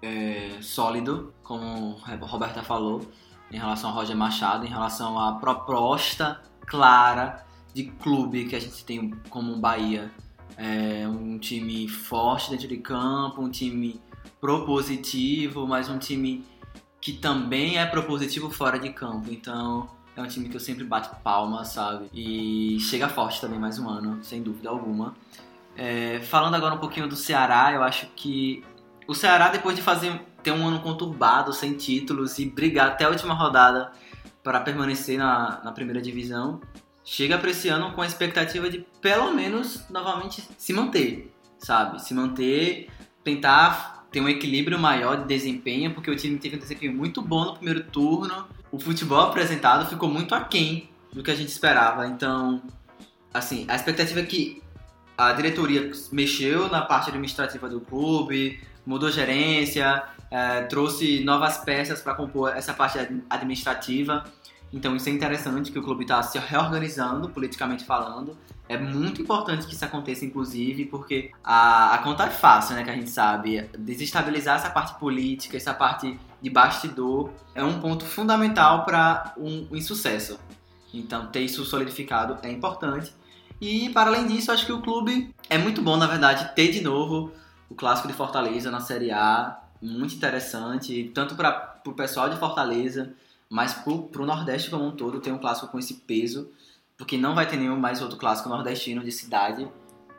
é, 0.01 0.57
sólido, 0.59 1.31
como 1.43 1.97
a 2.03 2.15
Roberta 2.25 2.63
falou, 2.63 3.07
em 3.51 3.57
relação 3.57 3.91
ao 3.91 3.95
Roger 3.95 4.17
Machado, 4.17 4.65
em 4.65 4.69
relação 4.69 5.19
à 5.19 5.33
proposta 5.33 6.41
clara 6.65 7.45
de 7.75 7.83
clube 7.83 8.45
que 8.45 8.55
a 8.55 8.59
gente 8.59 8.83
tem 8.83 9.11
como 9.29 9.55
Bahia. 9.57 10.11
É 10.57 11.07
um 11.07 11.37
time 11.37 11.87
forte 11.87 12.49
dentro 12.49 12.67
de 12.67 12.77
campo, 12.77 13.41
um 13.41 13.49
time 13.49 14.01
propositivo, 14.41 15.67
mas 15.67 15.89
um 15.89 15.99
time 15.99 16.43
que 16.99 17.13
também 17.13 17.77
é 17.77 17.85
propositivo 17.85 18.49
fora 18.49 18.79
de 18.79 18.89
campo. 18.89 19.31
Então, 19.31 19.87
é 20.15 20.21
um 20.21 20.27
time 20.27 20.49
que 20.49 20.55
eu 20.55 20.59
sempre 20.59 20.83
bato 20.83 21.15
palma, 21.23 21.65
sabe? 21.65 22.07
E 22.13 22.77
chega 22.79 23.09
forte 23.09 23.41
também 23.41 23.59
mais 23.59 23.79
um 23.79 23.89
ano, 23.89 24.23
sem 24.23 24.41
dúvida 24.41 24.69
alguma. 24.69 25.15
É, 25.75 26.19
falando 26.19 26.55
agora 26.55 26.75
um 26.75 26.79
pouquinho 26.79 27.07
do 27.07 27.15
Ceará, 27.15 27.71
eu 27.73 27.81
acho 27.81 28.07
que 28.15 28.63
o 29.07 29.15
Ceará, 29.15 29.49
depois 29.49 29.75
de 29.75 29.81
fazer 29.81 30.21
ter 30.43 30.51
um 30.51 30.67
ano 30.67 30.81
conturbado, 30.81 31.53
sem 31.53 31.73
títulos 31.73 32.37
e 32.37 32.45
brigar 32.45 32.89
até 32.89 33.05
a 33.05 33.09
última 33.09 33.33
rodada 33.33 33.91
para 34.43 34.59
permanecer 34.59 35.17
na, 35.17 35.61
na 35.63 35.71
primeira 35.71 36.01
divisão, 36.01 36.61
chega 37.03 37.37
para 37.37 37.49
esse 37.49 37.69
ano 37.69 37.93
com 37.93 38.01
a 38.01 38.05
expectativa 38.05 38.69
de 38.69 38.85
pelo 39.01 39.33
menos 39.33 39.89
novamente 39.89 40.43
se 40.57 40.73
manter, 40.73 41.33
sabe? 41.57 42.01
Se 42.01 42.13
manter, 42.13 42.89
tentar 43.23 44.05
ter 44.11 44.21
um 44.21 44.29
equilíbrio 44.29 44.77
maior 44.77 45.21
de 45.21 45.25
desempenho, 45.25 45.93
porque 45.93 46.11
o 46.11 46.15
time 46.15 46.37
teve 46.37 46.57
um 46.57 46.59
desempenho 46.59 46.93
muito 46.93 47.21
bom 47.21 47.45
no 47.45 47.53
primeiro 47.55 47.83
turno. 47.85 48.45
O 48.73 48.79
futebol 48.79 49.19
apresentado 49.19 49.87
ficou 49.87 50.09
muito 50.09 50.33
aquém 50.33 50.89
do 51.13 51.21
que 51.21 51.29
a 51.29 51.35
gente 51.35 51.49
esperava. 51.49 52.07
Então, 52.07 52.59
assim, 53.31 53.67
a 53.69 53.75
expectativa 53.75 54.19
é 54.21 54.23
que 54.23 54.63
a 55.15 55.31
diretoria 55.31 55.91
mexeu 56.11 56.67
na 56.69 56.81
parte 56.81 57.09
administrativa 57.09 57.69
do 57.69 57.79
clube, 57.79 58.59
mudou 58.83 59.11
gerência, 59.11 60.01
é, 60.31 60.63
trouxe 60.63 61.23
novas 61.23 61.59
peças 61.59 62.01
para 62.01 62.15
compor 62.15 62.49
essa 62.57 62.73
parte 62.73 62.97
administrativa. 63.29 64.23
Então 64.73 64.95
isso 64.95 65.07
é 65.07 65.11
interessante 65.11 65.71
que 65.71 65.77
o 65.77 65.83
clube 65.83 66.01
está 66.01 66.23
se 66.23 66.39
reorganizando, 66.39 67.29
politicamente 67.29 67.85
falando. 67.85 68.35
É 68.67 68.75
muito 68.75 69.21
importante 69.21 69.67
que 69.67 69.75
isso 69.75 69.85
aconteça, 69.85 70.25
inclusive, 70.25 70.85
porque 70.85 71.29
a, 71.43 71.93
a 71.93 71.99
conta 71.99 72.23
é 72.23 72.31
fácil, 72.31 72.75
né? 72.75 72.83
Que 72.83 72.89
a 72.89 72.95
gente 72.95 73.11
sabe. 73.11 73.69
Desestabilizar 73.77 74.55
essa 74.55 74.71
parte 74.71 74.97
política, 74.99 75.57
essa 75.57 75.75
parte 75.75 76.17
de 76.43 76.49
bastidor, 76.49 77.31
é 77.55 77.63
um 77.63 77.79
ponto 77.79 78.03
fundamental 78.05 78.83
para 78.83 79.33
um, 79.37 79.65
um 79.71 79.75
insucesso. 79.77 80.37
Então 80.93 81.27
ter 81.27 81.39
isso 81.39 81.63
solidificado 81.63 82.37
é 82.43 82.51
importante. 82.51 83.13
E 83.61 83.89
para 83.89 84.09
além 84.09 84.27
disso, 84.27 84.51
acho 84.51 84.65
que 84.65 84.73
o 84.73 84.81
clube 84.81 85.33
é 85.49 85.57
muito 85.57 85.81
bom, 85.81 85.95
na 85.95 86.05
verdade, 86.05 86.53
ter 86.53 86.69
de 86.69 86.81
novo 86.81 87.31
o 87.69 87.75
clássico 87.75 88.09
de 88.09 88.13
Fortaleza 88.13 88.69
na 88.69 88.81
Série 88.81 89.11
A. 89.11 89.57
Muito 89.81 90.15
interessante, 90.15 91.11
tanto 91.13 91.33
para 91.35 91.81
o 91.87 91.93
pessoal 91.93 92.29
de 92.29 92.37
Fortaleza, 92.37 93.13
mas 93.49 93.73
para 93.73 93.91
o 93.93 94.25
Nordeste 94.25 94.69
como 94.69 94.85
um 94.85 94.91
todo 94.91 95.21
ter 95.21 95.31
um 95.31 95.37
clássico 95.37 95.69
com 95.69 95.79
esse 95.79 95.93
peso, 95.95 96.49
porque 96.97 97.17
não 97.17 97.33
vai 97.33 97.47
ter 97.47 97.55
nenhum 97.55 97.79
mais 97.79 98.01
outro 98.01 98.17
clássico 98.17 98.49
nordestino 98.49 99.03
de 99.03 99.11
cidade, 99.11 99.67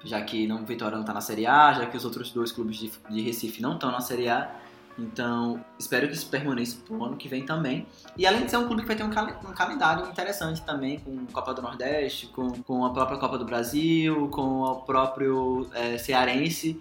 já 0.05 0.21
que 0.23 0.47
não, 0.47 0.65
Vitória 0.65 0.95
não 0.95 1.03
está 1.03 1.13
na 1.13 1.21
Série 1.21 1.47
A, 1.47 1.73
já 1.73 1.87
que 1.87 1.97
os 1.97 2.05
outros 2.05 2.31
dois 2.33 2.53
clubes 2.53 2.77
de, 2.77 2.93
de 3.11 3.21
Recife 3.23 3.61
não 3.61 3.75
estão 3.75 3.91
na 3.91 4.01
Série 4.01 4.29
A. 4.29 4.55
Então, 4.99 5.65
espero 5.79 6.07
que 6.07 6.15
isso 6.15 6.29
permaneça 6.29 6.77
para 6.87 6.97
o 6.97 7.05
ano 7.05 7.17
que 7.17 7.29
vem 7.29 7.45
também. 7.45 7.87
E 8.17 8.27
além 8.27 8.45
de 8.45 8.51
ser 8.51 8.59
um 8.59 8.67
clube 8.67 8.83
que 8.83 8.89
vai 8.89 8.97
ter 8.97 9.03
um, 9.03 9.11
cal 9.11 9.27
um 9.27 9.53
calendário 9.53 10.07
interessante 10.07 10.63
também, 10.63 11.01
com 11.01 11.27
Copa 11.27 11.53
do 11.53 11.63
Nordeste, 11.63 12.29
com, 12.29 12.63
com 12.63 12.85
a 12.85 12.93
própria 12.93 13.19
Copa 13.19 13.37
do 13.37 13.45
Brasil, 13.45 14.29
com 14.29 14.63
o 14.63 14.77
próprio 14.83 15.69
é, 15.75 15.99
Cearense. 15.99 16.81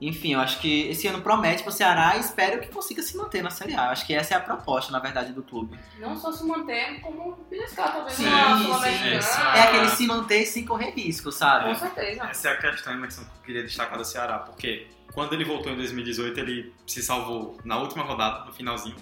Enfim, 0.00 0.32
eu 0.32 0.40
acho 0.40 0.58
que 0.58 0.88
esse 0.88 1.06
ano 1.06 1.22
promete 1.22 1.62
para 1.62 1.70
o 1.70 1.72
Ceará 1.72 2.16
e 2.16 2.20
espero 2.20 2.60
que 2.60 2.66
consiga 2.66 3.00
se 3.00 3.16
manter 3.16 3.40
na 3.40 3.50
Série 3.50 3.76
A. 3.76 3.84
Eu 3.84 3.90
acho 3.90 4.04
que 4.04 4.12
essa 4.12 4.34
é 4.34 4.36
a 4.36 4.40
proposta, 4.40 4.90
na 4.90 4.98
verdade, 4.98 5.32
do 5.32 5.44
clube. 5.44 5.78
Não 6.00 6.18
só 6.18 6.32
se 6.32 6.44
manter, 6.44 7.00
como 7.00 7.38
beliscar 7.48 7.92
talvez 7.92 8.16
Sim, 8.16 8.24
sim, 8.24 8.64
Sul-Americana. 8.64 9.56
É 9.56 9.60
aquele 9.60 9.88
se 9.90 10.06
manter 10.08 10.44
sem 10.44 10.64
correr 10.64 10.90
risco, 10.90 11.30
sabe? 11.30 11.68
Com 11.68 11.76
certeza. 11.76 12.24
Essa 12.24 12.48
é 12.48 12.52
a 12.52 12.56
questão, 12.56 12.92
Emerson, 12.94 13.22
que 13.22 13.28
eu 13.28 13.42
queria 13.44 13.62
destacar 13.62 13.96
do 13.96 14.04
Ceará, 14.04 14.40
porque 14.40 14.88
quando 15.14 15.32
ele 15.34 15.44
voltou 15.44 15.72
em 15.72 15.76
2018, 15.76 16.38
ele 16.40 16.72
se 16.86 17.02
salvou 17.02 17.58
na 17.64 17.78
última 17.78 18.02
rodada, 18.02 18.44
no 18.46 18.52
finalzinho. 18.52 18.96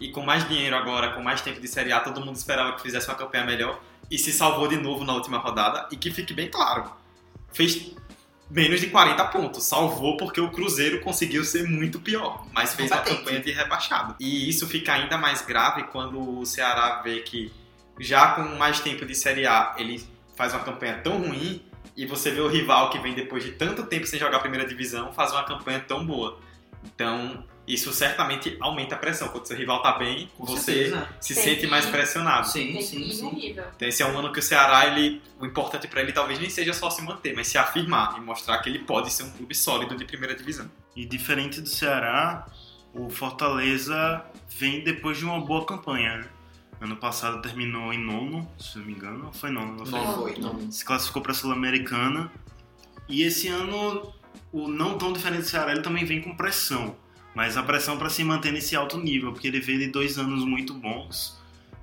e 0.00 0.08
com 0.10 0.22
mais 0.22 0.48
dinheiro 0.48 0.74
agora, 0.74 1.10
com 1.12 1.22
mais 1.22 1.40
tempo 1.42 1.60
de 1.60 1.68
Série 1.68 1.92
A, 1.92 2.00
todo 2.00 2.24
mundo 2.24 2.36
esperava 2.36 2.72
que 2.72 2.80
fizesse 2.82 3.06
uma 3.08 3.16
campanha 3.16 3.44
melhor 3.44 3.78
e 4.10 4.16
se 4.18 4.32
salvou 4.32 4.66
de 4.66 4.76
novo 4.76 5.04
na 5.04 5.12
última 5.12 5.38
rodada. 5.38 5.86
E 5.92 5.96
que 5.96 6.10
fique 6.10 6.32
bem 6.32 6.48
claro, 6.48 6.90
fez 7.52 7.92
menos 8.50 8.80
de 8.80 8.86
40 8.88 9.24
pontos. 9.26 9.62
Salvou 9.64 10.16
porque 10.16 10.40
o 10.40 10.50
Cruzeiro 10.50 11.00
conseguiu 11.02 11.44
ser 11.44 11.68
muito 11.68 12.00
pior, 12.00 12.46
mas 12.52 12.74
fez 12.74 12.90
uma 12.90 12.96
Combatente. 12.98 13.18
campanha 13.18 13.40
de 13.40 13.52
rebaixado. 13.52 14.16
E 14.18 14.48
isso 14.48 14.66
fica 14.66 14.92
ainda 14.94 15.18
mais 15.18 15.42
grave 15.42 15.84
quando 15.84 16.38
o 16.40 16.46
Ceará 16.46 17.02
vê 17.04 17.20
que, 17.20 17.52
já 17.98 18.32
com 18.32 18.42
mais 18.56 18.80
tempo 18.80 19.04
de 19.04 19.14
Série 19.14 19.46
A, 19.46 19.74
ele 19.76 20.02
faz 20.34 20.54
uma 20.54 20.64
campanha 20.64 20.98
tão 21.02 21.18
ruim 21.18 21.62
e 22.02 22.06
você 22.06 22.30
vê 22.30 22.40
o 22.40 22.48
rival 22.48 22.90
que 22.90 22.98
vem 22.98 23.14
depois 23.14 23.44
de 23.44 23.52
tanto 23.52 23.84
tempo 23.86 24.06
sem 24.06 24.18
jogar 24.18 24.38
a 24.38 24.40
primeira 24.40 24.66
divisão 24.66 25.12
faz 25.12 25.32
uma 25.32 25.44
campanha 25.44 25.80
tão 25.80 26.04
boa. 26.06 26.38
Então, 26.84 27.44
isso 27.68 27.92
certamente 27.92 28.56
aumenta 28.58 28.94
a 28.94 28.98
pressão. 28.98 29.28
Quando 29.28 29.46
seu 29.46 29.56
rival 29.56 29.82
tá 29.82 29.92
bem, 29.98 30.30
Com 30.36 30.46
você 30.46 30.72
certeza. 30.88 31.08
se 31.20 31.34
Tem 31.34 31.44
sente 31.44 31.60
que- 31.60 31.66
mais 31.66 31.84
pressionado. 31.86 32.48
Sim, 32.48 32.72
Tem 32.72 32.80
sim, 32.82 33.10
sim. 33.12 33.54
Então 33.76 33.86
esse 33.86 34.02
é 34.02 34.06
um 34.06 34.18
ano 34.18 34.32
que 34.32 34.38
o 34.38 34.42
Ceará, 34.42 34.86
ele, 34.86 35.20
o 35.38 35.44
importante 35.44 35.86
para 35.86 36.00
ele 36.00 36.12
talvez 36.12 36.38
nem 36.40 36.48
seja 36.48 36.72
só 36.72 36.88
se 36.88 37.02
manter, 37.02 37.34
mas 37.36 37.48
se 37.48 37.58
afirmar 37.58 38.16
e 38.16 38.20
mostrar 38.22 38.58
que 38.58 38.68
ele 38.70 38.78
pode 38.80 39.12
ser 39.12 39.24
um 39.24 39.30
clube 39.30 39.54
sólido 39.54 39.94
de 39.94 40.04
primeira 40.06 40.34
divisão. 40.34 40.70
E 40.96 41.04
diferente 41.04 41.60
do 41.60 41.68
Ceará, 41.68 42.46
o 42.94 43.10
Fortaleza 43.10 44.24
vem 44.58 44.82
depois 44.82 45.18
de 45.18 45.24
uma 45.24 45.38
boa 45.40 45.64
campanha. 45.66 46.28
Ano 46.80 46.96
passado 46.96 47.42
terminou 47.42 47.92
em 47.92 47.98
nono, 47.98 48.50
se 48.58 48.78
não 48.78 48.86
me 48.86 48.92
engano. 48.92 49.26
Ou 49.26 49.32
Foi 49.32 49.50
nono, 49.50 49.76
não 49.76 49.86
foi? 49.86 50.00
Não 50.38 50.58
foi. 50.58 50.72
Se 50.72 50.84
classificou 50.84 51.20
para 51.20 51.32
a 51.32 51.34
Sul-Americana. 51.34 52.32
E 53.08 53.22
esse 53.22 53.48
ano, 53.48 54.14
o 54.50 54.66
não 54.68 54.96
tão 54.96 55.12
diferente 55.12 55.42
do 55.42 55.48
Ceará, 55.48 55.72
ele 55.72 55.82
também 55.82 56.04
vem 56.04 56.22
com 56.22 56.34
pressão. 56.34 56.96
Mas 57.34 57.56
a 57.56 57.62
pressão 57.62 57.98
para 57.98 58.08
se 58.08 58.24
manter 58.24 58.52
nesse 58.52 58.74
alto 58.74 58.98
nível, 58.98 59.32
porque 59.32 59.48
ele 59.48 59.60
veio 59.60 59.78
de 59.78 59.88
dois 59.88 60.18
anos 60.18 60.44
muito 60.44 60.72
bons. 60.74 61.38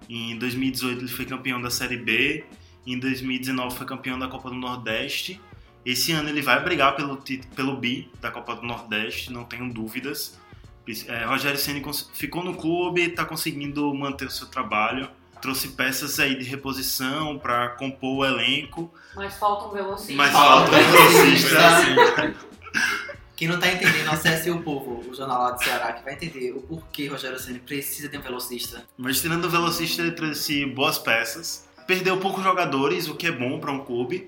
Em 0.10 0.38
2018 0.38 1.02
ele 1.02 1.08
foi 1.08 1.26
campeão 1.26 1.62
da 1.62 1.70
Série 1.70 1.98
B, 1.98 2.46
em 2.86 2.98
2019 2.98 3.76
foi 3.76 3.86
campeão 3.86 4.18
da 4.18 4.28
Copa 4.28 4.50
do 4.50 4.56
Nordeste. 4.56 5.40
Esse 5.86 6.12
ano 6.12 6.30
ele 6.30 6.42
vai 6.42 6.62
brigar 6.64 6.96
pelo, 6.96 7.22
pelo 7.56 7.78
bi 7.78 8.10
da 8.22 8.32
Copa 8.32 8.56
do 8.56 8.64
Nordeste, 8.64 9.32
não 9.32 9.44
tenho 9.44 9.72
dúvidas. 9.72 10.40
É, 11.08 11.26
Rogério 11.26 11.60
Ceni 11.60 11.84
ficou 12.14 12.44
no 12.44 12.56
clube, 12.56 13.02
está 13.02 13.26
conseguindo 13.26 13.94
manter 13.94 14.26
o 14.26 14.32
seu 14.32 14.48
trabalho. 14.48 15.10
Trouxe 15.42 15.70
peças 15.70 16.20
aí 16.20 16.36
de 16.36 16.46
reposição 16.46 17.38
para 17.38 17.70
compor 17.70 18.20
o 18.20 18.26
elenco. 18.26 18.92
Mas 19.16 19.36
falta 19.36 19.68
um 19.68 19.72
velocista. 19.72 20.14
Mas 20.14 20.32
falta 20.32 20.72
um 20.72 20.92
velocista. 20.92 22.48
Quem 23.36 23.48
não 23.48 23.60
tá 23.60 23.72
entendendo, 23.72 24.10
acesse 24.10 24.50
o 24.50 24.64
povo, 24.64 25.08
o 25.08 25.14
jornal 25.14 25.44
lá 25.44 25.52
do 25.52 25.64
Ceará, 25.64 25.94
que 25.94 26.04
vai 26.04 26.16
entender 26.16 26.54
o 26.54 26.62
porquê 26.62 27.08
Rogério 27.08 27.38
Ceni 27.38 27.60
precisa 27.60 28.10
de 28.10 28.18
um 28.18 28.22
velocista. 28.22 28.84
Mas 28.98 29.22
tirando 29.22 29.46
o 29.46 29.50
velocista, 29.50 30.02
ele 30.02 30.12
trouxe 30.12 30.66
boas 30.66 30.98
peças. 30.98 31.68
Perdeu 31.86 32.18
poucos 32.18 32.44
jogadores, 32.44 33.08
o 33.08 33.14
que 33.14 33.28
é 33.28 33.32
bom 33.32 33.60
para 33.60 33.72
um 33.72 33.86
clube. 33.86 34.28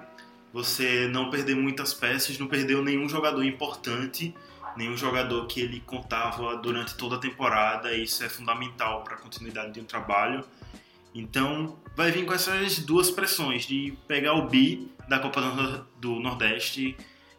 Você 0.53 1.07
não 1.07 1.31
perder 1.31 1.55
muitas 1.55 1.91
peças, 1.91 2.37
não 2.37 2.45
perdeu 2.45 2.83
nenhum 2.83 3.09
jogador 3.09 3.43
importante, 3.43 4.35
nenhum 4.79 4.95
jogador 4.95 5.45
que 5.45 5.59
ele 5.59 5.81
contava 5.81 6.55
durante 6.55 6.95
toda 6.95 7.17
a 7.17 7.19
temporada. 7.19 7.93
Isso 7.93 8.23
é 8.23 8.29
fundamental 8.29 9.03
para 9.03 9.15
a 9.15 9.17
continuidade 9.17 9.73
de 9.73 9.81
um 9.81 9.83
trabalho. 9.83 10.43
Então, 11.13 11.77
vai 11.95 12.11
vir 12.11 12.25
com 12.25 12.33
essas 12.33 12.79
duas 12.79 13.11
pressões 13.11 13.65
de 13.65 13.93
pegar 14.07 14.33
o 14.33 14.47
bi 14.47 14.89
da 15.07 15.19
Copa 15.19 15.41
do 15.99 16.19
Nordeste. 16.19 16.95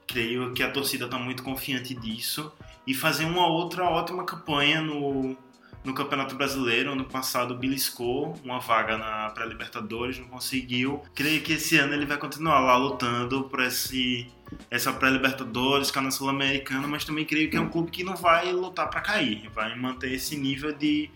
Creio 0.06 0.52
que 0.52 0.62
a 0.62 0.70
torcida 0.70 1.06
está 1.06 1.18
muito 1.18 1.42
confiante 1.42 1.94
disso 1.94 2.52
e 2.86 2.92
fazer 2.92 3.24
uma 3.24 3.46
outra 3.46 3.84
ótima 3.84 4.24
campanha 4.24 4.82
no 4.82 5.36
no 5.84 5.94
Campeonato 5.94 6.34
Brasileiro. 6.34 6.92
Ano 6.92 7.04
passado 7.04 7.54
beliscou 7.54 8.38
uma 8.44 8.60
vaga 8.60 8.96
na 8.96 9.30
pré-Libertadores, 9.30 10.18
não 10.18 10.28
conseguiu. 10.28 11.02
Creio 11.14 11.40
que 11.42 11.54
esse 11.54 11.78
ano 11.78 11.94
ele 11.94 12.06
vai 12.06 12.16
continuar 12.16 12.60
lá 12.60 12.76
lutando 12.76 13.44
por 13.44 13.60
esse, 13.60 14.26
essa 14.70 14.92
pré-Libertadores, 14.92 15.88
ficar 15.88 16.02
na 16.02 16.10
Sul-Americana, 16.10 16.86
mas 16.86 17.04
também 17.04 17.24
creio 17.24 17.50
que 17.50 17.56
é 17.56 17.60
um 17.60 17.68
clube 17.68 17.90
que 17.90 18.04
não 18.04 18.16
vai 18.16 18.52
lutar 18.52 18.88
para 18.88 19.00
cair, 19.00 19.48
vai 19.54 19.74
manter 19.76 20.12
esse 20.12 20.36
nível 20.36 20.72
de, 20.72 21.10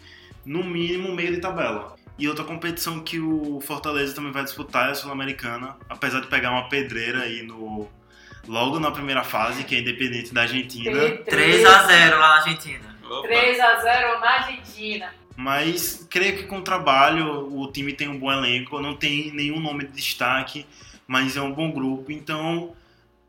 no 0.44 0.64
mínimo, 0.64 1.14
meio 1.14 1.32
de 1.32 1.40
tabela. 1.40 1.96
E 2.16 2.28
outra 2.28 2.44
competição 2.44 3.00
que 3.00 3.18
o 3.18 3.60
Fortaleza 3.60 4.14
também 4.14 4.30
vai 4.30 4.44
disputar 4.44 4.88
é 4.88 4.92
a 4.92 4.94
Sul-Americana, 4.94 5.76
apesar 5.88 6.20
de 6.20 6.28
pegar 6.28 6.52
uma 6.52 6.68
pedreira 6.68 7.22
aí 7.22 7.42
no 7.42 7.88
logo 8.46 8.78
na 8.78 8.90
primeira 8.90 9.24
fase, 9.24 9.64
que 9.64 9.74
é 9.74 9.80
independente 9.80 10.32
da 10.32 10.42
Argentina. 10.42 10.92
3x0 10.92 12.10
lá 12.10 12.18
na 12.18 12.34
Argentina. 12.36 12.93
3x0 13.08 14.20
na 14.20 14.30
Argentina. 14.30 15.14
Mas 15.36 16.06
creio 16.08 16.36
que 16.36 16.44
com 16.44 16.58
o 16.58 16.62
trabalho 16.62 17.52
o 17.52 17.70
time 17.70 17.92
tem 17.92 18.08
um 18.08 18.18
bom 18.18 18.30
elenco, 18.30 18.80
não 18.80 18.94
tem 18.94 19.32
nenhum 19.32 19.60
nome 19.60 19.84
de 19.86 19.92
destaque, 19.92 20.64
mas 21.06 21.36
é 21.36 21.40
um 21.40 21.52
bom 21.52 21.70
grupo, 21.72 22.12
então 22.12 22.74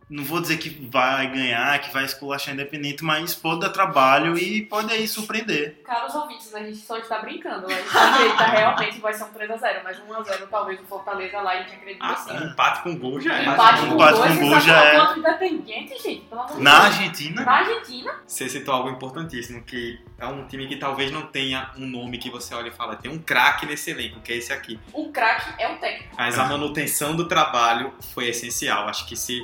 não 0.09 0.23
vou 0.23 0.39
dizer 0.39 0.57
que 0.57 0.69
vai 0.69 1.27
ganhar, 1.31 1.79
que 1.79 1.91
vai 1.91 2.05
esculachar 2.05 2.53
independente, 2.53 3.03
mas 3.03 3.33
pode 3.33 3.61
dar 3.61 3.69
trabalho 3.71 4.37
e 4.37 4.61
pode 4.63 4.91
aí 4.93 5.07
surpreender. 5.07 5.81
Caros 5.83 6.13
ouvintes, 6.13 6.53
a 6.53 6.59
gente 6.59 6.77
só 6.77 6.97
está 6.97 7.19
brincando. 7.19 7.65
A 7.65 7.69
gente 7.73 7.97
acredita 7.97 8.43
realmente 8.45 8.99
vai 8.99 9.13
ser 9.13 9.23
um 9.23 9.29
3x0, 9.29 9.81
mas 9.83 9.97
1x0 9.99 10.47
talvez 10.49 10.79
o 10.79 10.83
Fortaleza 10.83 11.41
lá 11.41 11.51
a 11.53 11.57
gente 11.63 11.73
acredita 11.73 12.05
Ah, 12.05 12.15
sim. 12.15 12.35
empate 12.45 12.83
com 12.83 12.95
gol 12.97 13.19
já 13.19 13.35
é. 13.39 13.43
Empate 13.45 13.81
com 13.81 13.93
Empate 13.95 14.13
dois, 14.17 14.33
com 14.33 14.39
gol 14.41 14.49
você 14.59 14.67
já 14.67 14.83
é. 14.85 14.95
quanto 14.95 15.19
independente, 15.19 15.97
gente, 16.03 16.21
pelo 16.25 16.41
amor 16.41 16.59
Na 16.59 16.71
Deus. 16.81 16.85
Argentina, 16.97 17.41
Na 17.43 17.51
Argentina, 17.53 18.15
Você 18.27 18.49
citou 18.49 18.73
algo 18.75 18.89
importantíssimo, 18.89 19.63
que 19.63 19.99
é 20.19 20.25
um 20.27 20.45
time 20.47 20.67
que 20.67 20.75
talvez 20.75 21.11
não 21.11 21.23
tenha 21.23 21.71
um 21.77 21.85
nome 21.87 22.17
que 22.19 22.29
você 22.29 22.53
olha 22.53 22.67
e 22.67 22.71
fala, 22.71 22.95
tem 22.95 23.09
um 23.11 23.17
craque 23.17 23.65
nesse 23.65 23.89
elenco, 23.91 24.19
que 24.21 24.31
é 24.31 24.37
esse 24.37 24.53
aqui. 24.53 24.79
o 24.93 25.11
craque 25.11 25.51
é 25.61 25.67
o 25.73 25.77
técnico. 25.77 26.15
Mas 26.15 26.37
a 26.37 26.45
manutenção 26.45 27.15
do 27.15 27.27
trabalho 27.27 27.91
foi 28.13 28.27
essencial. 28.27 28.87
Acho 28.87 29.07
que 29.07 29.15
se. 29.15 29.41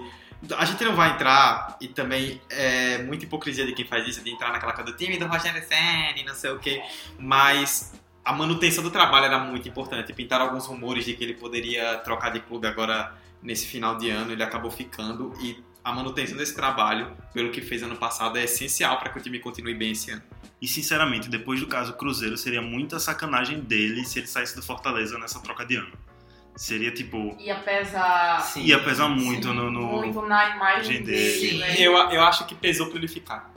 A 0.57 0.65
gente 0.65 0.83
não 0.83 0.95
vai 0.95 1.11
entrar, 1.11 1.77
e 1.79 1.87
também 1.87 2.41
é 2.49 2.97
muita 3.03 3.25
hipocrisia 3.25 3.65
de 3.65 3.73
quem 3.73 3.85
faz 3.85 4.07
isso, 4.07 4.23
de 4.23 4.31
entrar 4.31 4.51
naquela 4.51 4.73
coisa 4.73 4.91
do 4.91 4.97
time 4.97 5.17
do 5.17 5.27
Rogério 5.27 5.63
Senni, 5.67 6.23
não 6.25 6.33
sei 6.33 6.51
o 6.51 6.57
quê. 6.57 6.81
Mas 7.19 7.93
a 8.25 8.33
manutenção 8.33 8.83
do 8.83 8.89
trabalho 8.89 9.25
era 9.25 9.39
muito 9.39 9.67
importante. 9.67 10.11
Pintaram 10.13 10.45
alguns 10.45 10.65
rumores 10.65 11.05
de 11.05 11.13
que 11.13 11.23
ele 11.23 11.35
poderia 11.35 11.97
trocar 11.97 12.31
de 12.31 12.39
clube 12.39 12.67
agora 12.67 13.15
nesse 13.41 13.67
final 13.67 13.97
de 13.97 14.09
ano, 14.09 14.31
ele 14.31 14.43
acabou 14.43 14.71
ficando. 14.71 15.33
E 15.41 15.63
a 15.83 15.91
manutenção 15.91 16.37
desse 16.37 16.55
trabalho, 16.55 17.15
pelo 17.33 17.51
que 17.51 17.61
fez 17.61 17.81
ano 17.83 17.95
passado, 17.95 18.37
é 18.37 18.43
essencial 18.43 18.97
para 18.97 19.09
que 19.11 19.19
o 19.19 19.21
time 19.21 19.39
continue 19.39 19.73
bem 19.75 19.91
esse 19.91 20.11
ano. 20.11 20.21
e 20.61 20.67
sinceramente, 20.67 21.27
depois 21.27 21.59
do 21.59 21.65
caso 21.65 21.93
Cruzeiro, 21.93 22.37
seria 22.37 22.61
muita 22.61 22.99
sacanagem 22.99 23.59
dele 23.61 24.05
se 24.05 24.19
ele 24.19 24.27
saísse 24.27 24.55
do 24.55 24.61
Fortaleza 24.61 25.17
nessa 25.17 25.39
troca 25.39 25.65
de 25.65 25.75
ano. 25.75 25.91
Seria 26.55 26.91
tipo. 26.93 27.35
Ia 27.39 27.55
pesar 27.55 28.41
Sim. 28.41 28.61
Ia 28.63 28.83
pesar 28.83 29.07
muito 29.07 29.47
sim, 29.47 29.53
no. 29.53 29.71
no- 29.71 29.81
muito 29.97 30.21
na 30.23 30.55
imagem 30.55 31.01
dele, 31.03 31.49
sim. 31.49 31.57
né? 31.59 31.75
Eu, 31.79 31.93
eu 31.93 32.21
acho 32.23 32.45
que 32.45 32.53
pesou 32.55 32.87
pra 32.87 32.97
ele 32.97 33.07
ficar. 33.07 33.51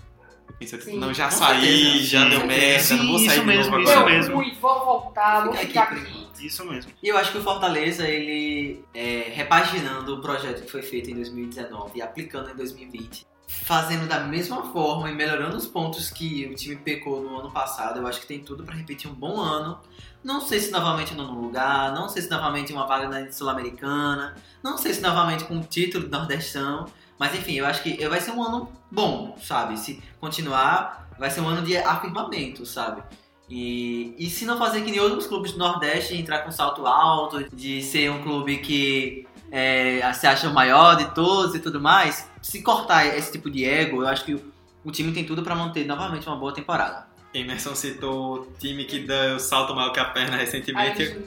Eu 0.49 0.55
pensei, 0.59 0.79
tipo, 0.79 0.91
Sim. 0.93 0.99
não, 0.99 1.13
já 1.13 1.29
saí, 1.31 2.05
já 2.05 2.23
Sim, 2.25 2.31
deu 2.31 2.47
merda, 2.47 2.97
não 2.97 3.07
vou 3.09 3.19
Sim, 3.19 3.27
sair 3.27 3.35
isso 3.37 3.41
de 3.41 3.47
mesmo, 3.47 3.71
novo 3.73 3.83
isso 3.83 3.93
agora. 3.93 4.11
Deu 4.11 4.19
mesmo. 4.19 4.37
ruim, 4.37 4.55
vou 4.61 4.85
voltar, 4.85 5.45
vou 5.45 5.53
Fica 5.55 5.67
ficar 5.67 5.83
aqui, 5.83 6.01
aqui. 6.01 6.47
Isso 6.47 6.65
mesmo. 6.65 6.93
E 7.03 7.09
eu 7.09 7.17
acho 7.19 7.33
que 7.33 7.39
o 7.39 7.43
Fortaleza, 7.43 8.07
ele 8.07 8.85
é, 8.95 9.33
repaginando 9.35 10.15
o 10.15 10.21
projeto 10.21 10.63
que 10.65 10.71
foi 10.71 10.83
feito 10.83 11.11
em 11.11 11.15
2019 11.15 11.99
e 11.99 12.03
aplicando 12.03 12.51
em 12.51 12.55
2020, 12.55 13.27
fazendo 13.49 14.07
da 14.07 14.21
mesma 14.21 14.63
forma 14.73 15.11
e 15.11 15.15
melhorando 15.15 15.57
os 15.57 15.67
pontos 15.67 16.09
que 16.11 16.47
o 16.47 16.55
time 16.55 16.77
pecou 16.77 17.21
no 17.23 17.39
ano 17.41 17.51
passado, 17.51 17.99
eu 18.01 18.07
acho 18.07 18.21
que 18.21 18.27
tem 18.27 18.39
tudo 18.41 18.63
pra 18.63 18.75
repetir 18.75 19.11
um 19.11 19.15
bom 19.15 19.41
ano. 19.41 19.81
Não 20.25 20.41
sei 20.41 20.59
se 20.59 20.71
novamente 20.71 21.15
no 21.15 21.39
lugar, 21.39 21.93
não 21.93 22.09
sei 22.09 22.23
se 22.23 22.31
novamente 22.31 22.73
uma 22.73 22.87
vaga 22.87 23.09
na 23.09 23.31
Sul-Americana, 23.31 24.35
não 24.63 24.79
sei 24.79 24.95
se 24.95 25.03
novamente 25.03 25.45
com 25.45 25.59
o 25.59 25.63
título 25.63 26.09
do 26.09 26.11
Nordestão, 26.11 26.87
mas 27.19 27.35
enfim, 27.35 27.53
eu 27.53 27.67
acho 27.67 27.83
que 27.83 28.09
vai 28.09 28.19
ser 28.21 28.31
um 28.31 28.43
ano 28.43 28.73
bom, 28.91 29.37
sabe? 29.43 29.79
Se 29.79 30.03
continuar, 30.19 31.11
vai 31.19 31.31
ser 31.31 31.43
um 31.43 31.49
ano 31.49 31.61
de 31.61 31.77
afirmamento, 31.77 32.65
sabe? 32.65 33.03
E, 33.51 34.15
e 34.19 34.31
se 34.31 34.47
não 34.47 34.57
fazer 34.57 34.81
que 34.81 34.91
nem 34.91 34.99
outros 34.99 35.27
clubes 35.27 35.53
do 35.53 35.59
Nordeste, 35.59 36.17
entrar 36.17 36.39
com 36.39 36.51
salto 36.51 36.87
alto, 36.87 37.45
de 37.55 37.83
ser 37.83 38.11
um 38.11 38.23
clube 38.23 38.59
que 38.59 39.27
é, 39.53 40.11
se 40.15 40.27
acha 40.27 40.49
o 40.49 40.55
maior 40.55 40.97
de 40.97 41.15
todos 41.15 41.55
e 41.55 41.59
tudo 41.59 41.79
mais, 41.81 42.31
se 42.41 42.63
cortar 42.63 43.07
esse 43.07 43.31
tipo 43.31 43.51
de 43.51 43.65
ego, 43.65 44.03
eu 44.03 44.09
acho 44.09 44.25
que 44.25 44.35
o, 44.35 44.43
o 44.83 44.91
time 44.91 45.13
tem 45.13 45.25
tudo 45.25 45.43
pra 45.43 45.55
manter 45.55 45.85
novamente 45.85 46.27
uma 46.27 46.37
boa 46.37 46.53
temporada. 46.55 47.13
Emerson 47.35 47.75
citou 47.75 48.35
o 48.35 48.53
time 48.59 48.85
que 48.85 49.01
deu 49.01 49.37
o 49.37 49.41
salto 49.41 49.75
maior 49.75 49.91
que 49.91 50.01
a 50.01 50.05
perna 50.05 50.37
recentemente. 50.37 51.05
gente, 51.05 51.27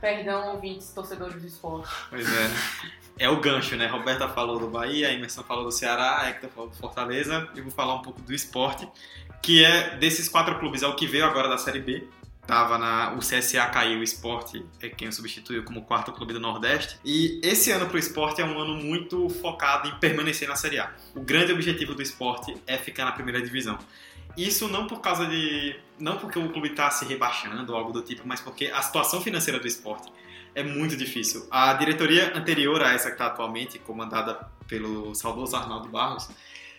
perdão, 0.00 0.54
ouvintes, 0.54 0.90
torcedores 0.94 1.40
do 1.40 1.46
esporte. 1.46 1.88
Pois 2.08 2.26
é? 2.26 2.50
É 3.18 3.28
o 3.28 3.38
gancho, 3.40 3.76
né? 3.76 3.86
Roberta 3.86 4.26
falou 4.28 4.58
do 4.58 4.66
Bahia, 4.66 5.12
Emerson 5.12 5.42
falou 5.42 5.64
do 5.64 5.70
Ceará, 5.70 6.28
Hector 6.28 6.50
falou 6.50 6.70
do 6.70 6.76
Fortaleza. 6.76 7.48
Eu 7.54 7.62
vou 7.62 7.72
falar 7.72 7.94
um 7.94 8.02
pouco 8.02 8.20
do 8.22 8.32
esporte, 8.32 8.88
que 9.42 9.62
é 9.62 9.96
desses 9.96 10.28
quatro 10.28 10.58
clubes, 10.58 10.82
é 10.82 10.86
o 10.86 10.96
que 10.96 11.06
veio 11.06 11.24
agora 11.26 11.48
da 11.48 11.58
Série 11.58 11.80
B. 11.80 12.08
Tava 12.46 12.76
na, 12.76 13.12
o 13.12 13.18
CSA 13.18 13.66
caiu, 13.66 14.00
o 14.00 14.02
esporte 14.02 14.64
é 14.80 14.88
quem 14.88 15.06
o 15.06 15.12
substituiu 15.12 15.62
como 15.62 15.82
quarto 15.82 16.10
clube 16.10 16.32
do 16.32 16.40
Nordeste. 16.40 16.98
E 17.04 17.40
esse 17.42 17.70
ano 17.70 17.86
pro 17.86 17.98
esporte 17.98 18.40
é 18.40 18.44
um 18.44 18.58
ano 18.58 18.74
muito 18.74 19.28
focado 19.28 19.88
em 19.88 19.94
permanecer 20.00 20.48
na 20.48 20.56
Série 20.56 20.80
A. 20.80 20.90
O 21.14 21.20
grande 21.20 21.52
objetivo 21.52 21.94
do 21.94 22.02
esporte 22.02 22.56
é 22.66 22.76
ficar 22.76 23.04
na 23.04 23.12
primeira 23.12 23.40
divisão. 23.40 23.78
Isso 24.36 24.68
não 24.68 24.86
por 24.86 25.00
causa 25.00 25.26
de. 25.26 25.76
Não 25.98 26.18
porque 26.18 26.38
o 26.38 26.48
clube 26.50 26.68
está 26.68 26.90
se 26.90 27.04
rebaixando 27.04 27.72
ou 27.72 27.78
algo 27.78 27.92
do 27.92 28.02
tipo, 28.02 28.22
mas 28.26 28.40
porque 28.40 28.66
a 28.66 28.82
situação 28.82 29.20
financeira 29.20 29.60
do 29.60 29.66
esporte 29.66 30.10
é 30.54 30.62
muito 30.62 30.96
difícil. 30.96 31.46
A 31.50 31.72
diretoria 31.74 32.36
anterior 32.36 32.82
a 32.82 32.92
essa 32.92 33.06
que 33.06 33.14
está 33.14 33.26
atualmente, 33.26 33.78
comandada 33.78 34.48
pelo 34.66 35.14
saudoso 35.14 35.56
Arnaldo 35.56 35.88
Barros, 35.88 36.28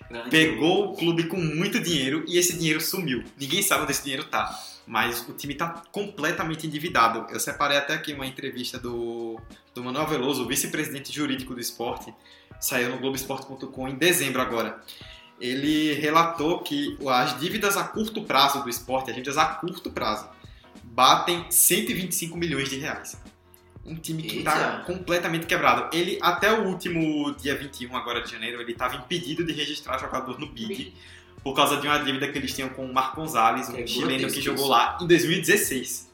Grande 0.09 0.29
pegou 0.29 0.91
o 0.91 0.95
clube 0.95 1.25
com 1.25 1.37
muito 1.37 1.79
dinheiro 1.79 2.23
e 2.27 2.37
esse 2.37 2.57
dinheiro 2.57 2.81
sumiu. 2.81 3.23
Ninguém 3.39 3.61
sabe 3.61 3.83
onde 3.83 3.91
esse 3.91 4.03
dinheiro 4.03 4.25
tá. 4.25 4.59
Mas 4.85 5.27
o 5.29 5.33
time 5.33 5.55
tá 5.55 5.81
completamente 5.91 6.67
endividado. 6.67 7.25
Eu 7.31 7.39
separei 7.39 7.77
até 7.77 7.93
aqui 7.93 8.13
uma 8.13 8.27
entrevista 8.27 8.77
do, 8.77 9.39
do 9.73 9.81
Manuel 9.81 10.07
Veloso, 10.07 10.45
vice-presidente 10.45 11.13
jurídico 11.13 11.53
do 11.53 11.61
esporte. 11.61 12.13
Saiu 12.59 12.89
no 12.89 12.97
Globoesporte.com 12.97 13.87
em 13.87 13.95
dezembro 13.95 14.41
agora. 14.41 14.81
Ele 15.39 15.93
relatou 15.93 16.59
que 16.59 16.97
as 17.07 17.39
dívidas 17.39 17.75
a 17.75 17.83
curto 17.83 18.23
prazo 18.23 18.63
do 18.63 18.69
esporte, 18.69 19.09
as 19.09 19.15
dívidas 19.15 19.37
a 19.37 19.45
curto 19.45 19.91
prazo, 19.91 20.27
batem 20.83 21.45
125 21.49 22.37
milhões 22.37 22.69
de 22.69 22.77
reais. 22.77 23.21
Um 23.85 23.95
time 23.95 24.23
que 24.23 24.37
está 24.37 24.79
completamente 24.85 25.45
quebrado. 25.45 25.93
Ele, 25.95 26.17
até 26.21 26.53
o 26.53 26.67
último 26.67 27.35
dia 27.35 27.55
21 27.57 27.97
agora 27.97 28.21
de 28.21 28.31
janeiro, 28.31 28.61
ele 28.61 28.71
estava 28.71 28.95
impedido 28.95 29.45
de 29.45 29.51
registrar 29.51 29.97
jogador 29.97 30.39
no 30.39 30.47
BID 30.47 30.93
por 31.43 31.53
causa 31.53 31.75
de 31.77 31.85
uma 31.85 31.97
dívida 31.99 32.31
que 32.31 32.37
eles 32.37 32.55
tinham 32.55 32.69
com 32.69 32.85
o 32.85 32.93
Marco 32.93 33.17
Gonzalez, 33.17 33.67
um 33.67 33.75
É 33.75 33.85
chileno 33.85 34.31
que 34.31 34.39
jogou 34.39 34.67
lá 34.67 34.97
em 35.01 35.07
2016. 35.07 36.12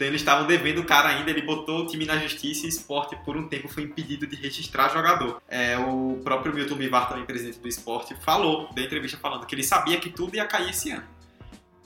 Então 0.00 0.08
eles 0.08 0.22
estavam 0.22 0.46
devendo 0.46 0.78
o 0.78 0.84
cara 0.84 1.10
ainda, 1.10 1.30
ele 1.30 1.42
botou 1.42 1.82
o 1.82 1.86
time 1.86 2.06
na 2.06 2.16
justiça 2.16 2.62
e 2.62 2.64
o 2.64 2.70
esporte 2.70 3.14
por 3.22 3.36
um 3.36 3.46
tempo 3.46 3.68
foi 3.68 3.82
impedido 3.82 4.26
de 4.26 4.34
registrar 4.34 4.88
jogador. 4.88 5.42
É, 5.46 5.76
o 5.76 6.18
próprio 6.24 6.54
Milton 6.54 6.76
Bivar, 6.76 7.06
também 7.06 7.26
presidente 7.26 7.58
do 7.58 7.68
esporte, 7.68 8.14
falou, 8.24 8.72
da 8.72 8.80
entrevista 8.80 9.18
falando 9.18 9.44
que 9.44 9.54
ele 9.54 9.62
sabia 9.62 10.00
que 10.00 10.08
tudo 10.08 10.34
ia 10.34 10.46
cair 10.46 10.70
esse 10.70 10.90
ano. 10.90 11.06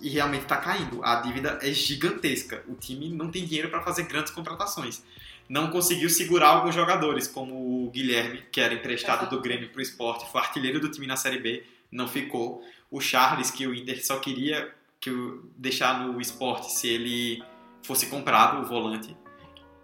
E 0.00 0.08
realmente 0.10 0.42
está 0.42 0.58
caindo. 0.58 1.04
A 1.04 1.16
dívida 1.16 1.58
é 1.60 1.72
gigantesca. 1.72 2.62
O 2.68 2.76
time 2.76 3.08
não 3.08 3.32
tem 3.32 3.44
dinheiro 3.44 3.68
para 3.68 3.82
fazer 3.82 4.04
grandes 4.04 4.32
contratações. 4.32 5.02
Não 5.48 5.68
conseguiu 5.72 6.08
segurar 6.08 6.50
alguns 6.50 6.76
jogadores, 6.76 7.26
como 7.26 7.84
o 7.84 7.90
Guilherme, 7.90 8.44
que 8.52 8.60
era 8.60 8.74
emprestado 8.74 9.28
do 9.28 9.42
Grêmio 9.42 9.70
para 9.70 9.80
o 9.80 9.82
esporte, 9.82 10.30
foi 10.30 10.40
artilheiro 10.40 10.78
do 10.78 10.88
time 10.88 11.08
na 11.08 11.16
Série 11.16 11.40
B, 11.40 11.64
não 11.90 12.06
ficou. 12.06 12.62
O 12.88 13.00
Charles, 13.00 13.50
que 13.50 13.66
o 13.66 13.74
Inter 13.74 14.06
só 14.06 14.20
queria 14.20 14.72
que 15.00 15.10
deixar 15.56 15.98
no 15.98 16.20
esporte 16.20 16.70
se 16.70 16.86
ele 16.86 17.42
fosse 17.84 18.06
comprado, 18.06 18.62
o 18.62 18.66
volante. 18.66 19.16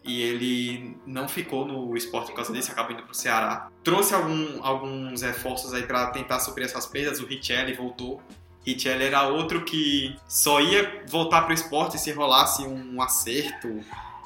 E 0.03 0.23
ele 0.23 0.97
não 1.07 1.29
ficou 1.29 1.67
no 1.67 1.95
esporte 1.95 2.29
por 2.31 2.37
causa 2.37 2.53
disso, 2.53 2.73
acabou 2.73 2.93
indo 2.93 3.03
pro 3.03 3.15
Ceará. 3.15 3.69
Trouxe 3.85 4.15
algum- 4.15 4.65
alguns 4.65 5.21
reforços 5.23 5.75
aí 5.75 5.83
para 5.83 6.07
tentar 6.07 6.41
suprir 6.41 6.65
essas 6.65 6.87
perdas. 6.87 7.21
O 7.21 7.27
Richelli 7.27 7.75
voltou. 7.75 8.21
Richelli 8.67 9.05
era 9.05 9.29
outro 9.29 9.63
que 9.65 10.17
só 10.27 10.61
ia 10.61 11.05
voltar 11.07 11.43
pro 11.43 11.53
esporte 11.53 11.99
se 11.99 12.11
rolasse 12.13 12.63
um 12.63 13.01
acerto 13.03 13.81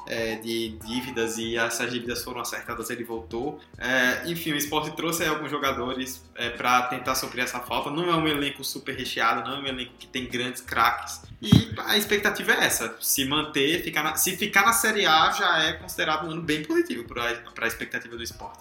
é, 0.07 0.35
de 0.35 0.69
dívidas 0.85 1.37
e 1.37 1.57
essas 1.57 1.91
dívidas 1.91 2.23
foram 2.23 2.41
acertadas, 2.41 2.89
ele 2.89 3.03
voltou. 3.03 3.59
É, 3.77 4.23
enfim, 4.29 4.51
o 4.53 4.55
esporte 4.55 4.95
trouxe 4.95 5.25
alguns 5.25 5.49
jogadores 5.51 6.23
é, 6.35 6.49
para 6.49 6.83
tentar 6.83 7.15
suprir 7.15 7.43
essa 7.43 7.59
falta. 7.59 7.89
Não 7.89 8.09
é 8.09 8.15
um 8.15 8.27
elenco 8.27 8.63
super 8.63 8.95
recheado, 8.95 9.47
não 9.49 9.57
é 9.57 9.59
um 9.61 9.65
elenco 9.67 9.93
que 9.97 10.07
tem 10.07 10.25
grandes 10.27 10.61
craques. 10.61 11.21
E 11.41 11.73
a 11.85 11.97
expectativa 11.97 12.53
é 12.53 12.65
essa: 12.65 12.95
se 12.99 13.25
manter, 13.25 13.83
ficar 13.83 14.03
na- 14.03 14.15
se 14.15 14.35
ficar 14.37 14.65
na 14.65 14.73
Série 14.73 15.05
A 15.05 15.31
já 15.31 15.59
é 15.63 15.73
considerado 15.73 16.27
um 16.27 16.31
ano 16.31 16.41
bem 16.41 16.63
positivo 16.63 17.03
para 17.05 17.23
a 17.61 17.67
expectativa 17.67 18.15
do 18.15 18.23
esporte. 18.23 18.59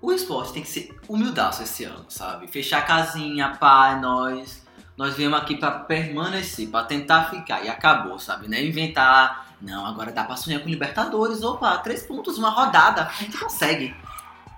O 0.00 0.12
esporte 0.12 0.52
tem 0.52 0.62
que 0.62 0.68
ser 0.68 0.94
humildaço 1.08 1.62
esse 1.62 1.82
ano, 1.84 2.06
sabe? 2.08 2.46
Fechar 2.46 2.78
a 2.78 2.82
casinha, 2.82 3.56
pá, 3.58 3.94
é 3.96 4.00
nós. 4.00 4.62
Nós 4.96 5.14
viemos 5.16 5.38
aqui 5.38 5.56
pra 5.56 5.70
permanecer, 5.72 6.68
pra 6.68 6.82
tentar 6.84 7.30
ficar. 7.30 7.64
E 7.64 7.68
acabou, 7.68 8.18
sabe? 8.18 8.48
Não 8.48 8.56
é 8.56 8.64
inventar. 8.64 9.47
Não, 9.60 9.84
agora 9.86 10.12
dá 10.12 10.24
pra 10.24 10.36
sonhar 10.36 10.60
com 10.62 10.68
Libertadores. 10.68 11.42
Opa, 11.42 11.78
três 11.78 12.02
pontos, 12.04 12.38
uma 12.38 12.50
rodada. 12.50 13.02
A 13.06 13.12
gente 13.12 13.36
consegue. 13.38 13.94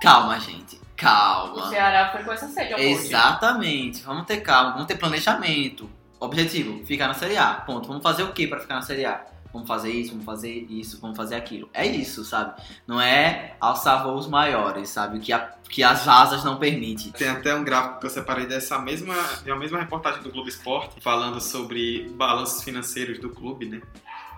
Calma, 0.01 0.39
gente. 0.41 0.77
O 0.77 0.81
Calma. 0.97 1.69
Ceará 1.71 2.11
foi 2.13 2.23
com 2.23 2.33
essa 2.33 2.47
sede. 2.49 2.75
Exatamente. 2.81 4.03
Vamos 4.03 4.27
ter 4.27 4.41
calma, 4.41 4.73
vamos 4.73 4.87
ter 4.87 4.97
planejamento. 4.97 5.89
Objetivo, 6.19 6.85
ficar 6.85 7.09
na 7.09 7.15
Série 7.15 7.39
A. 7.39 7.55
Ponto. 7.55 7.89
Vamos 7.89 8.03
fazer 8.03 8.23
o 8.25 8.33
que 8.33 8.47
pra 8.47 8.61
ficar 8.61 8.75
na 8.75 8.83
Série 8.83 9.07
A? 9.07 9.25
Vamos 9.53 9.67
fazer 9.67 9.91
isso, 9.91 10.11
vamos 10.11 10.25
fazer 10.25 10.67
isso, 10.71 11.01
vamos 11.01 11.17
fazer 11.17 11.35
aquilo. 11.35 11.69
É 11.75 11.85
isso, 11.85 12.25
sabe? 12.25 12.61
Não 12.87 13.01
é 13.01 13.57
alçar 13.59 14.05
voos 14.05 14.29
maiores, 14.29 14.91
sabe? 14.91 15.19
Que, 15.19 15.33
a- 15.33 15.51
que 15.69 15.83
as 15.83 16.07
asas 16.07 16.45
não 16.45 16.57
permitem. 16.57 17.11
Tem 17.13 17.29
até 17.31 17.53
um 17.55 17.65
gráfico 17.65 17.99
que 18.01 18.07
eu 18.07 18.11
separei 18.11 18.47
dessa 18.47 18.79
mesma, 18.79 19.15
de 19.43 19.51
uma 19.51 19.59
mesma 19.59 19.79
reportagem 19.81 20.23
do 20.23 20.31
Globo 20.31 20.49
Esporte, 20.49 21.01
falando 21.01 21.41
sobre 21.41 22.09
balanços 22.15 22.63
financeiros 22.63 23.19
do 23.19 23.31
clube, 23.31 23.67
né? 23.67 23.81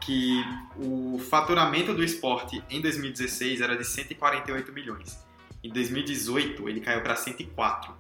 Que 0.05 0.45
o 0.77 1.19
faturamento 1.19 1.95
do 1.95 2.03
esporte 2.03 2.63
em 2.69 2.81
2016 2.81 3.61
era 3.61 3.77
de 3.77 3.85
148 3.85 4.73
milhões. 4.73 5.19
Em 5.63 5.71
2018 5.71 6.69
ele 6.69 6.81
caiu 6.81 7.03
para 7.03 7.15
104. 7.15 7.95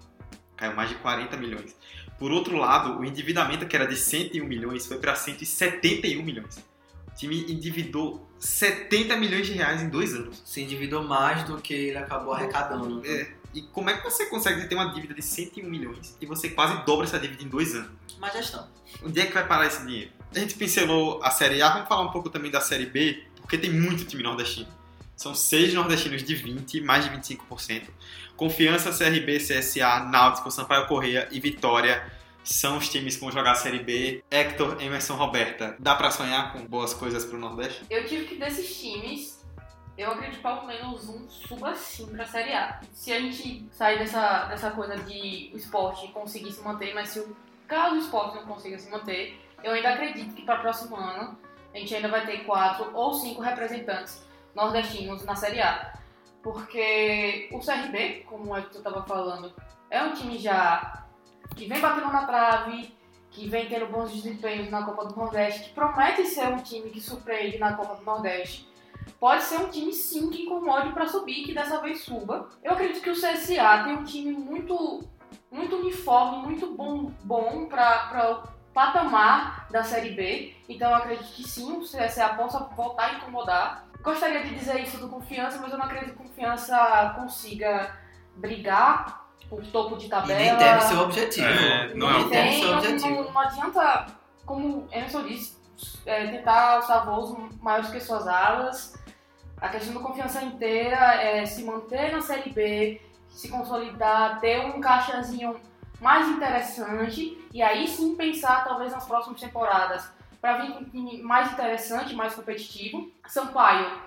Caiu 0.56 0.74
mais 0.74 0.88
de 0.88 0.96
40 0.96 1.36
milhões. 1.36 1.76
Por 2.18 2.30
outro 2.30 2.56
lado, 2.56 2.98
o 2.98 3.04
endividamento 3.04 3.66
que 3.66 3.74
era 3.74 3.86
de 3.86 3.96
101 3.96 4.44
milhões 4.44 4.86
foi 4.86 4.98
para 4.98 5.14
171 5.14 6.22
milhões. 6.22 6.64
O 7.08 7.14
time 7.16 7.52
endividou 7.52 8.28
70 8.38 9.16
milhões 9.16 9.46
de 9.46 9.52
reais 9.52 9.82
em 9.82 9.88
dois 9.88 10.14
anos. 10.14 10.42
Se 10.44 10.60
endividou 10.60 11.02
mais 11.02 11.44
do 11.44 11.58
que 11.58 11.74
ele 11.74 11.98
acabou 11.98 12.32
arrecadando. 12.32 13.02
É, 13.04 13.32
e 13.54 13.62
como 13.62 13.90
é 13.90 13.96
que 13.96 14.04
você 14.04 14.26
consegue 14.26 14.66
ter 14.66 14.74
uma 14.74 14.92
dívida 14.92 15.14
de 15.14 15.22
101 15.22 15.68
milhões 15.68 16.16
e 16.20 16.26
você 16.26 16.48
quase 16.48 16.84
dobra 16.84 17.04
essa 17.04 17.18
dívida 17.18 17.42
em 17.42 17.48
dois 17.48 17.74
anos? 17.74 17.90
Má 18.18 18.30
gestão. 18.30 18.68
Onde 19.04 19.20
é 19.20 19.26
que 19.26 19.34
vai 19.34 19.46
parar 19.46 19.66
esse 19.66 19.84
dinheiro? 19.84 20.10
A 20.34 20.38
gente 20.38 20.54
pincelou 20.54 21.22
a 21.22 21.30
Série 21.30 21.60
A, 21.60 21.68
vamos 21.68 21.88
falar 21.88 22.02
um 22.02 22.10
pouco 22.10 22.30
também 22.30 22.50
da 22.50 22.60
Série 22.60 22.86
B, 22.86 23.22
porque 23.36 23.58
tem 23.58 23.70
muito 23.70 24.06
time 24.06 24.22
nordestino. 24.22 24.68
São 25.14 25.34
seis 25.34 25.74
nordestinos 25.74 26.22
de 26.22 26.34
20, 26.34 26.80
mais 26.80 27.04
de 27.04 27.10
25%. 27.10 27.88
Confiança, 28.34 28.90
CRB, 28.90 29.38
CSA, 29.38 30.00
Náutico, 30.10 30.50
Sampaio 30.50 30.86
Correia 30.86 31.28
e 31.30 31.38
Vitória 31.38 32.10
são 32.42 32.78
os 32.78 32.88
times 32.88 33.16
que 33.16 33.20
vão 33.20 33.30
jogar 33.30 33.52
a 33.52 33.56
Série 33.56 33.80
B. 33.80 34.24
Hector, 34.30 34.82
Emerson, 34.82 35.16
Roberta, 35.16 35.76
dá 35.78 35.94
pra 35.94 36.10
sonhar 36.10 36.54
com 36.54 36.66
boas 36.66 36.94
coisas 36.94 37.26
pro 37.26 37.38
Nordeste? 37.38 37.84
Eu 37.90 38.06
tive 38.06 38.24
que 38.24 38.36
desses 38.36 38.80
times, 38.80 39.44
eu 39.98 40.12
acredito 40.12 40.36
que 40.36 40.42
pelo 40.42 40.66
menos 40.66 41.10
um 41.10 41.28
suba 41.28 41.72
assim 41.72 42.06
pra 42.06 42.24
Série 42.24 42.54
A. 42.54 42.80
Se 42.94 43.12
a 43.12 43.20
gente 43.20 43.66
sair 43.70 43.98
dessa, 43.98 44.46
dessa 44.46 44.70
coisa 44.70 44.96
de 44.96 45.50
o 45.52 45.58
esporte 45.58 46.08
conseguir 46.08 46.52
se 46.52 46.62
manter, 46.62 46.94
mas 46.94 47.10
se 47.10 47.20
o 47.20 47.36
caso 47.68 47.96
o 47.96 47.98
esporte 47.98 48.36
não 48.36 48.46
consiga 48.46 48.78
se 48.78 48.90
manter, 48.90 49.38
eu 49.62 49.72
ainda 49.72 49.90
acredito 49.90 50.34
que 50.34 50.42
para 50.42 50.58
o 50.58 50.62
próximo 50.62 50.96
ano 50.96 51.38
a 51.74 51.78
gente 51.78 51.94
ainda 51.94 52.08
vai 52.08 52.26
ter 52.26 52.44
quatro 52.44 52.90
ou 52.94 53.14
cinco 53.14 53.40
representantes 53.40 54.26
nordestinos 54.54 55.24
na 55.24 55.34
Série 55.34 55.60
A. 55.60 55.94
Porque 56.42 57.48
o 57.52 57.60
CRB, 57.60 58.24
como 58.26 58.50
o 58.50 58.56
Hector 58.56 58.78
estava 58.78 59.02
falando, 59.04 59.52
é 59.88 60.02
um 60.02 60.12
time 60.12 60.38
já 60.38 61.06
que 61.54 61.66
vem 61.66 61.80
batendo 61.80 62.12
na 62.12 62.26
trave, 62.26 62.94
que 63.30 63.48
vem 63.48 63.68
tendo 63.68 63.86
bons 63.86 64.12
desempenhos 64.12 64.70
na 64.70 64.84
Copa 64.84 65.06
do 65.06 65.16
Nordeste, 65.16 65.68
que 65.68 65.74
promete 65.74 66.26
ser 66.26 66.48
um 66.48 66.56
time 66.56 66.90
que 66.90 67.00
surpreende 67.00 67.58
na 67.58 67.74
Copa 67.74 67.94
do 67.94 68.04
Nordeste. 68.04 68.68
Pode 69.18 69.42
ser 69.44 69.58
um 69.58 69.70
time 69.70 69.92
sim 69.92 70.30
que 70.30 70.42
incomode 70.42 70.92
para 70.92 71.06
subir, 71.06 71.44
que 71.44 71.54
dessa 71.54 71.80
vez 71.80 72.02
suba. 72.02 72.50
Eu 72.62 72.72
acredito 72.72 73.02
que 73.02 73.10
o 73.10 73.14
CSA 73.14 73.84
tem 73.84 73.94
um 73.94 74.04
time 74.04 74.32
muito, 74.32 75.04
muito 75.50 75.76
uniforme, 75.76 76.46
muito 76.46 76.74
bom, 76.74 77.12
bom 77.24 77.66
para 77.66 78.42
patamar 78.72 79.66
da 79.70 79.82
Série 79.82 80.10
B. 80.10 80.54
Então 80.68 80.90
eu 80.90 80.96
acredito 80.96 81.32
que 81.32 81.42
sim, 81.48 81.72
o 81.78 81.80
CSA 81.82 82.30
possa 82.30 82.58
voltar 82.76 83.04
a 83.10 83.12
incomodar. 83.14 83.84
Gostaria 84.02 84.42
de 84.42 84.54
dizer 84.54 84.80
isso 84.80 84.98
do 84.98 85.08
Confiança, 85.08 85.58
mas 85.60 85.70
eu 85.72 85.78
não 85.78 85.84
acredito 85.84 86.14
que 86.16 86.20
o 86.22 86.24
Confiança 86.26 87.12
consiga 87.16 87.94
brigar 88.36 89.22
por 89.48 89.64
topo 89.66 89.96
de 89.96 90.06
E 90.06 90.08
tabela. 90.08 90.38
nem 90.38 90.56
deve 90.56 90.80
ser 90.80 90.94
o 90.94 91.02
objetivo. 91.02 91.46
É, 91.46 91.94
não 91.94 92.10
é 92.10 92.28
Tem, 92.28 92.64
o 92.64 92.68
não, 92.70 92.78
objetivo. 92.78 93.10
não, 93.24 93.32
não 93.32 93.40
adianta, 93.40 94.06
como 94.46 94.78
o 94.78 94.88
Emerson 94.90 95.22
disse, 95.24 95.56
é, 96.06 96.26
tentar 96.28 96.76
alçar 96.76 97.04
voos 97.04 97.36
maiores 97.60 97.90
que 97.90 98.00
suas 98.00 98.26
alas. 98.26 98.94
A 99.60 99.68
questão 99.68 99.94
da 99.94 100.00
confiança 100.00 100.42
inteira 100.42 100.96
é 101.22 101.44
se 101.46 101.62
manter 101.64 102.10
na 102.10 102.20
Série 102.20 102.50
B, 102.50 103.00
se 103.28 103.48
consolidar, 103.48 104.40
ter 104.40 104.58
um 104.64 104.80
caixazinho 104.80 105.60
mais 106.02 106.28
interessante 106.28 107.38
e 107.54 107.62
aí 107.62 107.86
sim 107.86 108.16
pensar 108.16 108.64
talvez 108.64 108.92
nas 108.92 109.06
próximas 109.06 109.40
temporadas 109.40 110.10
para 110.40 110.58
vir 110.58 110.72
com 110.72 110.80
um 110.80 110.84
time 110.84 111.22
mais 111.22 111.52
interessante, 111.52 112.14
mais 112.14 112.34
competitivo. 112.34 113.08
Sampaio 113.28 114.00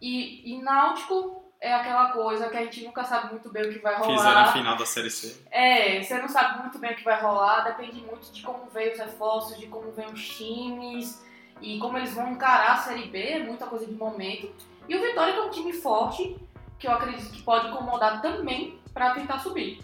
e, 0.00 0.52
e 0.52 0.62
Náutico 0.62 1.42
é 1.58 1.74
aquela 1.74 2.10
coisa 2.12 2.50
que 2.50 2.56
a 2.56 2.62
gente 2.64 2.84
nunca 2.84 3.04
sabe 3.04 3.30
muito 3.30 3.50
bem 3.50 3.68
o 3.68 3.72
que 3.72 3.78
vai 3.78 3.96
rolar. 3.96 4.16
Fizeram 4.16 4.40
a 4.40 4.52
final 4.52 4.76
da 4.76 4.84
Série 4.84 5.10
C. 5.10 5.42
É, 5.50 6.02
você 6.02 6.20
não 6.20 6.28
sabe 6.28 6.60
muito 6.60 6.78
bem 6.78 6.92
o 6.92 6.96
que 6.96 7.04
vai 7.04 7.20
rolar, 7.20 7.62
depende 7.62 8.00
muito 8.02 8.30
de 8.30 8.42
como 8.42 8.66
vem 8.70 8.92
os 8.92 8.98
reforços, 8.98 9.58
de 9.58 9.66
como 9.66 9.90
vem 9.92 10.06
os 10.06 10.28
times 10.36 11.24
e 11.60 11.78
como 11.78 11.96
eles 11.96 12.12
vão 12.12 12.32
encarar 12.32 12.72
a 12.72 12.76
Série 12.78 13.08
B, 13.08 13.18
é 13.18 13.38
muita 13.40 13.66
coisa 13.66 13.86
de 13.86 13.92
momento. 13.92 14.52
E 14.86 14.94
o 14.94 15.00
Vitória 15.00 15.32
que 15.32 15.38
é 15.38 15.42
um 15.42 15.50
time 15.50 15.72
forte, 15.72 16.36
que 16.78 16.86
eu 16.86 16.92
acredito 16.92 17.30
que 17.30 17.42
pode 17.42 17.68
incomodar 17.68 18.20
também 18.20 18.78
para 18.92 19.14
tentar 19.14 19.38
subir. 19.38 19.82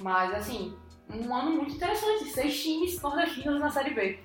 Mas 0.00 0.34
assim, 0.34 0.76
um 1.14 1.34
ano 1.34 1.50
muito 1.52 1.74
interessante. 1.74 2.30
Seis 2.30 2.62
times 2.62 3.00
nordestinos 3.00 3.60
na 3.60 3.70
Série 3.70 3.94
B. 3.94 4.18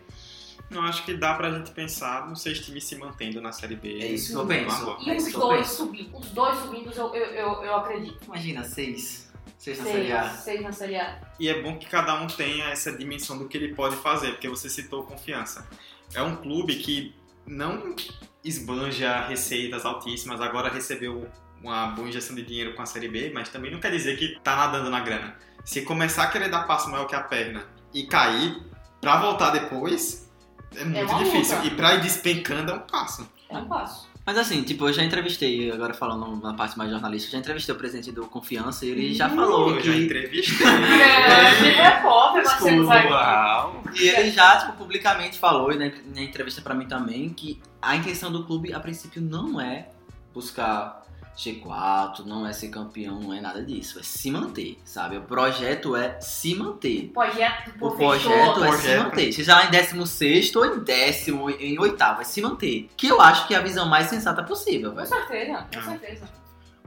Não 0.70 0.84
acho 0.84 1.04
que 1.04 1.16
dá 1.16 1.34
pra 1.34 1.52
gente 1.52 1.72
pensar 1.72 2.28
nos 2.30 2.42
seis 2.42 2.64
times 2.64 2.84
se 2.84 2.96
mantendo 2.96 3.42
na 3.42 3.52
Série 3.52 3.76
B. 3.76 4.00
É 4.02 4.08
isso 4.12 4.34
que 4.34 4.38
eu 4.38 4.46
penso. 4.46 4.98
E 5.02 5.10
É 5.10 5.16
os 5.16 5.34
eu 5.34 5.40
dois 5.40 5.68
subindo. 5.68 6.18
Os 6.18 6.30
dois 6.30 6.60
subindo, 6.60 6.92
eu, 6.92 7.16
eu, 7.16 7.26
eu, 7.34 7.64
eu 7.64 7.76
acredito. 7.76 8.24
Imagina, 8.26 8.64
seis. 8.64 9.32
Seis 9.58 9.80
na 9.80 9.86
Série 9.86 10.12
A. 10.12 10.24
Seis, 10.30 10.40
seis 10.44 10.62
na 10.62 10.72
Série 10.72 10.96
A. 10.98 11.20
E 11.40 11.50
é 11.50 11.62
bom 11.62 11.78
que 11.78 11.88
cada 11.88 12.22
um 12.22 12.28
tenha 12.28 12.66
essa 12.70 12.92
dimensão 12.96 13.38
do 13.38 13.48
que 13.48 13.58
ele 13.58 13.74
pode 13.74 13.96
fazer, 13.96 14.32
porque 14.32 14.48
você 14.48 14.70
citou 14.70 15.04
confiança. 15.04 15.68
É 16.14 16.22
um 16.22 16.36
clube 16.36 16.76
que 16.76 17.16
não 17.48 17.96
esbanja 18.44 19.28
receitas 19.28 19.86
altíssimas, 19.86 20.40
agora 20.40 20.70
recebeu 20.70 21.28
uma 21.62 21.88
boa 21.88 22.08
injeção 22.08 22.36
de 22.36 22.44
dinheiro 22.44 22.74
com 22.74 22.82
a 22.82 22.86
Série 22.86 23.10
B, 23.10 23.32
mas 23.34 23.50
também 23.50 23.72
não 23.72 23.80
quer 23.80 23.92
dizer 23.92 24.18
que 24.18 24.40
tá 24.42 24.56
nadando 24.56 24.90
na 24.90 25.00
grana. 25.02 25.36
Se 25.70 25.84
começar 25.84 26.24
a 26.24 26.28
querer 26.30 26.50
dar 26.50 26.64
passo 26.64 26.90
maior 26.90 27.06
que 27.06 27.14
a 27.14 27.22
perna 27.22 27.62
e 27.94 28.02
cair, 28.02 28.60
pra 29.00 29.18
voltar 29.18 29.52
depois, 29.52 30.28
é 30.76 30.84
muito 30.84 31.12
uma 31.12 31.24
difícil. 31.24 31.58
luta. 31.58 31.68
E 31.68 31.70
pra 31.70 31.94
ir 31.94 32.02
despencando 32.02 32.72
é 32.72 32.74
um 32.74 32.80
passo. 32.80 33.30
É 33.48 33.56
um 33.56 33.68
passo. 33.68 34.10
Mas 34.26 34.36
assim, 34.40 34.64
tipo, 34.64 34.88
eu 34.88 34.94
já 34.94 35.04
entrevistei, 35.04 35.72
agora 35.72 35.94
falando 35.94 36.38
na 36.42 36.56
parte 36.56 36.76
mais 36.76 36.90
jornalística, 36.90 37.34
já 37.34 37.38
entrevistei 37.38 37.76
o 37.76 37.78
presidente 37.78 38.12
do 38.12 38.26
Confiança 38.26 38.84
e 38.84 38.90
ele 38.90 39.14
já 39.14 39.30
falou 39.30 39.76
eu 39.76 39.80
já 39.80 39.92
que. 39.94 40.06
entrevistei. 40.06 40.66
É, 40.66 41.82
é 41.82 42.02
pop, 42.02 42.42
mas. 42.44 44.00
E 44.02 44.08
ele 44.08 44.32
já, 44.32 44.58
tipo, 44.58 44.74
publicamente 44.74 45.38
falou, 45.38 45.72
e 45.72 45.78
na, 45.78 45.92
na 46.16 46.22
entrevista 46.24 46.64
pra 46.64 46.74
mim 46.74 46.88
também, 46.88 47.30
que 47.30 47.62
a 47.80 47.96
intenção 47.96 48.32
do 48.32 48.44
clube, 48.44 48.74
a 48.74 48.80
princípio, 48.80 49.22
não 49.22 49.62
é 49.62 49.90
buscar 50.34 50.99
G4, 51.40 52.26
não 52.26 52.46
é 52.46 52.52
ser 52.52 52.68
campeão, 52.68 53.20
não 53.20 53.34
é 53.34 53.40
nada 53.40 53.64
disso. 53.64 53.98
É 53.98 54.04
se 54.04 54.30
manter, 54.30 54.78
sabe? 54.84 55.18
O 55.18 55.22
projeto 55.22 55.96
é 55.96 56.20
se 56.20 56.54
manter. 56.54 57.10
Projeto, 57.14 57.72
O 57.80 57.92
projeto 57.92 58.20
fechou. 58.20 58.34
é 58.34 58.54
se 58.54 58.60
projeto. 58.60 59.04
manter. 59.06 59.32
Seja 59.32 59.56
lá 59.56 59.66
em 59.66 59.72
16 59.72 60.56
ou 60.56 60.66
em 60.66 60.80
décimo, 60.80 61.50
em 61.50 61.80
oitavo, 61.80 62.22
é 62.22 62.26
se 62.26 62.42
manter. 62.42 62.90
Que 62.98 63.08
eu 63.08 63.22
acho 63.22 63.48
que 63.48 63.54
é 63.54 63.58
a 63.58 63.62
visão 63.62 63.88
mais 63.88 64.08
sensata 64.08 64.44
possível, 64.44 64.90
Com 64.92 64.98
velho. 64.98 65.08
certeza, 65.08 65.68
com 65.74 65.80
Ah. 65.80 65.84
certeza. 65.84 66.30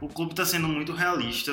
O 0.00 0.08
clube 0.08 0.32
está 0.32 0.44
sendo 0.44 0.68
muito 0.68 0.92
realista. 0.92 1.52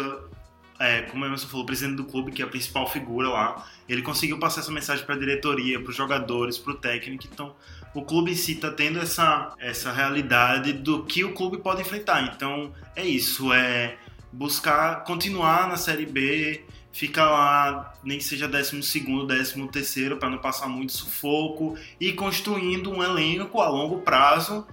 É, 0.81 1.01
como 1.03 1.23
o 1.23 1.27
Emerson 1.27 1.47
falou, 1.47 1.63
o 1.63 1.65
presidente 1.65 1.97
do 1.97 2.05
clube, 2.05 2.31
que 2.31 2.41
é 2.41 2.45
a 2.45 2.47
principal 2.47 2.87
figura 2.87 3.27
lá, 3.27 3.65
ele 3.87 4.01
conseguiu 4.01 4.39
passar 4.39 4.61
essa 4.61 4.71
mensagem 4.71 5.05
para 5.05 5.13
a 5.15 5.17
diretoria, 5.19 5.79
para 5.81 5.89
os 5.89 5.95
jogadores, 5.95 6.57
para 6.57 6.71
o 6.71 6.75
técnico. 6.75 7.25
Então, 7.31 7.53
o 7.93 8.03
clube 8.03 8.31
em 8.31 8.35
si 8.35 8.53
está 8.53 8.71
tendo 8.71 8.99
essa, 8.99 9.53
essa 9.59 9.91
realidade 9.91 10.73
do 10.73 11.03
que 11.03 11.23
o 11.23 11.33
clube 11.33 11.57
pode 11.57 11.81
enfrentar. 11.81 12.33
Então, 12.35 12.71
é 12.95 13.05
isso. 13.05 13.51
É 13.51 13.97
buscar 14.31 15.03
continuar 15.03 15.67
na 15.67 15.75
Série 15.75 16.05
B, 16.05 16.63
ficar 16.91 17.29
lá, 17.29 17.93
nem 18.03 18.17
que 18.17 18.23
seja 18.23 18.47
12º, 18.47 19.25
13º, 19.25 20.17
para 20.17 20.29
não 20.29 20.37
passar 20.37 20.67
muito 20.67 20.91
sufoco, 20.91 21.77
e 21.99 22.13
construindo 22.13 22.91
um 22.91 23.03
elenco 23.03 23.61
a 23.61 23.69
longo 23.69 24.01
prazo, 24.01 24.67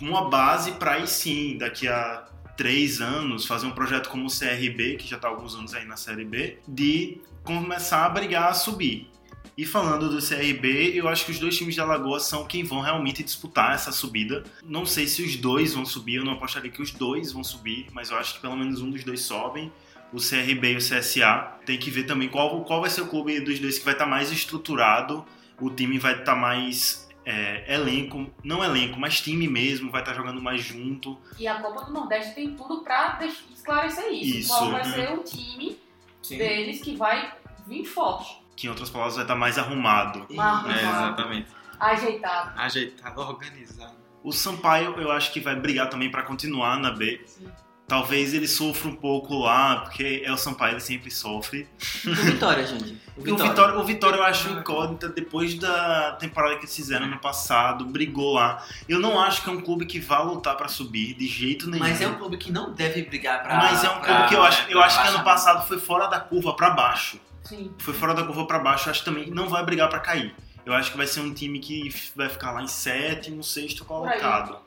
uma 0.00 0.28
base 0.28 0.72
para 0.72 0.92
aí 0.92 1.06
sim, 1.06 1.56
daqui 1.56 1.88
a 1.88 2.26
três 2.56 3.00
anos, 3.00 3.46
fazer 3.46 3.66
um 3.66 3.70
projeto 3.70 4.08
como 4.08 4.26
o 4.26 4.30
CRB, 4.30 4.96
que 4.96 5.08
já 5.08 5.16
está 5.16 5.28
alguns 5.28 5.54
anos 5.54 5.74
aí 5.74 5.84
na 5.84 5.96
Série 5.96 6.24
B, 6.24 6.58
de 6.68 7.20
começar 7.42 8.04
a 8.04 8.08
brigar 8.08 8.50
a 8.50 8.54
subir. 8.54 9.11
E 9.56 9.66
falando 9.66 10.08
do 10.08 10.18
CRB, 10.26 10.92
eu 10.94 11.08
acho 11.08 11.26
que 11.26 11.30
os 11.30 11.38
dois 11.38 11.56
times 11.56 11.74
de 11.74 11.80
Alagoas 11.80 12.24
são 12.24 12.46
quem 12.46 12.64
vão 12.64 12.80
realmente 12.80 13.22
disputar 13.22 13.74
essa 13.74 13.92
subida. 13.92 14.44
Não 14.64 14.86
sei 14.86 15.06
se 15.06 15.22
os 15.22 15.36
dois 15.36 15.74
vão 15.74 15.84
subir, 15.84 16.16
eu 16.16 16.24
não 16.24 16.32
apostaria 16.32 16.70
que 16.70 16.80
os 16.80 16.90
dois 16.90 17.32
vão 17.32 17.44
subir, 17.44 17.86
mas 17.92 18.10
eu 18.10 18.16
acho 18.16 18.34
que 18.34 18.40
pelo 18.40 18.56
menos 18.56 18.80
um 18.80 18.90
dos 18.90 19.04
dois 19.04 19.20
sobem. 19.20 19.70
O 20.12 20.16
CRB 20.18 20.72
e 20.72 20.76
o 20.76 20.78
CSA. 20.78 21.52
Tem 21.64 21.78
que 21.78 21.90
ver 21.90 22.04
também 22.04 22.28
qual, 22.28 22.62
qual 22.64 22.80
vai 22.80 22.90
ser 22.90 23.00
o 23.02 23.06
clube 23.08 23.40
dos 23.40 23.58
dois 23.58 23.78
que 23.78 23.84
vai 23.84 23.94
estar 23.94 24.06
mais 24.06 24.30
estruturado. 24.32 25.24
O 25.60 25.70
time 25.70 25.98
vai 25.98 26.18
estar 26.18 26.34
mais 26.34 27.08
é, 27.24 27.74
elenco, 27.74 28.26
não 28.42 28.62
elenco, 28.64 28.98
mas 28.98 29.20
time 29.20 29.46
mesmo, 29.48 29.90
vai 29.90 30.02
estar 30.02 30.12
jogando 30.14 30.40
mais 30.42 30.62
junto. 30.62 31.16
E 31.38 31.46
a 31.46 31.54
Copa 31.60 31.84
do 31.84 31.92
Nordeste 31.92 32.34
tem 32.34 32.54
tudo 32.54 32.82
pra 32.82 33.12
deix- 33.12 33.44
esclarecer 33.54 34.12
isso. 34.12 34.38
Isso, 34.38 34.48
Qual 34.48 34.70
vai 34.70 34.84
uhum. 34.84 34.92
ser 34.92 35.12
o 35.12 35.22
time 35.22 35.78
Sim. 36.22 36.36
deles 36.38 36.80
que 36.82 36.94
vai 36.96 37.32
vir 37.66 37.84
forte, 37.84 38.41
Que 38.56 38.66
em 38.66 38.70
outras 38.70 38.90
palavras 38.90 39.16
vai 39.16 39.24
estar 39.24 39.34
mais 39.34 39.58
arrumado. 39.58 40.26
mais 40.30 40.66
É, 40.66 40.84
arrumado, 40.84 41.06
exatamente. 41.06 41.48
ajeitado. 41.80 42.60
Ajeitado, 42.60 43.20
organizado. 43.20 43.92
O 44.22 44.32
Sampaio 44.32 44.94
eu 45.00 45.10
acho 45.10 45.32
que 45.32 45.40
vai 45.40 45.56
brigar 45.56 45.88
também 45.88 46.10
para 46.10 46.22
continuar 46.22 46.78
na 46.78 46.90
B. 46.90 47.20
Sim. 47.26 47.48
Talvez 47.88 48.32
ele 48.32 48.46
sofra 48.48 48.88
um 48.88 48.94
pouco 48.94 49.36
lá, 49.40 49.80
porque 49.80 50.22
é 50.24 50.32
o 50.32 50.36
Sampaio, 50.36 50.74
ele 50.74 50.80
sempre 50.80 51.10
sofre. 51.10 51.68
O 52.06 52.14
Vitória, 52.14 52.64
gente. 52.66 52.96
O 53.16 53.26
E 53.28 53.32
o 53.32 53.36
Vitória, 53.36 53.76
o 53.78 53.84
Vitória 53.84 54.16
eu 54.16 54.22
acho 54.22 54.48
incógnita 54.50 55.08
depois 55.10 55.54
da 55.58 56.12
temporada 56.12 56.54
que 56.54 56.60
eles 56.62 56.74
fizeram 56.74 57.06
no 57.06 57.18
passado, 57.18 57.84
brigou 57.84 58.32
lá. 58.34 58.64
Eu 58.88 58.98
não 59.00 59.20
acho 59.20 59.42
que 59.42 59.50
é 59.50 59.52
um 59.52 59.60
clube 59.60 59.84
que 59.84 59.98
vá 59.98 60.20
lutar 60.22 60.56
para 60.56 60.68
subir 60.68 61.14
de 61.14 61.26
jeito 61.26 61.68
nenhum. 61.68 61.80
Mas 61.84 62.00
é 62.00 62.06
um 62.08 62.14
clube 62.14 62.38
que 62.38 62.50
não 62.50 62.72
deve 62.72 63.02
brigar 63.02 63.42
pra. 63.42 63.56
Mas 63.56 63.84
é 63.84 63.90
um 63.90 63.98
pra- 63.98 64.14
clube 64.14 64.28
que 64.28 64.34
eu 64.36 64.42
acho, 64.42 64.70
eu 64.70 64.80
acho 64.82 65.02
que 65.02 65.08
ano 65.08 65.24
passado 65.24 65.66
foi 65.66 65.78
fora 65.78 66.06
da 66.06 66.20
curva 66.20 66.54
para 66.54 66.70
baixo. 66.70 67.20
Sim. 67.44 67.74
Foi 67.78 67.92
fora 67.94 68.14
da 68.14 68.24
curva 68.24 68.46
para 68.46 68.58
baixo, 68.58 68.88
eu 68.88 68.90
acho 68.90 69.00
que 69.00 69.04
também 69.06 69.30
não 69.30 69.48
vai 69.48 69.64
brigar 69.64 69.88
para 69.88 70.00
cair. 70.00 70.34
Eu 70.64 70.72
acho 70.74 70.90
que 70.92 70.96
vai 70.96 71.06
ser 71.06 71.20
um 71.20 71.34
time 71.34 71.58
que 71.58 71.88
vai 72.14 72.28
ficar 72.28 72.52
lá 72.52 72.62
em 72.62 72.68
sétimo, 72.68 73.42
sexto 73.42 73.84
colocado. 73.84 74.58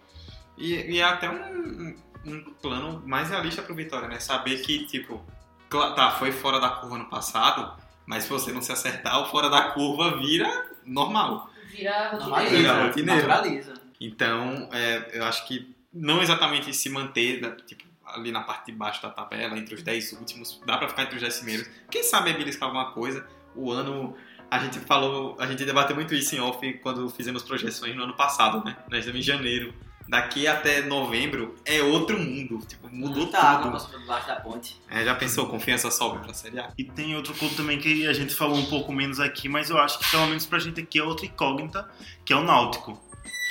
E, 0.57 0.73
e 0.73 0.99
é 0.99 1.03
até 1.03 1.29
um, 1.29 1.95
um 2.25 2.43
plano 2.61 3.01
mais 3.05 3.29
realista 3.29 3.61
pro 3.61 3.73
Vitória, 3.75 4.07
né? 4.07 4.19
Saber 4.19 4.61
que, 4.61 4.85
tipo, 4.87 5.23
tá, 5.69 6.11
foi 6.11 6.31
fora 6.31 6.59
da 6.59 6.69
curva 6.69 6.97
no 6.97 7.05
passado, 7.05 7.81
mas 8.05 8.23
se 8.23 8.29
você 8.29 8.51
não 8.51 8.61
se 8.61 8.71
acertar, 8.71 9.21
o 9.21 9.25
fora 9.27 9.49
da 9.49 9.69
curva 9.71 10.17
vira 10.17 10.65
normal. 10.85 11.49
Vira 11.71 12.09
rotineiro. 12.11 12.49
Vira 12.57 12.83
rotineiro. 12.87 13.27
Naturaliza. 13.27 13.73
Então, 13.99 14.69
é, 14.73 15.11
eu 15.13 15.23
acho 15.25 15.47
que 15.47 15.73
não 15.93 16.21
exatamente 16.21 16.73
se 16.73 16.89
manter 16.89 17.39
da- 17.39 17.51
tipo, 17.51 17.83
ali 18.07 18.31
na 18.31 18.41
parte 18.41 18.67
de 18.67 18.71
baixo 18.71 19.01
da 19.01 19.09
tabela, 19.09 19.57
entre 19.57 19.75
os 19.75 19.81
10 19.83 20.13
últimos, 20.13 20.61
dá 20.65 20.77
pra 20.77 20.87
ficar 20.89 21.03
entre 21.03 21.15
os 21.15 21.21
10 21.21 21.37
primeiros. 21.37 21.67
Quem 21.89 22.03
sabe 22.03 22.33
beliscar 22.33 22.67
alguma 22.69 22.91
coisa. 22.91 23.25
O 23.55 23.71
ano, 23.71 24.15
a 24.51 24.59
gente 24.59 24.79
falou, 24.79 25.35
a 25.39 25.45
gente 25.47 25.63
debateu 25.63 25.95
muito 25.95 26.13
isso 26.13 26.35
em 26.35 26.39
off 26.39 26.73
quando 26.79 27.09
fizemos 27.09 27.41
projeções 27.43 27.95
no 27.95 28.03
ano 28.03 28.15
passado, 28.15 28.63
né? 28.65 28.75
Nós 28.89 28.99
estamos 28.99 29.19
em 29.19 29.23
janeiro. 29.23 29.73
Daqui 30.07 30.45
até 30.45 30.83
novembro 30.83 31.55
é 31.65 31.81
outro 31.81 32.19
mundo. 32.19 32.59
Tipo, 32.67 32.87
mudou 32.93 33.23
Muita 33.23 33.39
água 33.39 33.63
tudo. 33.63 33.71
passou 33.71 33.89
por 33.89 33.99
debaixo 34.01 34.27
da 34.27 34.35
ponte. 34.35 34.79
É, 34.87 35.03
já 35.03 35.15
pensou, 35.15 35.47
confiança 35.47 35.89
sobe 35.89 36.19
pra 36.19 36.31
Série 36.31 36.59
A? 36.59 36.71
E 36.77 36.83
tem 36.83 37.15
outro 37.15 37.33
clube 37.33 37.55
também 37.55 37.79
que 37.79 38.05
a 38.05 38.13
gente 38.13 38.35
falou 38.35 38.55
um 38.55 38.65
pouco 38.65 38.93
menos 38.93 39.19
aqui, 39.19 39.49
mas 39.49 39.71
eu 39.71 39.79
acho 39.79 39.97
que 39.97 40.11
pelo 40.11 40.27
menos 40.27 40.45
pra 40.45 40.59
gente 40.59 40.79
aqui 40.79 40.99
é 40.99 41.03
outra 41.03 41.25
incógnita, 41.25 41.89
que 42.23 42.31
é 42.31 42.35
o 42.35 42.43
Náutico. 42.43 43.01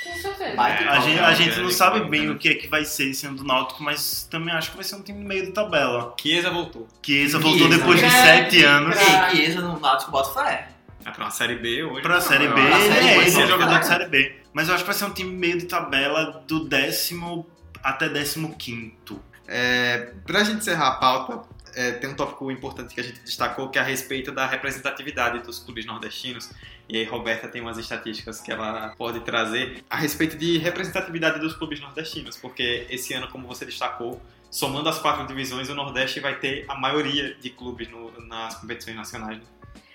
Com 0.05 0.13
certeza. 0.21 0.43
É, 0.43 0.59
A 0.59 0.99
gente, 0.99 1.19
a 1.19 1.31
é, 1.31 1.35
gente 1.35 1.59
não 1.59 1.69
sabe 1.71 2.01
bem 2.09 2.29
o 2.29 2.37
que 2.37 2.49
é 2.49 2.55
que 2.55 2.67
vai 2.67 2.85
ser 2.85 3.13
sendo 3.13 3.37
do 3.37 3.43
Náutico, 3.43 3.81
mas 3.83 4.27
também 4.29 4.53
acho 4.53 4.69
que 4.71 4.75
vai 4.77 4.83
ser 4.85 4.95
um 4.95 5.01
time 5.01 5.23
meio 5.23 5.45
de 5.47 5.51
tabela. 5.51 6.13
Chiesa 6.19 6.49
voltou. 6.49 6.87
Chiesa 7.03 7.39
voltou 7.39 7.67
Chiesa. 7.67 7.77
depois 7.77 7.99
de 7.99 8.05
Grande 8.05 8.21
sete 8.25 8.63
anos. 8.63 8.95
Ei, 8.97 9.35
Chiesa 9.35 9.61
no 9.61 9.79
Náutico 9.79 10.11
bota 10.11 10.39
fé. 10.43 10.69
É 11.05 11.11
pra 11.11 11.25
uma 11.25 11.31
Série 11.31 11.55
B 11.55 11.83
hoje. 11.83 12.01
pra 12.01 12.19
Série 12.21 12.47
B. 12.47 12.53
Pra 12.53 12.79
Série 12.79 13.07
É, 13.07 13.15
B, 13.17 13.21
ele 13.27 13.29
é 13.29 13.39
não, 13.39 13.47
jogador 13.47 13.79
de 13.79 13.85
Série 13.87 14.05
B. 14.07 14.35
Mas 14.53 14.67
eu 14.69 14.73
acho 14.75 14.83
que 14.83 14.89
vai 14.89 14.97
ser 14.97 15.05
um 15.05 15.13
time 15.13 15.31
meio 15.31 15.57
de 15.59 15.65
tabela 15.65 16.43
do 16.47 16.65
décimo 16.67 17.45
até 17.83 18.09
décimo 18.09 18.55
quinto. 18.55 19.21
É, 19.47 20.13
pra 20.25 20.43
gente 20.43 20.57
encerrar 20.57 20.87
a 20.87 20.91
pauta, 20.95 21.41
é, 21.75 21.91
tem 21.93 22.09
um 22.09 22.15
tópico 22.15 22.49
importante 22.51 22.93
que 22.95 22.99
a 23.01 23.03
gente 23.03 23.19
destacou, 23.21 23.69
que 23.69 23.77
é 23.77 23.81
a 23.81 23.85
respeito 23.85 24.31
da 24.31 24.45
representatividade 24.45 25.39
dos 25.39 25.59
clubes 25.59 25.85
nordestinos. 25.85 26.51
E 26.87 26.97
aí, 26.97 27.03
Roberta 27.03 27.47
tem 27.47 27.61
umas 27.61 27.77
estatísticas 27.77 28.39
que 28.41 28.51
ela 28.51 28.93
pode 28.97 29.19
trazer 29.21 29.83
a 29.89 29.97
respeito 29.97 30.37
de 30.37 30.57
representatividade 30.57 31.39
dos 31.39 31.53
clubes 31.55 31.79
nordestinos, 31.81 32.37
porque 32.37 32.87
esse 32.89 33.13
ano, 33.13 33.27
como 33.27 33.47
você 33.47 33.65
destacou, 33.65 34.21
somando 34.49 34.87
as 34.87 34.99
quatro 34.99 35.25
divisões, 35.27 35.67
o 35.69 35.75
Nordeste 35.75 36.19
vai 36.19 36.35
ter 36.39 36.65
a 36.69 36.75
maioria 36.75 37.35
de 37.35 37.49
clubes 37.49 37.89
no- 37.89 38.11
nas 38.27 38.55
competições 38.55 38.95
nacionais. 38.95 39.37
né? 39.39 39.43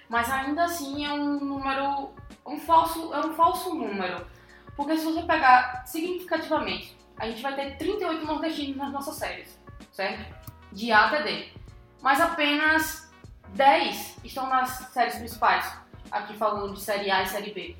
Mas 0.09 0.28
ainda 0.31 0.64
assim 0.64 1.07
é 1.07 1.12
um 1.12 1.39
número. 1.45 2.11
Um 2.45 2.59
falso, 2.59 3.14
é 3.14 3.24
um 3.24 3.33
falso 3.33 3.72
número. 3.74 4.26
Porque 4.76 4.97
se 4.99 5.05
você 5.05 5.22
pegar 5.22 5.85
significativamente, 5.87 6.97
a 7.16 7.26
gente 7.28 7.41
vai 7.43 7.55
ter 7.55 7.76
38 7.76 8.24
nordestinos 8.26 8.76
nas 8.76 8.93
nossas 8.93 9.14
séries, 9.16 9.59
certo? 9.93 10.35
De 10.72 10.91
A 10.91 11.07
até 11.07 11.22
D. 11.22 11.49
Mas 12.03 12.20
apenas 12.20 13.11
10 13.55 14.18
estão 14.24 14.48
nas 14.48 14.70
séries 14.92 15.16
principais. 15.16 15.70
Aqui 16.11 16.36
falando 16.36 16.74
de 16.74 16.80
série 16.80 17.11
A 17.11 17.22
e 17.22 17.28
série 17.28 17.53
B. 17.53 17.76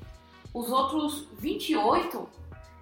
Os 0.53 0.69
outros 0.69 1.27
28, 1.39 2.29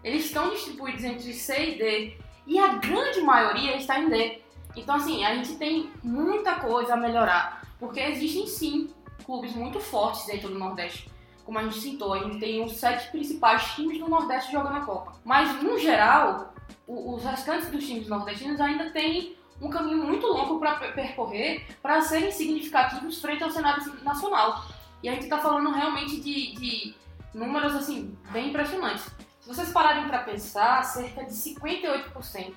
eles 0.03 0.25
estão 0.25 0.49
distribuídos 0.49 1.03
entre 1.03 1.33
C 1.33 1.71
e 1.71 1.77
D. 1.77 2.17
E 2.47 2.59
a 2.59 2.75
grande 2.75 3.21
maioria 3.21 3.77
está 3.77 3.99
em 3.99 4.09
D. 4.09 4.41
Então, 4.75 4.95
assim, 4.95 5.23
a 5.23 5.35
gente 5.35 5.55
tem 5.55 5.91
muita 6.03 6.55
coisa 6.55 6.93
a 6.93 6.97
melhorar. 6.97 7.63
Porque 7.79 7.99
existem 7.99 8.47
sim 8.47 8.93
clubes 9.23 9.53
muito 9.53 9.79
fortes 9.79 10.25
dentro 10.25 10.49
do 10.49 10.57
Nordeste. 10.57 11.09
Como 11.45 11.57
a 11.57 11.63
gente 11.63 11.79
citou, 11.79 12.13
a 12.13 12.19
gente 12.19 12.39
tem 12.39 12.63
os 12.63 12.77
sete 12.77 13.09
principais 13.11 13.63
times 13.73 13.99
do 13.99 14.07
Nordeste 14.07 14.51
jogando 14.51 14.77
a 14.77 14.81
Copa. 14.81 15.13
Mas, 15.23 15.61
no 15.61 15.79
geral, 15.79 16.53
os 16.87 17.23
restantes 17.23 17.69
dos 17.69 17.85
times 17.85 18.07
nordestinos 18.07 18.59
ainda 18.59 18.89
têm 18.91 19.35
um 19.61 19.69
caminho 19.69 20.03
muito 20.03 20.25
longo 20.27 20.59
para 20.59 20.75
percorrer 20.91 21.65
para 21.81 22.01
serem 22.01 22.31
significativos 22.31 23.21
frente 23.21 23.43
ao 23.43 23.51
cenário 23.51 23.83
nacional. 24.03 24.65
E 25.01 25.09
a 25.09 25.13
gente 25.13 25.23
está 25.23 25.39
falando 25.39 25.71
realmente 25.71 26.19
de, 26.19 26.53
de 26.55 26.95
números 27.33 27.73
assim 27.75 28.17
bem 28.31 28.49
impressionantes. 28.49 29.05
Se 29.39 29.47
vocês 29.47 29.71
pararem 29.71 30.07
para 30.07 30.19
pensar, 30.19 30.83
cerca 30.83 31.23
de 31.25 31.31
58%, 31.31 32.53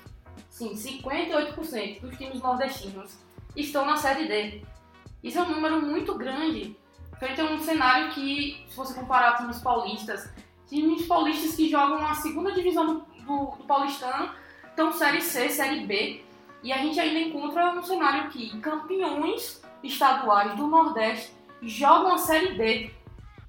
sim, 0.50 0.74
58% 0.74 2.00
dos 2.00 2.16
times 2.16 2.40
nordestinos 2.40 3.16
estão 3.56 3.86
na 3.86 3.96
Série 3.96 4.26
D. 4.26 4.62
Isso 5.22 5.38
é 5.38 5.42
um 5.42 5.50
número 5.50 5.80
muito 5.80 6.14
grande 6.14 6.76
frente 7.18 7.40
a 7.40 7.44
um 7.44 7.60
cenário 7.60 8.10
que, 8.10 8.66
se 8.68 8.76
você 8.76 8.94
comparar 8.94 9.36
times 9.36 9.60
paulistas, 9.60 10.28
times 10.66 11.06
paulistas 11.06 11.54
que 11.54 11.70
jogam 11.70 12.00
na 12.00 12.14
segunda 12.14 12.50
divisão 12.50 12.86
do, 12.86 13.00
do, 13.24 13.56
do 13.56 13.64
paulistano 13.64 14.30
estão 14.66 14.92
Série 14.92 15.20
C, 15.20 15.48
Série 15.48 15.86
B, 15.86 16.24
e 16.62 16.72
a 16.72 16.78
gente 16.78 16.98
ainda 16.98 17.18
encontra 17.18 17.72
um 17.72 17.82
cenário 17.82 18.30
que 18.30 18.58
campeões 18.60 19.62
estaduais 19.82 20.54
do 20.56 20.66
Nordeste 20.66 21.32
jogam 21.60 22.14
a 22.14 22.18
Série 22.18 22.54
D. 22.54 22.90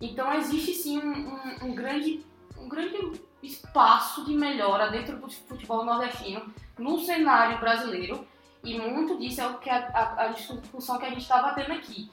Então 0.01 0.33
existe 0.33 0.73
sim 0.73 0.99
um, 0.99 1.11
um, 1.11 1.67
um 1.67 1.75
grande, 1.75 2.25
um 2.57 2.67
grande 2.67 3.21
espaço 3.41 4.25
de 4.25 4.33
melhora 4.33 4.89
dentro 4.89 5.17
do 5.17 5.29
futebol 5.29 5.85
nordestino 5.85 6.53
no 6.77 6.99
cenário 6.99 7.59
brasileiro. 7.59 8.25
E 8.63 8.79
muito 8.79 9.17
disso 9.17 9.41
é 9.41 9.47
o 9.47 9.57
que 9.57 9.69
a, 9.69 9.89
a, 9.89 10.23
a 10.23 10.27
discussão 10.29 10.97
que 10.97 11.05
a 11.05 11.09
gente 11.09 11.21
estava 11.21 11.53
tendo 11.53 11.73
aqui. 11.73 12.09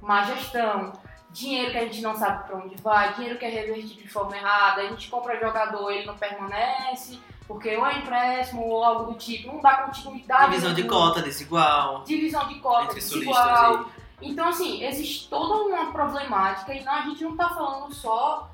Má 0.00 0.22
gestão, 0.24 0.92
dinheiro 1.30 1.72
que 1.72 1.78
a 1.78 1.84
gente 1.84 2.00
não 2.02 2.14
sabe 2.14 2.46
para 2.46 2.56
onde 2.56 2.76
vai, 2.76 3.14
dinheiro 3.14 3.38
que 3.38 3.44
é 3.44 3.48
revertido 3.48 4.02
de 4.02 4.08
forma 4.08 4.36
errada, 4.36 4.82
a 4.82 4.88
gente 4.88 5.10
compra 5.10 5.40
jogador, 5.40 5.90
ele 5.90 6.06
não 6.06 6.16
permanece, 6.16 7.18
porque 7.46 7.76
ou 7.76 7.86
é 7.86 7.98
empréstimo 7.98 8.66
ou 8.66 8.84
algo 8.84 9.12
do 9.12 9.18
tipo, 9.18 9.48
não 9.48 9.60
dá 9.60 9.82
continuidade. 9.82 10.50
Divisão 10.50 10.74
de 10.74 10.84
cota 10.84 11.22
desigual. 11.22 12.04
Divisão 12.04 12.48
de 12.48 12.54
cota 12.60 12.94
desigual. 12.94 13.86
Então, 14.22 14.48
assim, 14.48 14.82
existe 14.82 15.28
toda 15.28 15.64
uma 15.64 15.92
problemática 15.92 16.72
e 16.72 16.82
não, 16.82 16.92
a 16.92 17.02
gente 17.02 17.22
não 17.22 17.32
está 17.32 17.50
falando 17.50 17.92
só 17.92 18.50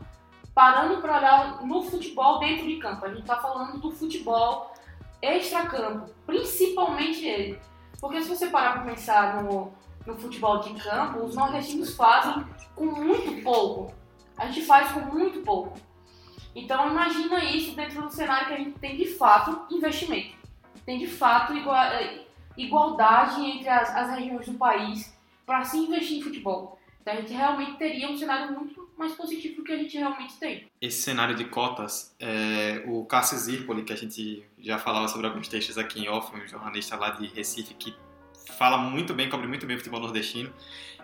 parando 0.55 1.01
para 1.01 1.17
olhar 1.17 1.63
no 1.65 1.83
futebol 1.83 2.41
dentro 2.41 2.67
de 2.67 2.77
campo, 2.77 3.05
a 3.05 3.09
gente 3.09 3.21
está 3.21 3.37
falando 3.37 3.79
do 3.79 3.91
futebol 3.93 4.73
extra-campo, 5.23 6.11
principalmente 6.27 7.25
ele. 7.25 7.59
Porque 8.01 8.23
se 8.23 8.29
você 8.29 8.49
parar 8.49 8.73
para 8.73 8.83
pensar 8.83 9.43
no, 9.43 9.73
no 10.07 10.19
futebol 10.19 10.59
de 10.59 10.75
campo, 10.75 11.21
os 11.25 11.37
nordestinos 11.37 11.95
fazem 11.95 12.45
com 12.75 12.87
muito 12.87 13.43
pouco. 13.43 13.95
A 14.37 14.47
gente 14.47 14.67
faz 14.67 14.91
com 14.93 15.01
muito 15.01 15.41
pouco. 15.41 15.79
Então 16.55 16.91
imagina 16.91 17.45
isso 17.45 17.75
dentro 17.77 18.03
do 18.03 18.11
cenário 18.11 18.49
que 18.49 18.55
a 18.55 18.59
gente 18.59 18.79
tem 18.79 18.97
de 18.97 19.07
fato 19.07 19.75
investimento. 19.75 20.35
Tem 20.85 20.99
de 20.99 21.07
fato 21.07 21.53
eh, 21.53 22.25
igualdade 22.57 23.41
entre 23.41 23.69
as, 23.69 23.95
as 23.95 24.19
regiões 24.19 24.47
do 24.47 24.55
país 24.55 25.17
para 25.47 25.65
se 25.65 25.79
investir 25.79 26.19
em 26.19 26.23
futebol. 26.23 26.79
Então 27.01 27.15
a 27.15 27.17
gente 27.17 27.33
realmente 27.33 27.77
teria 27.77 28.09
um 28.09 28.17
cenário 28.17 28.53
muito 28.53 28.89
mais 28.99 29.15
positivo 29.15 29.57
do 29.57 29.65
que 29.65 29.73
a 29.73 29.77
gente 29.77 29.97
realmente 29.97 30.35
tem. 30.35 30.67
Esse 30.81 31.03
cenário 31.03 31.35
de 31.35 31.47
cotas, 31.47 32.15
é, 32.21 32.85
o 32.87 33.05
Cássio 33.07 33.39
Zirpoli, 33.39 33.83
que 33.83 33.93
a 33.93 33.97
gente 33.97 34.45
já 34.59 34.79
falava 34.79 35.09
sobre 35.09 35.27
alguns 35.27 35.49
textos 35.49 35.79
aqui 35.79 36.05
em 36.05 36.09
off, 36.09 36.37
um 36.37 36.47
jornalista 36.47 36.97
lá 36.97 37.11
de 37.11 37.27
Recife 37.29 37.73
que 37.75 37.97
fala 38.59 38.77
muito 38.77 39.15
bem, 39.15 39.31
cobre 39.31 39.47
muito 39.47 39.67
bem 39.67 39.77
o 39.77 39.79
futebol 39.79 40.01
nordestino, 40.01 40.53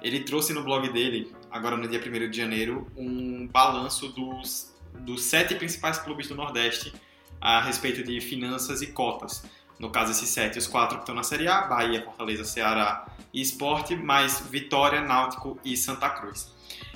ele 0.02 0.20
trouxe 0.20 0.52
no 0.52 0.62
blog 0.62 0.92
dele, 0.92 1.34
agora 1.50 1.76
no 1.76 1.88
dia 1.88 1.98
1 1.98 2.30
de 2.30 2.36
janeiro, 2.36 2.86
um 2.94 3.46
balanço 3.46 4.08
dos, 4.08 4.75
dos 5.00 5.22
sete 5.22 5.54
principais 5.54 5.98
clubes 5.98 6.28
do 6.28 6.34
Nordeste 6.34 6.92
a 7.40 7.60
respeito 7.60 8.02
de 8.02 8.20
finanças 8.20 8.82
e 8.82 8.88
cotas. 8.88 9.44
No 9.78 9.90
caso, 9.90 10.12
esses 10.12 10.28
sete, 10.30 10.58
os 10.58 10.66
quatro 10.66 10.96
que 10.96 11.02
estão 11.02 11.14
na 11.14 11.22
Série 11.22 11.48
A, 11.48 11.62
Bahia, 11.62 12.02
Fortaleza, 12.02 12.44
Ceará 12.44 13.06
e 13.32 13.40
Esporte, 13.40 13.94
mais 13.94 14.40
Vitória, 14.40 15.02
Náutico 15.02 15.58
e 15.64 15.76
Santa 15.76 16.08
Cruz. 16.08 16.50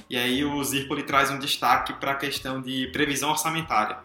E 0.09 0.17
aí 0.17 0.45
o 0.45 0.65
Zirpoli 0.65 1.03
traz 1.03 1.31
um 1.31 1.39
destaque 1.39 1.93
para 1.95 2.13
a 2.13 2.15
questão 2.17 2.61
de 2.61 2.89
previsão 2.89 3.31
orçamentária. 3.31 3.99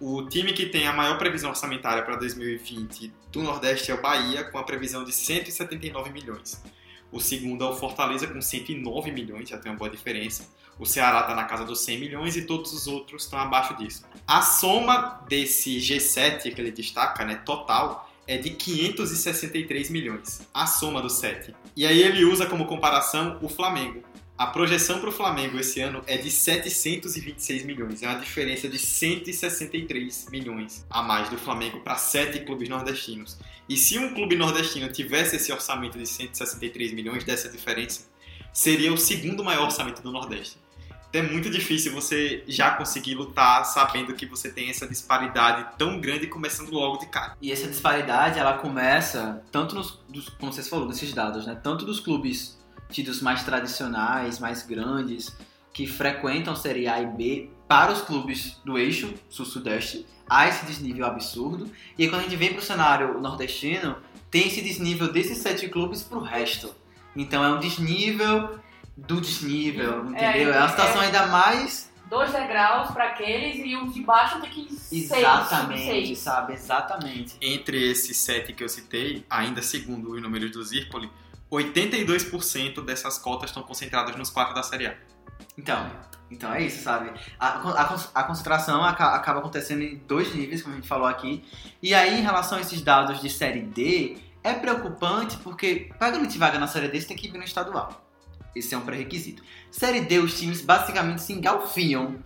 O 0.00 0.26
time 0.26 0.52
que 0.52 0.66
tem 0.66 0.86
a 0.86 0.92
maior 0.92 1.18
previsão 1.18 1.50
orçamentária 1.50 2.02
para 2.02 2.16
2020 2.16 3.12
do 3.30 3.42
Nordeste 3.42 3.90
é 3.90 3.94
o 3.94 4.00
Bahia, 4.00 4.44
com 4.44 4.58
a 4.58 4.64
previsão 4.64 5.04
de 5.04 5.12
179 5.12 6.10
milhões. 6.10 6.62
O 7.12 7.20
segundo 7.20 7.62
é 7.62 7.68
o 7.68 7.76
Fortaleza, 7.76 8.26
com 8.26 8.40
109 8.40 9.12
milhões, 9.12 9.50
já 9.50 9.58
tem 9.58 9.70
uma 9.70 9.78
boa 9.78 9.90
diferença. 9.90 10.48
O 10.78 10.86
Ceará 10.86 11.20
está 11.20 11.34
na 11.34 11.44
casa 11.44 11.64
dos 11.64 11.80
100 11.80 12.00
milhões 12.00 12.36
e 12.36 12.42
todos 12.42 12.72
os 12.72 12.86
outros 12.86 13.24
estão 13.24 13.38
abaixo 13.38 13.76
disso. 13.76 14.04
A 14.26 14.40
soma 14.40 15.20
desse 15.28 15.76
G7 15.76 16.54
que 16.54 16.60
ele 16.60 16.72
destaca, 16.72 17.24
né, 17.24 17.36
total, 17.44 18.10
é 18.26 18.38
de 18.38 18.50
563 18.50 19.90
milhões, 19.90 20.48
a 20.54 20.66
soma 20.66 21.02
dos 21.02 21.14
sete. 21.14 21.54
E 21.76 21.86
aí 21.86 22.02
ele 22.02 22.24
usa 22.24 22.46
como 22.46 22.66
comparação 22.66 23.38
o 23.42 23.48
Flamengo. 23.48 24.02
A 24.42 24.48
projeção 24.48 24.98
para 24.98 25.08
o 25.08 25.12
Flamengo 25.12 25.56
esse 25.56 25.80
ano 25.80 26.02
é 26.04 26.16
de 26.16 26.28
726 26.28 27.64
milhões, 27.64 28.02
é 28.02 28.08
uma 28.08 28.18
diferença 28.18 28.68
de 28.68 28.76
163 28.76 30.26
milhões 30.32 30.84
a 30.90 31.00
mais 31.00 31.28
do 31.28 31.38
Flamengo 31.38 31.78
para 31.78 31.94
sete 31.94 32.40
clubes 32.40 32.68
nordestinos. 32.68 33.38
E 33.68 33.76
se 33.76 34.00
um 34.00 34.12
clube 34.12 34.34
nordestino 34.34 34.90
tivesse 34.90 35.36
esse 35.36 35.52
orçamento 35.52 35.96
de 35.96 36.08
163 36.08 36.92
milhões 36.92 37.22
dessa 37.22 37.48
diferença, 37.48 38.08
seria 38.52 38.92
o 38.92 38.98
segundo 38.98 39.44
maior 39.44 39.66
orçamento 39.66 40.02
do 40.02 40.10
Nordeste. 40.10 40.58
Então 41.08 41.22
é 41.22 41.24
muito 41.24 41.48
difícil 41.48 41.92
você 41.92 42.42
já 42.48 42.72
conseguir 42.72 43.14
lutar 43.14 43.64
sabendo 43.64 44.12
que 44.12 44.26
você 44.26 44.50
tem 44.50 44.70
essa 44.70 44.88
disparidade 44.88 45.68
tão 45.78 46.00
grande 46.00 46.26
começando 46.26 46.72
logo 46.72 46.96
de 46.96 47.06
cara. 47.06 47.36
E 47.40 47.52
essa 47.52 47.68
disparidade 47.68 48.40
ela 48.40 48.54
começa 48.54 49.40
tanto 49.52 49.76
nos, 49.76 50.00
dos, 50.08 50.30
como 50.30 50.52
vocês 50.52 50.68
falou 50.68 50.88
desses 50.88 51.12
dados, 51.12 51.46
né? 51.46 51.54
Tanto 51.62 51.84
dos 51.84 52.00
clubes 52.00 52.60
tidos 52.92 53.20
mais 53.20 53.42
tradicionais, 53.42 54.38
mais 54.38 54.62
grandes, 54.62 55.36
que 55.72 55.86
frequentam 55.86 56.54
Série 56.54 56.86
A 56.86 57.00
e 57.00 57.06
B 57.06 57.50
para 57.66 57.90
os 57.90 58.02
clubes 58.02 58.60
do 58.64 58.78
eixo 58.78 59.14
sul-sudeste, 59.30 60.06
há 60.28 60.46
esse 60.46 60.66
desnível 60.66 61.06
absurdo. 61.06 61.70
E 61.96 62.04
aí, 62.04 62.10
quando 62.10 62.20
a 62.20 62.24
gente 62.24 62.36
vem 62.36 62.50
para 62.50 62.60
o 62.60 62.62
cenário 62.62 63.20
nordestino, 63.20 63.96
tem 64.30 64.46
esse 64.46 64.60
desnível 64.60 65.12
desses 65.12 65.38
sete 65.38 65.68
clubes 65.68 66.02
para 66.02 66.18
o 66.18 66.22
resto. 66.22 66.74
Então 67.14 67.44
é 67.44 67.48
um 67.50 67.58
desnível 67.58 68.58
do 68.96 69.20
desnível, 69.20 70.06
entendeu? 70.06 70.52
É, 70.52 70.56
é 70.56 70.58
uma 70.58 70.68
situação 70.68 71.02
é, 71.02 71.06
ainda 71.06 71.26
mais. 71.26 71.90
Dois 72.08 72.32
degraus 72.32 72.90
para 72.90 73.04
aqueles 73.04 73.56
e 73.64 73.74
os 73.74 73.94
de 73.94 74.02
baixo 74.02 74.40
tem 74.40 74.50
que 74.50 74.68
Exatamente, 74.92 75.82
seis, 75.82 76.18
sabe? 76.18 76.52
Exatamente. 76.52 77.36
Entre 77.40 77.90
esses 77.90 78.16
sete 78.18 78.52
que 78.52 78.62
eu 78.62 78.68
citei, 78.68 79.24
ainda 79.30 79.62
segundo 79.62 80.12
os 80.12 80.20
números 80.20 80.50
do 80.50 80.62
Zirpoli, 80.62 81.10
82% 81.56 82.84
dessas 82.84 83.18
cotas 83.18 83.50
estão 83.50 83.62
concentradas 83.62 84.16
nos 84.16 84.30
quatro 84.30 84.54
da 84.54 84.62
Série 84.62 84.86
A. 84.86 84.96
Então, 85.56 85.90
então 86.30 86.52
é 86.52 86.62
isso, 86.62 86.82
sabe? 86.82 87.12
A, 87.38 87.48
a, 87.48 87.96
a 88.14 88.24
concentração 88.24 88.82
acaba 88.82 89.38
acontecendo 89.38 89.82
em 89.82 89.96
dois 89.96 90.34
níveis, 90.34 90.62
como 90.62 90.74
a 90.74 90.76
gente 90.76 90.88
falou 90.88 91.06
aqui. 91.06 91.44
E 91.82 91.94
aí, 91.94 92.18
em 92.18 92.22
relação 92.22 92.56
a 92.56 92.60
esses 92.60 92.80
dados 92.80 93.20
de 93.20 93.28
Série 93.28 93.60
D, 93.60 94.16
é 94.42 94.54
preocupante 94.54 95.36
porque 95.38 95.90
para 95.98 96.10
garantir 96.10 96.38
vaga 96.38 96.58
na 96.58 96.66
Série 96.66 96.88
D 96.88 97.00
você 97.00 97.08
tem 97.08 97.16
que 97.16 97.28
ir 97.28 97.32
no 97.32 97.44
estadual. 97.44 98.02
Esse 98.54 98.74
é 98.74 98.78
um 98.78 98.82
pré-requisito. 98.82 99.42
Série 99.70 100.02
D, 100.02 100.18
os 100.18 100.38
times 100.38 100.60
basicamente 100.60 101.22
se 101.22 101.32
engalfinham 101.32 102.18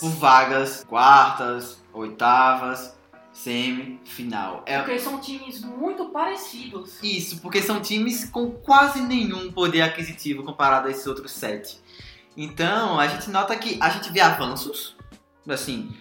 por 0.00 0.10
vagas 0.10 0.84
quartas, 0.84 1.82
oitavas, 1.92 2.96
semifinal. 3.34 4.62
É... 4.64 4.78
Porque 4.78 4.98
são 5.00 5.18
times 5.18 5.60
muito 5.60 6.06
parecidos. 6.06 6.98
Isso, 7.02 7.40
porque 7.40 7.60
são 7.60 7.82
times 7.82 8.24
com 8.24 8.52
quase 8.52 9.02
nenhum 9.02 9.50
poder 9.50 9.82
aquisitivo 9.82 10.44
comparado 10.44 10.86
a 10.86 10.90
esses 10.90 11.06
outros 11.06 11.32
sete. 11.32 11.78
Então, 12.36 12.98
a 12.98 13.08
gente 13.08 13.28
nota 13.30 13.54
que 13.56 13.76
a 13.82 13.90
gente 13.90 14.10
vê 14.12 14.20
avanços, 14.20 14.96
assim, 15.48 15.92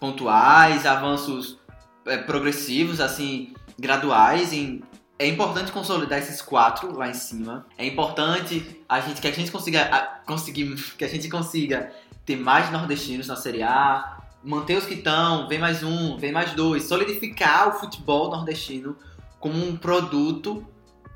pontuais, 0.00 0.84
avanços 0.84 1.58
é, 2.04 2.18
progressivos, 2.18 3.00
assim, 3.00 3.54
graduais 3.78 4.52
em 4.52 4.82
é 5.18 5.26
importante 5.26 5.70
consolidar 5.70 6.18
esses 6.18 6.40
quatro 6.40 6.96
lá 6.96 7.06
em 7.06 7.14
cima. 7.14 7.66
É 7.76 7.84
importante 7.84 8.82
a 8.88 9.00
gente 9.00 9.20
que 9.20 9.28
a 9.28 9.30
gente 9.30 9.52
consiga 9.52 9.82
a, 9.82 10.00
conseguir 10.24 10.74
que 10.96 11.04
a 11.04 11.08
gente 11.08 11.28
consiga 11.28 11.92
ter 12.24 12.36
mais 12.36 12.72
nordestinos 12.72 13.26
na 13.26 13.36
Série 13.36 13.62
A, 13.62 14.18
manter 14.42 14.76
os 14.76 14.86
que 14.86 14.94
estão, 14.94 15.48
vem 15.48 15.58
mais 15.58 15.82
um, 15.82 16.16
vem 16.16 16.32
mais 16.32 16.54
dois, 16.54 16.84
solidificar 16.84 17.68
o 17.68 17.72
futebol 17.80 18.30
nordestino 18.30 18.96
como 19.38 19.56
um 19.56 19.76
produto 19.76 20.66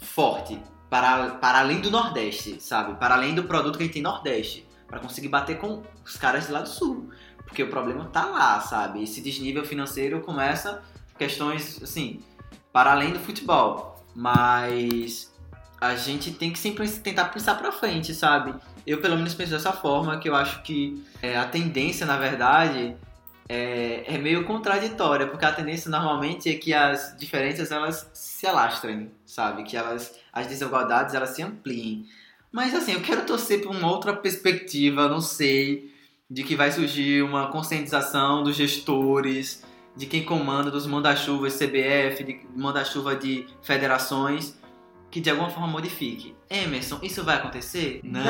forte 0.01 0.61
para, 0.91 1.31
para 1.37 1.61
além 1.61 1.81
do 1.81 1.91
Nordeste, 1.91 2.61
sabe? 2.61 2.95
Para 2.99 3.15
além 3.15 3.35
do 3.35 3.45
produto 3.45 3.77
que 3.77 3.83
a 3.83 3.87
gente 3.87 3.95
tem 3.95 4.03
Nordeste, 4.03 4.67
para 4.87 5.01
conseguir 5.01 5.29
bater 5.29 5.59
com 5.59 5.83
os 6.05 6.17
caras 6.17 6.47
de 6.47 6.53
lá 6.53 6.61
do 6.61 6.69
Sul, 6.69 7.11
porque 7.45 7.63
o 7.63 7.69
problema 7.69 8.05
tá 8.07 8.25
lá, 8.27 8.61
sabe? 8.61 9.03
Esse 9.03 9.21
desnível 9.21 9.65
financeiro 9.65 10.21
começa 10.21 10.83
questões 11.19 11.83
assim, 11.83 12.21
para 12.73 12.93
além 12.93 13.13
do 13.13 13.19
futebol 13.19 13.95
mas 14.15 15.35
a 15.81 15.97
gente 15.97 16.31
tem 16.31 16.53
que 16.53 16.59
sempre 16.59 16.89
tentar 16.89 17.27
pensar 17.27 17.57
para 17.57 17.73
frente, 17.73 18.15
sabe? 18.15 18.55
Eu 18.87 19.01
pelo 19.01 19.17
menos 19.17 19.35
penso 19.35 19.51
dessa 19.51 19.73
forma, 19.73 20.19
que 20.19 20.29
eu 20.29 20.35
acho 20.35 20.63
que 20.63 21.03
é, 21.21 21.37
a 21.37 21.47
tendência, 21.47 22.07
na 22.07 22.17
verdade, 22.17 22.97
é, 23.49 24.15
é 24.15 24.19
meio 24.19 24.45
contraditória, 24.45 25.27
porque 25.27 25.45
a 25.45 25.53
tendência 25.53 25.91
normalmente 25.91 26.49
é 26.49 26.55
que 26.55 26.73
as 26.73 27.17
diferenças 27.19 27.71
elas 27.71 28.11
se 28.15 28.47
alastrem, 28.47 29.11
sabe? 29.25 29.65
Que 29.65 29.77
elas, 29.77 30.15
as 30.33 30.47
desigualdades 30.47 31.15
elas 31.15 31.31
se 31.31 31.43
ampliem. 31.43 32.07
Mas 32.51 32.75
assim, 32.75 32.93
eu 32.93 33.03
quero 33.03 33.27
torcer 33.27 33.63
por 33.63 33.75
uma 33.75 33.91
outra 33.91 34.15
perspectiva, 34.15 35.09
não 35.09 35.21
sei, 35.21 35.93
de 36.31 36.43
que 36.43 36.55
vai 36.57 36.71
surgir 36.73 37.23
uma 37.23 37.49
conscientização 37.49 38.43
dos 38.43 38.57
gestores, 38.57 39.63
de 39.97 40.07
quem 40.07 40.25
comanda, 40.25 40.71
dos 40.71 40.87
manda-chuvas 40.87 41.55
CBF, 41.55 42.25
de 42.25 42.41
manda-chuva 42.55 43.15
de 43.15 43.47
federações, 43.63 44.57
que 45.11 45.21
de 45.21 45.31
alguma 45.31 45.51
forma 45.51 45.69
modifique. 45.69 46.35
Emerson, 46.51 46.99
isso 47.03 47.23
vai 47.23 47.37
acontecer? 47.37 48.01
Não! 48.03 48.25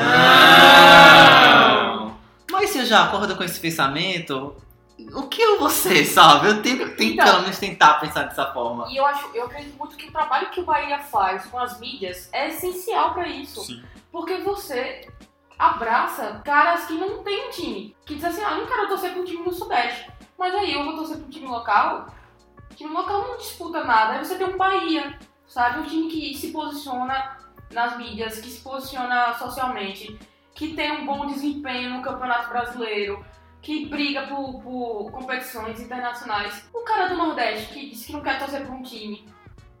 Mas 2.51 2.69
se 2.69 2.77
eu 2.79 2.85
já 2.85 3.05
acordo 3.05 3.35
com 3.35 3.43
esse 3.43 3.59
pensamento, 3.59 4.55
o 5.13 5.27
que 5.27 5.41
eu 5.41 5.59
vou 5.59 5.69
ser, 5.69 6.05
sabe? 6.05 6.47
Eu 6.47 6.61
tenho, 6.61 6.95
tenho 6.95 7.13
Então. 7.13 7.25
pelo 7.25 7.41
menos 7.41 7.59
tentar 7.59 7.95
pensar 7.95 8.23
dessa 8.23 8.51
forma. 8.53 8.87
E 8.89 8.95
eu 8.95 9.05
acho, 9.05 9.29
eu 9.33 9.45
acredito 9.45 9.77
muito 9.77 9.97
que 9.97 10.07
o 10.07 10.11
trabalho 10.11 10.49
que 10.49 10.61
o 10.61 10.65
Bahia 10.65 10.99
faz 10.99 11.45
com 11.47 11.59
as 11.59 11.79
mídias 11.79 12.29
é 12.31 12.49
essencial 12.49 13.13
pra 13.13 13.27
isso. 13.27 13.61
Sim. 13.63 13.83
Porque 14.11 14.37
você 14.37 15.07
abraça 15.59 16.41
caras 16.43 16.85
que 16.85 16.93
não 16.93 17.23
tem 17.23 17.47
um 17.47 17.51
time. 17.51 17.95
Que 18.05 18.15
diz 18.15 18.23
assim, 18.23 18.43
ah, 18.43 18.51
eu 18.51 18.57
não 18.59 18.67
quero 18.67 18.87
torcer 18.87 19.13
pro 19.13 19.25
time 19.25 19.43
do 19.43 19.53
Sudeste. 19.53 20.09
Mas 20.37 20.53
aí 20.55 20.73
eu 20.73 20.83
vou 20.85 20.95
torcer 20.95 21.17
pro 21.17 21.29
time 21.29 21.47
local. 21.47 22.07
O 22.71 22.75
time 22.75 22.93
local 22.93 23.27
não 23.27 23.37
disputa 23.37 23.83
nada. 23.83 24.13
Aí 24.13 24.25
você 24.25 24.35
tem 24.35 24.47
um 24.47 24.57
Bahia, 24.57 25.17
sabe? 25.47 25.79
Um 25.79 25.83
time 25.83 26.09
que 26.09 26.33
se 26.35 26.51
posiciona 26.51 27.37
nas 27.71 27.97
mídias, 27.97 28.39
que 28.39 28.49
se 28.49 28.61
posiciona 28.61 29.33
socialmente, 29.33 30.17
que 30.53 30.73
tem 30.73 30.91
um 30.91 31.05
bom 31.05 31.25
desempenho 31.25 31.89
no 31.89 32.01
Campeonato 32.01 32.49
Brasileiro, 32.49 33.25
que 33.65 33.87
briga 33.87 34.27
por, 34.27 34.61
por 34.61 35.11
competições 35.11 35.79
internacionais. 35.79 36.69
O 36.71 36.81
cara 36.81 37.07
do 37.07 37.17
Nordeste 37.17 37.73
que 37.73 37.89
disse 37.89 38.05
que 38.05 38.13
não 38.13 38.21
quer 38.21 38.37
torcer 38.37 38.63
pra 38.63 38.75
um 38.75 38.83
time, 38.83 39.27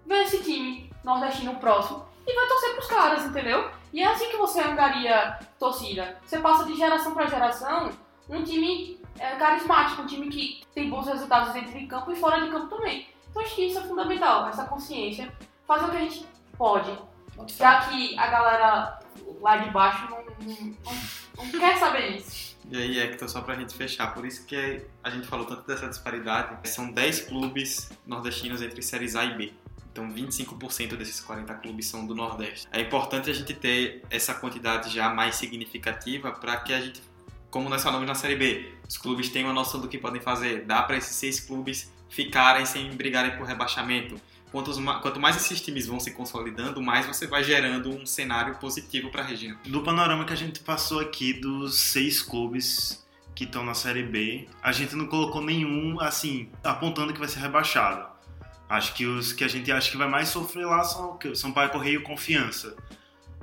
vê 0.07 0.23
esse 0.23 0.41
time 0.43 0.91
nordestino 1.03 1.55
próximo 1.57 2.03
e 2.25 2.33
vai 2.33 2.47
torcer 2.47 2.71
pros 2.73 2.87
caras, 2.87 3.23
entendeu? 3.25 3.69
E 3.93 4.01
é 4.01 4.07
assim 4.07 4.29
que 4.31 4.37
você 4.37 4.59
angaria 4.59 5.37
torcida. 5.59 6.17
Você 6.25 6.39
passa 6.39 6.65
de 6.65 6.75
geração 6.75 7.13
pra 7.13 7.27
geração 7.27 7.91
um 8.27 8.43
time 8.43 8.99
é, 9.19 9.35
carismático, 9.35 10.01
um 10.01 10.07
time 10.07 10.29
que 10.29 10.63
tem 10.73 10.89
bons 10.89 11.05
resultados 11.07 11.53
dentro 11.53 11.77
de 11.77 11.85
campo 11.85 12.11
e 12.11 12.15
fora 12.15 12.41
de 12.41 12.49
campo 12.49 12.75
também. 12.75 13.07
Então 13.29 13.43
acho 13.43 13.53
que 13.53 13.67
isso 13.67 13.77
é 13.77 13.83
fundamental, 13.83 14.47
essa 14.49 14.65
consciência, 14.65 15.31
fazer 15.67 15.85
o 15.85 15.91
que 15.91 15.97
a 15.97 15.99
gente 15.99 16.25
pode. 16.57 16.91
Já 17.47 17.81
que 17.81 18.17
a 18.17 18.27
galera 18.27 18.99
lá 19.41 19.57
de 19.57 19.69
baixo 19.69 20.09
não, 20.09 20.23
não, 20.23 20.55
não- 20.85 21.45
não 21.51 21.59
quer 21.59 21.77
saber 21.77 22.13
disso. 22.13 22.54
E 22.71 22.77
aí, 22.77 22.99
Hector, 22.99 23.29
só 23.29 23.41
pra 23.41 23.55
gente 23.55 23.75
fechar, 23.75 24.13
por 24.13 24.25
isso 24.25 24.45
que 24.45 24.81
a 25.03 25.09
gente 25.09 25.27
falou 25.27 25.45
tanto 25.45 25.67
dessa 25.67 25.87
disparidade, 25.87 26.67
são 26.69 26.91
10 26.91 27.21
clubes 27.21 27.89
nordestinos 28.05 28.61
entre 28.61 28.81
séries 28.81 29.15
A 29.15 29.23
e 29.23 29.37
B. 29.37 29.53
Então 29.91 30.11
25% 30.11 30.97
desses 30.97 31.21
40 31.21 31.53
clubes 31.55 31.87
são 31.87 32.05
do 32.05 32.13
Nordeste. 32.13 32.67
É 32.69 32.81
importante 32.81 33.29
a 33.29 33.33
gente 33.33 33.53
ter 33.53 34.03
essa 34.09 34.33
quantidade 34.33 34.93
já 34.93 35.09
mais 35.09 35.35
significativa 35.35 36.33
para 36.33 36.57
que 36.57 36.73
a 36.73 36.81
gente, 36.81 37.01
como 37.49 37.69
nós 37.69 37.81
falamos 37.81 38.05
na 38.05 38.13
Série 38.13 38.35
B, 38.35 38.73
os 38.89 38.97
clubes 38.97 39.29
tenham 39.29 39.47
uma 39.47 39.53
noção 39.53 39.79
do 39.79 39.87
que 39.87 39.97
podem 39.97 40.21
fazer. 40.21 40.65
Dá 40.65 40.83
para 40.83 40.97
esses 40.97 41.15
seis 41.15 41.39
clubes 41.39 41.93
ficarem 42.09 42.65
sem 42.65 42.91
brigarem 42.91 43.37
por 43.37 43.47
rebaixamento. 43.47 44.19
Quantos 44.55 44.77
quanto 45.01 45.19
mais 45.19 45.35
esses 45.35 45.59
times 45.59 45.85
vão 45.85 45.99
se 45.99 46.11
consolidando, 46.11 46.81
mais 46.81 47.05
você 47.05 47.27
vai 47.27 47.43
gerando 47.43 47.89
um 47.89 48.05
cenário 48.05 48.55
positivo 48.55 49.11
para 49.11 49.21
a 49.21 49.25
região. 49.25 49.57
Do 49.65 49.81
panorama 49.81 50.23
que 50.23 50.31
a 50.31 50.37
gente 50.37 50.61
passou 50.61 51.01
aqui 51.01 51.33
dos 51.33 51.77
seis 51.77 52.21
clubes 52.21 53.05
que 53.35 53.43
estão 53.43 53.65
na 53.65 53.73
Série 53.73 54.03
B, 54.03 54.47
a 54.63 54.71
gente 54.71 54.95
não 54.95 55.07
colocou 55.07 55.41
nenhum, 55.41 55.99
assim, 55.99 56.47
apontando 56.63 57.11
que 57.11 57.19
vai 57.19 57.27
ser 57.27 57.39
rebaixado. 57.39 58.07
Acho 58.69 58.93
que 58.93 59.05
os 59.05 59.33
que 59.33 59.43
a 59.43 59.49
gente 59.49 59.69
acha 59.73 59.91
que 59.91 59.97
vai 59.97 60.07
mais 60.07 60.29
sofrer 60.29 60.65
lá 60.65 60.85
são 60.85 61.19
o 61.21 61.35
Sampaio 61.35 61.69
Correio 61.69 61.99
e 61.99 62.03
Confiança. 62.03 62.77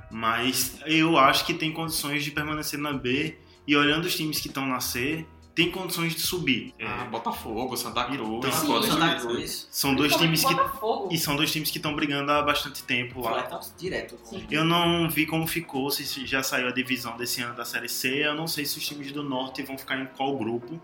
Mas 0.09 0.79
eu 0.83 1.15
acho 1.19 1.45
que 1.45 1.53
tem 1.53 1.71
condições 1.71 2.23
de 2.23 2.31
permanecer 2.31 2.79
na 2.79 2.91
B 2.91 3.37
e 3.67 3.75
olhando 3.75 4.05
os 4.05 4.15
times 4.15 4.39
que 4.39 4.47
estão 4.47 4.65
na 4.65 4.79
C, 4.79 5.27
tem 5.55 5.69
condições 5.71 6.15
de 6.15 6.21
subir. 6.21 6.73
É, 6.79 6.85
Ah, 6.85 7.05
Botafogo, 7.05 7.75
Santa 7.77 8.03
Cruz, 8.05 8.19
Então, 8.37 8.51
Sim, 8.51 8.67
podem 8.67 8.89
Santa. 8.91 9.15
Cruz. 9.21 9.67
são 9.71 9.93
dois 9.95 10.15
times 10.15 10.43
que 10.43 10.53
Botafogo. 10.53 11.09
e 11.11 11.17
são 11.17 11.35
dois 11.35 11.51
times 11.51 11.69
que 11.69 11.77
estão 11.77 11.95
brigando 11.95 12.31
há 12.31 12.41
bastante 12.41 12.81
tempo 12.83 13.21
lá. 13.21 13.43
Tá 13.43 13.59
direto. 13.77 14.17
Sim. 14.23 14.45
Eu 14.49 14.63
não 14.65 15.09
vi 15.09 15.25
como 15.25 15.45
ficou, 15.47 15.89
se 15.91 16.25
já 16.25 16.41
saiu 16.41 16.67
a 16.67 16.71
divisão 16.71 17.15
desse 17.17 17.41
ano 17.41 17.55
da 17.55 17.65
Série 17.65 17.89
C. 17.89 18.25
Eu 18.25 18.35
não 18.35 18.47
sei 18.47 18.65
se 18.65 18.77
os 18.77 18.85
times 18.87 19.11
do 19.11 19.21
Norte 19.23 19.61
vão 19.63 19.77
ficar 19.77 19.99
em 19.99 20.05
qual 20.07 20.35
grupo. 20.37 20.81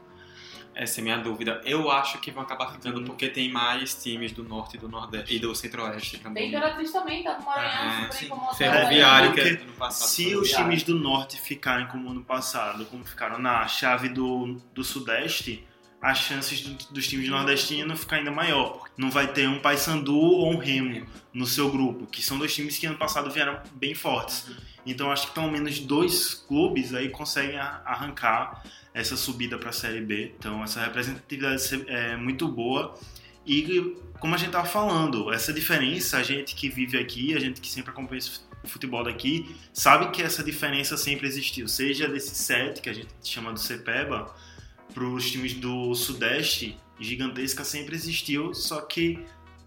Essa 0.82 1.00
é 1.00 1.02
a 1.02 1.04
minha 1.04 1.18
dúvida. 1.18 1.62
Eu 1.66 1.92
acho 1.92 2.20
que 2.20 2.32
vão 2.32 2.44
acabar 2.44 2.72
ficando 2.72 3.02
porque 3.04 3.28
tem 3.28 3.52
mais 3.52 3.94
times 4.02 4.32
do 4.32 4.44
Norte 4.46 4.78
e 4.78 4.80
do 4.80 4.88
Nordeste 4.88 5.36
e 5.36 5.38
do 5.40 5.54
Centro-Oeste 5.54 6.12
Tem 6.12 6.20
também. 6.22 6.48
Imperatriz 6.48 6.92
também, 6.94 7.22
tá 7.22 7.34
do 7.34 7.44
Maranhão, 7.44 8.10
É, 8.10 8.24
incomodado. 8.26 8.56
Ferroviário, 8.58 9.34
que 9.34 9.40
é 9.42 9.50
ano 9.62 9.74
passado. 9.74 10.08
Se 10.08 10.36
os 10.38 10.50
times 10.50 10.84
do 10.84 10.96
Norte 10.96 11.40
ficarem 11.40 11.86
como 11.88 12.10
ano 12.10 12.24
passado, 12.24 12.86
como 12.86 13.04
ficaram 13.04 13.38
na 13.40 13.68
chave 13.68 14.08
do, 14.08 14.56
do 14.74 14.82
Sudeste, 14.84 15.68
as 16.02 16.18
chances 16.20 16.62
do- 16.62 16.94
dos 16.94 17.06
times 17.10 17.28
nordestinos 17.28 18.00
ficar 18.00 18.16
ainda 18.16 18.32
maior. 18.32 18.78
porque 18.78 18.94
Não 18.98 19.12
vai 19.12 19.28
ter 19.28 19.50
um 19.50 19.60
Paysandu 19.60 20.16
ou 20.18 20.50
um 20.54 20.58
Remo 20.58 21.06
no 21.34 21.46
seu 21.46 21.70
grupo, 21.70 22.06
que 22.08 22.22
são 22.24 22.38
dois 22.40 22.56
times 22.56 22.78
que 22.78 22.86
ano 22.88 22.98
passado 22.98 23.30
vieram 23.30 23.60
bem 23.74 23.94
fortes. 23.94 24.50
Então 24.86 25.12
acho 25.12 25.28
que 25.28 25.34
pelo 25.34 25.52
menos 25.52 25.78
dois 25.82 26.34
clubes 26.34 26.94
aí 26.94 27.10
conseguem 27.10 27.60
arrancar 27.60 28.64
essa 28.94 29.16
subida 29.16 29.58
para 29.58 29.70
a 29.70 29.74
Série 29.74 30.02
B. 30.02 30.34
Então 30.38 30.64
essa 30.64 30.82
representatividade 30.84 31.62
se- 31.62 31.86
é 31.88 32.16
muito 32.16 32.48
boa. 32.48 32.98
E 33.46 33.96
como 34.20 34.36
a 34.36 34.38
gente 34.38 34.48
estava 34.50 34.68
falando, 34.68 35.32
essa 35.34 35.52
diferença, 35.54 36.18
a 36.18 36.24
gente 36.24 36.56
que 36.56 36.70
vive 36.70 36.98
aqui, 36.98 37.34
a 37.36 37.40
gente 37.40 37.62
que 37.62 37.68
sempre 37.70 37.92
acompanha 37.92 38.20
esse 38.20 38.42
futebol 38.66 39.04
daqui, 39.04 39.56
sabe 39.74 40.12
que 40.12 40.22
essa 40.22 40.44
diferença 40.44 40.98
sempre 40.98 41.26
existiu. 41.28 41.68
Seja 41.68 42.08
desse 42.08 42.36
sete, 42.36 42.82
que 42.82 42.90
a 42.90 42.94
gente 42.94 43.10
chama 43.24 43.54
do 43.54 43.60
CEPEBA, 43.60 44.34
para 44.94 45.04
os 45.04 45.32
times 45.32 45.54
do 45.54 45.96
Sudeste, 45.96 46.78
gigantesca 47.00 47.64
sempre 47.64 47.96
existiu, 47.96 48.54
só 48.54 48.82
que 48.82 49.20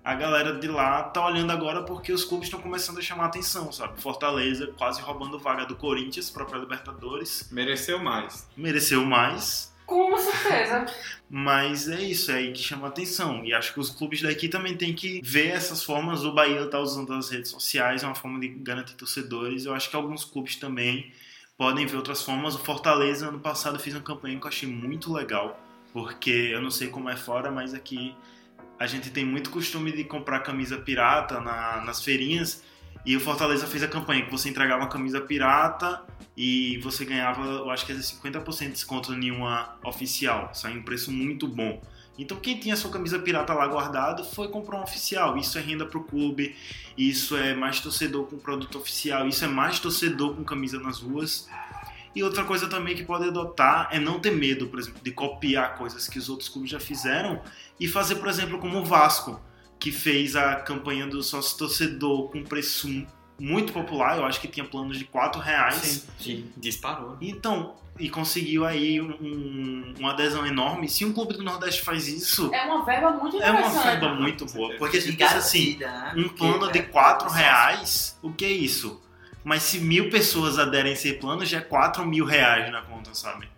a 0.04 0.14
galera 0.14 0.54
de 0.58 0.66
lá 0.68 1.04
tá 1.04 1.24
olhando 1.24 1.52
agora 1.52 1.82
porque 1.84 2.12
os 2.12 2.24
clubes 2.24 2.48
estão 2.48 2.60
começando 2.60 2.98
a 2.98 3.02
chamar 3.02 3.24
a 3.24 3.26
atenção, 3.26 3.70
sabe? 3.70 4.00
Fortaleza 4.00 4.66
quase 4.76 5.00
roubando 5.00 5.38
vaga 5.38 5.64
do 5.64 5.76
Corinthians 5.76 6.28
para 6.30 6.44
a 6.44 6.58
Libertadores, 6.58 7.48
Mereceu 7.52 7.98
mais. 7.98 8.48
mereceu 8.56 9.04
mais, 9.04 9.72
Com 9.86 10.16
certeza. 10.16 10.86
mas 11.30 11.88
é 11.88 12.00
isso, 12.02 12.30
é 12.32 12.34
aí 12.34 12.52
que 12.52 12.62
chama 12.62 12.86
a 12.86 12.88
atenção. 12.88 13.44
E 13.44 13.52
acho 13.54 13.72
que 13.72 13.80
os 13.80 13.90
clubes 13.90 14.20
daqui 14.22 14.48
também 14.48 14.76
têm 14.76 14.92
que 14.94 15.20
ver 15.22 15.48
essas 15.48 15.84
formas. 15.84 16.24
O 16.24 16.32
Bahia 16.32 16.66
tá 16.66 16.80
usando 16.80 17.12
as 17.14 17.30
redes 17.30 17.50
sociais, 17.50 18.02
é 18.02 18.06
uma 18.06 18.14
forma 18.14 18.40
de 18.40 18.48
garantir 18.48 18.94
torcedores. 18.94 19.64
Eu 19.66 19.74
acho 19.74 19.88
que 19.88 19.96
alguns 19.96 20.24
clubes 20.24 20.56
também 20.56 21.12
podem 21.56 21.86
ver 21.86 21.96
outras 21.96 22.22
formas. 22.22 22.54
O 22.56 22.58
Fortaleza, 22.58 23.28
ano 23.28 23.38
passado, 23.38 23.78
fez 23.78 23.94
uma 23.94 24.02
campanha 24.02 24.36
que 24.38 24.44
eu 24.44 24.48
achei 24.48 24.68
muito 24.68 25.12
legal, 25.12 25.60
porque 25.92 26.30
eu 26.52 26.60
não 26.60 26.70
sei 26.72 26.88
como 26.88 27.08
é 27.08 27.16
fora, 27.16 27.50
mas 27.52 27.72
aqui 27.72 28.16
a 28.82 28.86
gente 28.86 29.10
tem 29.10 29.24
muito 29.24 29.48
costume 29.50 29.92
de 29.92 30.02
comprar 30.02 30.40
camisa 30.40 30.76
pirata 30.76 31.40
na- 31.40 31.82
nas 31.84 32.02
feirinhas. 32.02 32.64
E 33.06 33.16
o 33.16 33.20
Fortaleza 33.20 33.66
fez 33.66 33.82
a 33.82 33.88
campanha 33.88 34.24
que 34.24 34.30
você 34.30 34.48
entregava 34.48 34.82
uma 34.82 34.88
camisa 34.88 35.20
pirata 35.20 36.04
e 36.36 36.78
você 36.78 37.04
ganhava, 37.04 37.42
eu 37.44 37.70
acho 37.70 37.86
que 37.86 37.92
era 37.92 38.00
50% 38.00 38.66
de 38.66 38.72
desconto 38.72 39.12
em 39.12 39.30
uma 39.30 39.76
oficial. 39.84 40.50
Saiu 40.52 40.78
um 40.80 40.82
preço 40.82 41.10
muito 41.12 41.46
bom. 41.46 41.80
Então 42.18 42.36
quem 42.38 42.58
tinha 42.58 42.76
sua 42.76 42.90
camisa 42.90 43.18
pirata 43.18 43.54
lá 43.54 43.66
guardado 43.66 44.24
foi 44.24 44.48
comprar 44.48 44.78
um 44.78 44.82
oficial. 44.82 45.36
Isso 45.36 45.56
é 45.58 45.60
renda 45.60 45.86
pro 45.86 46.02
clube, 46.04 46.54
isso 46.96 47.36
é 47.36 47.54
mais 47.54 47.80
torcedor 47.80 48.26
com 48.26 48.36
produto 48.36 48.78
oficial, 48.78 49.26
isso 49.28 49.44
é 49.44 49.48
mais 49.48 49.78
torcedor 49.78 50.34
com 50.34 50.44
camisa 50.44 50.78
nas 50.78 51.00
ruas. 51.00 51.48
E 52.14 52.22
outra 52.22 52.44
coisa 52.44 52.68
também 52.68 52.94
que 52.94 53.04
pode 53.04 53.26
adotar 53.28 53.88
é 53.90 53.98
não 53.98 54.20
ter 54.20 54.30
medo, 54.32 54.66
por 54.66 54.78
exemplo, 54.78 55.00
de 55.02 55.10
copiar 55.12 55.76
coisas 55.76 56.06
que 56.08 56.18
os 56.18 56.28
outros 56.28 56.48
clubes 56.48 56.70
já 56.70 56.78
fizeram 56.80 57.40
e 57.80 57.88
fazer, 57.88 58.16
por 58.16 58.28
exemplo, 58.28 58.58
como 58.58 58.78
o 58.80 58.84
Vasco, 58.84 59.40
que 59.78 59.90
fez 59.90 60.36
a 60.36 60.56
campanha 60.56 61.06
do 61.06 61.22
sócio 61.22 61.56
torcedor 61.58 62.30
com 62.30 62.42
preço 62.44 62.88
muito 63.40 63.72
popular, 63.72 64.18
eu 64.18 64.24
acho 64.24 64.40
que 64.40 64.46
tinha 64.46 64.64
planos 64.64 64.98
de 64.98 65.04
4 65.06 65.40
reais. 65.40 66.06
Sim, 66.18 66.50
disparou. 66.56 67.16
Então, 67.20 67.74
e 67.98 68.08
conseguiu 68.08 68.64
aí 68.64 69.00
um- 69.00 69.94
uma 69.98 70.12
adesão 70.12 70.46
enorme. 70.46 70.88
Se 70.88 71.04
um 71.04 71.12
clube 71.12 71.34
do 71.34 71.42
Nordeste 71.42 71.82
faz 71.82 72.06
isso, 72.08 72.52
É 72.54 72.62
uma 72.64 72.84
verba 72.84 73.10
muito 73.12 73.42
é 73.42 73.50
uma 73.50 73.68
verba 73.82 74.14
muito 74.14 74.46
boa. 74.46 74.74
Porque 74.78 74.98
a 74.98 75.00
gente 75.00 75.16
pensa 75.16 75.36
assim, 75.38 75.76
né? 75.78 76.12
um 76.16 76.28
plano 76.28 76.70
de 76.70 76.78
é 76.78 76.82
4 76.82 77.28
sócio. 77.28 77.42
reais, 77.42 78.18
o 78.22 78.32
que 78.32 78.44
é 78.44 78.50
isso? 78.50 79.00
Mas 79.44 79.62
se 79.62 79.78
mil 79.80 80.08
pessoas 80.10 80.58
aderem 80.58 80.90
a 80.90 80.94
esse 80.94 81.12
plano, 81.14 81.44
já 81.44 81.58
é 81.58 81.60
4 81.60 82.04
mil 82.06 82.24
reais 82.24 82.70
na 82.70 82.82
conta, 82.82 83.12
sabe? 83.14 83.48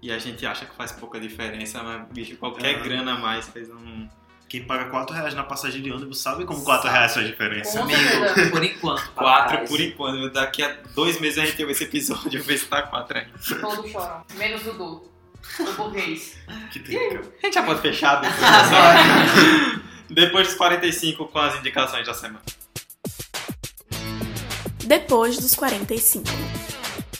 E 0.00 0.10
a 0.12 0.18
gente 0.18 0.44
acha 0.46 0.64
que 0.66 0.74
faz 0.74 0.92
pouca 0.92 1.18
diferença, 1.20 1.82
mas, 1.82 2.06
bicho, 2.12 2.36
qualquer 2.36 2.74
É. 2.76 2.78
grana 2.78 3.14
a 3.14 3.18
mais 3.18 3.46
fez 3.48 3.70
um. 3.70 4.08
Quem 4.48 4.62
paga 4.64 4.84
4 4.86 5.14
reais 5.16 5.34
na 5.34 5.42
passagem 5.42 5.82
de 5.82 5.90
ônibus 5.90 6.20
sabe 6.20 6.44
como 6.44 6.62
4 6.62 6.82
Sabe. 6.84 6.94
reais 6.94 7.14
faz 7.14 7.26
diferença. 7.26 7.80
Amigo, 7.80 8.50
por 8.50 8.62
enquanto. 8.62 9.10
para 9.12 9.24
Quatro 9.24 9.56
trás. 9.56 9.68
por 9.68 9.80
enquanto. 9.80 10.30
Daqui 10.32 10.62
a 10.62 10.76
dois 10.94 11.18
meses 11.20 11.38
a 11.38 11.46
gente 11.46 11.56
ver 11.64 11.72
esse 11.72 11.84
episódio, 11.84 12.42
ver 12.42 12.58
se 12.58 12.66
tá 12.66 12.82
quatro 12.82 13.18
ainda. 13.18 13.30
Todos 13.60 13.90
choram. 13.90 14.22
Menos 14.34 14.62
Dudu. 14.62 15.10
O 15.60 15.72
burguês. 15.72 16.36
Que 16.72 16.78
tem, 16.80 16.96
A 17.18 17.22
gente 17.46 17.54
já 17.54 17.62
pode 17.62 17.80
fechar 17.80 18.20
depois, 18.20 19.82
depois 20.08 20.46
dos 20.48 20.56
45 20.56 21.26
com 21.28 21.38
as 21.38 21.56
indicações 21.58 22.06
da 22.06 22.14
semana. 22.14 22.42
Depois 24.86 25.38
dos 25.38 25.54
45. 25.54 26.24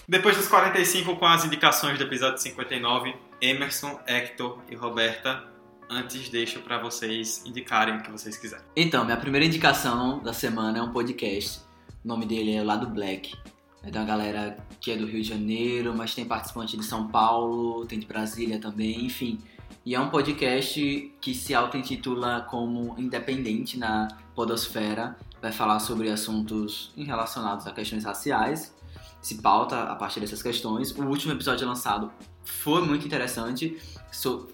Depois 0.07 0.37
dos 0.37 0.47
45 0.49 1.17
com 1.17 1.25
as 1.25 1.47
indicações 1.47 1.97
do 1.97 2.05
episódio 2.05 2.37
59, 2.39 3.15
Emerson, 3.41 3.99
Hector 4.07 4.59
e 4.71 4.75
Roberta, 4.75 5.45
antes 5.89 6.29
deixo 6.29 6.61
para 6.61 6.79
vocês 6.79 7.43
indicarem 7.47 7.97
o 7.97 8.03
que 8.03 8.11
vocês 8.11 8.37
quiserem. 8.37 8.67
Então, 8.77 9.03
minha 9.07 9.17
primeira 9.17 9.47
indicação 9.47 10.23
da 10.23 10.35
semana 10.35 10.79
é 10.79 10.83
um 10.83 10.93
podcast. 10.93 11.61
O 12.05 12.09
nome 12.09 12.27
dele 12.27 12.55
é 12.55 12.63
Lado 12.63 12.87
Black. 12.87 13.35
É 13.83 13.91
da 13.91 14.05
galera 14.05 14.59
que 14.79 14.91
é 14.91 14.97
do 14.97 15.07
Rio 15.07 15.23
de 15.23 15.29
Janeiro, 15.29 15.95
mas 15.97 16.15
tem 16.15 16.27
participante 16.27 16.77
de 16.77 16.85
São 16.85 17.09
Paulo, 17.09 17.87
tem 17.87 17.99
de 17.99 18.07
Brasília 18.07 18.59
também, 18.59 19.07
enfim. 19.07 19.39
E 19.87 19.95
é 19.95 20.01
um 20.01 20.11
podcast 20.11 21.15
que 21.19 21.35
se 21.35 21.55
auto-intitula 21.55 22.47
como 22.51 22.95
independente 22.99 23.79
na 23.79 24.09
podosfera. 24.35 25.17
Vai 25.45 25.53
falar 25.53 25.79
sobre 25.79 26.09
assuntos 26.09 26.91
relacionados 26.97 27.67
a 27.67 27.71
questões 27.71 28.03
raciais. 28.03 28.75
Se 29.21 29.43
pauta 29.43 29.83
a 29.83 29.95
partir 29.95 30.19
dessas 30.21 30.43
questões. 30.43 30.91
O 30.93 31.03
último 31.03 31.35
episódio 31.35 31.69
lançado 31.69 32.11
foi 32.43 32.81
muito 32.81 33.05
interessante. 33.05 33.77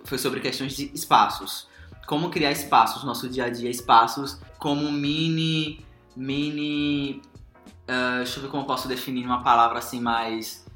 Foi 0.03 0.19
sobre 0.19 0.41
questões 0.41 0.75
de 0.75 0.91
espaços. 0.93 1.69
Como 2.09 2.29
criar 2.29 2.51
espaços 2.51 3.03
no 3.03 3.07
nosso 3.07 3.29
dia 3.29 3.45
a 3.45 3.49
dia, 3.49 3.71
espaços 3.71 4.41
como 4.59 4.91
mini. 4.91 5.79
mini. 6.17 7.23
ah, 7.87 8.17
deixa 8.17 8.41
eu 8.41 8.43
ver 8.43 8.49
como 8.49 8.65
eu 8.65 8.67
posso 8.67 8.89
definir 8.89 9.25
uma 9.25 9.45
palavra 9.45 9.79
assim 9.79 10.01
mais. 10.01 10.67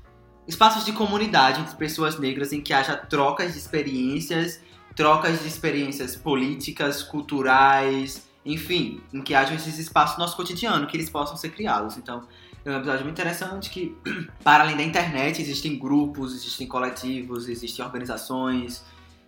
Espaços 0.47 0.85
de 0.85 0.93
comunidade 0.93 1.61
entre 1.61 1.75
pessoas 1.75 2.21
negras 2.21 2.53
em 2.53 2.61
que 2.61 2.73
haja 2.73 2.97
trocas 2.97 3.55
de 3.55 3.59
experiências, 3.59 4.61
trocas 4.95 5.41
de 5.41 5.49
experiências 5.49 6.15
políticas, 6.15 7.03
culturais, 7.03 8.33
enfim, 8.45 9.01
em 9.13 9.23
que 9.23 9.35
hajam 9.35 9.55
esses 9.55 9.79
espaços 9.79 10.19
no 10.19 10.25
nosso 10.25 10.37
cotidiano, 10.37 10.87
que 10.87 10.97
eles 10.97 11.09
possam 11.09 11.37
ser 11.37 11.51
criados. 11.51 11.97
Então, 11.97 12.23
é 12.65 12.71
um 12.71 12.77
episódio 12.77 13.05
muito 13.05 13.21
interessante 13.21 13.71
que, 13.71 13.97
para 14.43 14.65
além 14.65 14.77
da 14.77 14.83
internet, 14.83 15.41
existem 15.41 15.79
grupos, 15.79 16.35
existem 16.35 16.67
coletivos, 16.67 17.49
existem 17.49 17.85
organizações. 17.85 18.85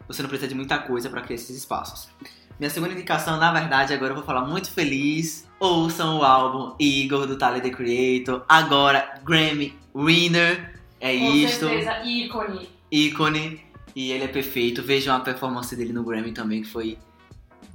Você 0.07 0.23
não 0.23 0.29
precisa 0.29 0.49
de 0.49 0.55
muita 0.55 0.79
coisa 0.79 1.09
para 1.09 1.21
criar 1.23 1.37
esses 1.37 1.57
espaços. 1.57 2.09
Minha 2.59 2.71
segunda 2.71 2.93
indicação, 2.93 3.39
na 3.39 3.53
verdade, 3.53 3.93
agora 3.93 4.13
eu 4.13 4.17
vou 4.17 4.25
falar 4.25 4.47
muito 4.47 4.71
feliz. 4.71 5.47
Ouçam 5.61 6.19
o 6.19 6.25
álbum 6.25 6.75
Igor 6.79 7.27
do 7.27 7.37
Tyler 7.37 7.63
The 7.63 7.71
Creator. 7.71 8.45
Agora, 8.49 9.21
Grammy 9.25 9.79
Winner. 9.95 10.75
É 10.99 11.19
Com 11.19 11.33
isto. 11.33 11.69
certeza, 11.69 12.03
ícone. 12.05 12.69
Ícone. 12.91 13.61
E 13.95 14.11
ele 14.11 14.25
é 14.25 14.29
perfeito. 14.29 14.83
Vejam 14.83 15.15
a 15.15 15.21
performance 15.21 15.75
dele 15.77 15.93
no 15.93 16.03
Grammy 16.03 16.33
também, 16.33 16.63
que 16.63 16.69
foi 16.69 16.99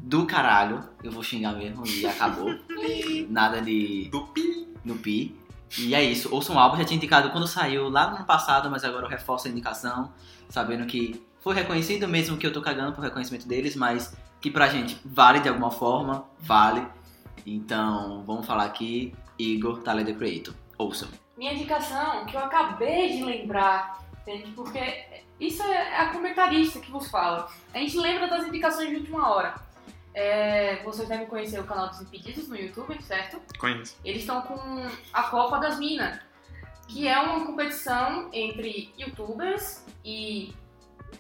do 0.02 0.26
caralho. 0.26 0.84
Eu 1.04 1.12
vou 1.12 1.24
xingar 1.24 1.54
mesmo 1.54 1.86
e 1.86 2.06
acabou. 2.06 2.50
Nada 3.30 3.62
de. 3.62 4.10
Do 4.12 4.28
pi. 4.28 4.68
no 4.84 4.96
Pi. 4.96 5.36
E 5.78 5.96
é 5.96 6.04
isso. 6.04 6.34
Ouçam 6.34 6.56
o 6.56 6.60
álbum, 6.60 6.78
já 6.78 6.84
tinha 6.84 6.98
indicado 6.98 7.30
quando 7.30 7.48
saiu 7.48 7.88
lá 7.88 8.10
no 8.10 8.18
ano 8.18 8.26
passado, 8.26 8.70
mas 8.70 8.84
agora 8.84 9.06
eu 9.06 9.10
reforço 9.10 9.48
a 9.48 9.52
indicação, 9.52 10.12
sabendo 10.50 10.86
que 10.86 11.26
foi 11.40 11.56
reconhecido, 11.56 12.08
mesmo 12.08 12.38
que 12.38 12.46
eu 12.46 12.52
tô 12.52 12.62
cagando 12.62 12.92
pro 12.92 13.02
reconhecimento 13.02 13.48
deles, 13.48 13.76
mas 13.76 14.14
que 14.42 14.52
pra 14.52 14.68
gente 14.68 15.00
vale 15.06 15.40
de 15.40 15.48
alguma 15.48 15.72
forma, 15.72 16.26
vale. 16.40 16.86
Então, 17.46 18.24
vamos 18.26 18.46
falar 18.46 18.66
aqui, 18.66 19.14
Igor, 19.40 19.82
Tyler 19.82 20.06
The 20.06 20.14
Creator. 20.14 20.54
Ouçam. 20.78 21.08
Minha 21.38 21.54
indicação, 21.54 22.26
que 22.26 22.36
eu 22.36 22.42
acabei 22.42 23.18
de 23.18 23.24
lembrar, 23.24 24.04
entende? 24.22 24.52
Porque 24.52 25.06
isso 25.40 25.64
é 25.64 25.98
a 25.98 26.10
comentarista 26.10 26.80
que 26.80 26.92
vos 26.92 27.10
fala. 27.10 27.50
A 27.74 27.80
gente 27.80 27.98
lembra 27.98 28.28
das 28.28 28.46
indicações 28.46 28.90
de 28.90 28.98
última 28.98 29.30
hora. 29.30 29.56
É, 30.14 30.84
vocês 30.84 31.08
devem 31.08 31.26
conhecer 31.28 31.60
o 31.60 31.64
canal 31.64 31.90
dos 31.90 32.02
Impedidos 32.02 32.48
no 32.48 32.56
YouTube, 32.56 33.02
certo? 33.02 33.40
Conheço. 33.58 33.98
Eles 34.04 34.22
estão 34.22 34.42
com 34.42 34.58
a 35.14 35.24
Copa 35.24 35.58
das 35.60 35.80
Minas, 35.80 36.20
que 36.88 37.08
é 37.08 37.18
uma 37.20 37.46
competição 37.46 38.30
entre 38.34 38.94
youtubers 38.98 39.86
e 40.04 40.54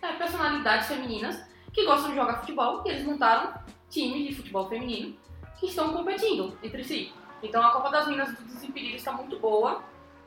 é, 0.01 0.11
personalidades 0.13 0.87
femininas 0.87 1.41
que 1.71 1.85
gostam 1.85 2.09
de 2.09 2.17
jogar 2.17 2.39
futebol 2.39 2.83
e 2.85 2.89
eles 2.89 3.05
montaram 3.05 3.53
times 3.89 4.27
de 4.27 4.35
futebol 4.35 4.67
feminino 4.67 5.15
que 5.57 5.67
estão 5.67 5.93
competindo 5.93 6.57
entre 6.61 6.83
si. 6.83 7.13
Então 7.41 7.63
a 7.63 7.71
Copa 7.71 7.89
das 7.89 8.07
Minas 8.07 8.33
dos 8.35 8.45
Desimpedidos 8.55 8.97
está 8.97 9.13
muito 9.13 9.39
boa, 9.39 9.81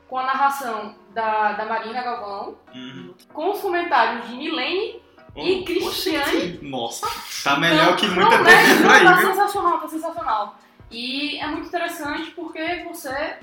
com 0.07 0.17
a 0.17 0.23
narração 0.23 0.95
da, 1.13 1.53
da 1.53 1.65
Marina 1.65 2.01
Galvão, 2.01 2.57
Uhum. 2.73 3.13
com 3.33 3.51
os 3.51 3.61
comentários 3.61 4.27
de 4.27 4.35
Milene 4.35 5.01
e 5.35 5.63
Cristiane. 5.63 6.59
Nossa, 6.61 7.07
tá 7.43 7.59
melhor 7.59 7.95
que 7.97 8.07
muita 8.07 8.37
não, 8.37 8.43
TV 8.45 8.81
por 8.81 8.87
Tá 8.87 8.93
aí, 8.93 9.17
viu? 9.17 9.27
sensacional, 9.33 9.79
tá 9.79 9.87
sensacional. 9.87 10.57
E 10.91 11.37
é 11.39 11.47
muito 11.47 11.67
interessante 11.67 12.31
porque 12.31 12.83
você 12.87 13.37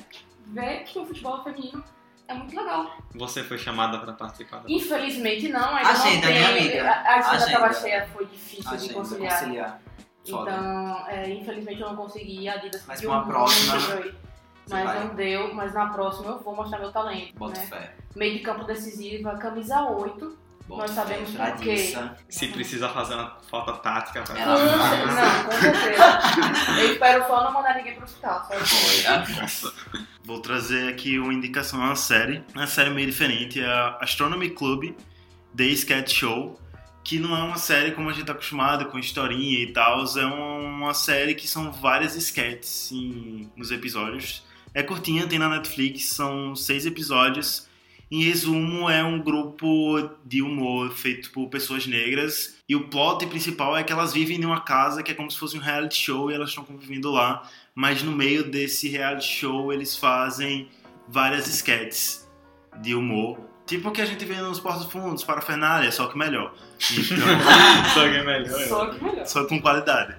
vê 0.47 0.79
que 0.81 0.99
o 0.99 1.05
futebol 1.07 1.43
feminino 1.43 1.85
é 2.29 2.35
muito 2.35 2.57
legal. 2.57 2.97
Você 3.15 3.43
foi 3.45 3.59
chamada 3.59 3.99
pra 3.99 4.13
participar 4.13 4.59
da 4.59 4.65
Infelizmente 4.71 5.49
não, 5.49 5.75
ainda 5.75 5.91
Agenda, 5.91 6.15
não 6.15 6.21
tem. 6.23 6.41
né, 6.41 6.47
amiga? 6.47 6.91
A, 6.91 6.93
a 6.93 7.19
agenda 7.19 7.37
Agenda. 7.45 7.61
tava 7.61 7.75
cheia, 7.75 8.09
foi 8.13 8.27
difícil 8.27 8.77
de 8.77 8.95
conciliar. 8.95 9.39
conciliar. 9.41 9.83
Então, 10.25 11.09
é, 11.09 11.31
infelizmente 11.31 11.81
eu 11.81 11.89
não 11.89 11.97
consegui. 11.97 12.49
A 12.49 12.55
Adidas 12.55 12.85
Mas 12.87 13.01
pediu 13.01 13.11
com 13.11 13.17
a 13.17 13.23
próxima, 13.23 13.79
muito. 13.79 14.15
Mas 14.71 14.85
vai. 14.85 15.05
não 15.05 15.15
deu, 15.17 15.53
mas 15.55 15.75
na 15.75 15.87
próxima 15.87 16.31
eu 16.31 16.39
vou 16.39 16.55
mostrar 16.55 16.79
meu 16.79 16.93
talento. 16.93 17.35
Bota 17.37 17.59
né? 17.59 17.67
fé. 17.67 17.95
Meio 18.15 18.35
de 18.35 18.39
campo 18.39 18.63
decisiva, 18.65 19.37
camisa 19.37 19.83
8. 19.83 20.39
Bota 20.69 20.83
Nós 20.83 20.91
sabemos 20.93 21.31
por 21.31 21.57
quê. 21.57 21.95
Se 22.29 22.49
precisar 22.49 22.89
fazer 22.91 23.15
uma 23.15 23.37
falta 23.51 23.73
tática, 23.75 24.23
vai 24.25 24.41
Ela 24.41 24.57
cer- 24.57 25.07
Não, 25.07 25.45
com 25.45 25.53
certeza. 25.61 26.81
Eu 26.81 26.93
espero 26.93 27.27
só 27.27 27.45
não 27.45 27.53
mandar 27.53 27.75
ninguém 27.77 27.95
pro 27.95 28.05
hospital. 28.05 28.49
Só. 29.49 29.73
Vou 30.25 30.41
trazer 30.41 30.89
aqui 30.89 31.19
uma 31.19 31.35
indicação, 31.35 31.79
uma 31.81 31.97
série, 31.97 32.43
uma 32.55 32.67
série 32.67 32.91
meio 32.91 33.07
diferente, 33.09 33.61
é 33.61 33.67
a 33.67 33.99
Astronomy 34.01 34.51
Club 34.51 34.95
The 35.57 35.65
Sketch 35.65 36.13
Show, 36.15 36.59
que 37.05 37.19
não 37.19 37.37
é 37.37 37.43
uma 37.43 37.59
série 37.59 37.91
como 37.93 38.09
a 38.09 38.13
gente 38.13 38.25
tá 38.27 38.33
acostumado, 38.33 38.87
com 38.87 38.99
historinha 38.99 39.59
e 39.65 39.73
tal, 39.73 40.05
é 40.17 40.25
uma 40.25 40.95
série 40.95 41.35
que 41.35 41.47
são 41.49 41.73
várias 41.73 42.15
sketches 42.15 42.91
em- 42.93 43.51
nos 43.57 43.71
episódios. 43.73 44.45
É 44.73 44.83
curtinha, 44.83 45.27
tem 45.27 45.39
na 45.39 45.49
Netflix, 45.49 46.05
são 46.15 46.55
seis 46.57 46.87
episódios. 46.87 47.69
Em 48.13 48.25
resumo, 48.25 48.91
é 48.91 49.03
um 49.03 49.19
grupo 49.19 50.11
de 50.25 50.43
humor 50.43 50.91
feito 50.93 51.31
por 51.31 51.49
pessoas 51.49 51.87
negras. 51.87 52.57
E 52.69 52.77
o 52.77 52.89
plot 52.89 53.27
principal 53.27 53.75
é 53.77 53.83
que 53.83 53.93
elas 53.93 54.13
vivem 54.13 54.39
em 54.39 54.45
uma 54.45 54.61
casa 54.61 55.03
que 55.03 55.11
é 55.11 55.15
como 55.15 55.31
se 55.31 55.39
fosse 55.39 55.57
um 55.57 55.61
reality 55.61 55.97
show 55.97 56.31
e 56.31 56.35
elas 56.35 56.51
estão 56.51 56.63
convivendo 56.63 57.11
lá 57.11 57.49
mas 57.75 58.03
no 58.03 58.13
meio 58.13 58.51
desse 58.51 58.89
reality 58.89 59.27
show 59.27 59.73
eles 59.73 59.97
fazem 59.97 60.69
várias 61.09 61.47
sketches 61.49 62.29
de 62.81 62.95
humor. 62.95 63.39
Tipo 63.67 63.89
o 63.89 63.93
que 63.93 64.03
a 64.03 64.07
gente 64.07 64.25
vê 64.25 64.37
nos 64.37 64.61
Portos 64.61 64.87
Fundos, 64.87 65.25
Parafernália, 65.25 65.91
só 65.93 66.07
que 66.07 66.19
melhor. 66.19 66.55
Então, 66.93 67.17
Só 67.95 68.09
que 68.09 68.17
é 68.17 68.25
melhor. 68.25 68.69
Só 68.69 68.87
que 68.87 69.05
melhor. 69.05 69.27
só 69.27 69.45
com 69.45 69.61
qualidade. 69.61 70.17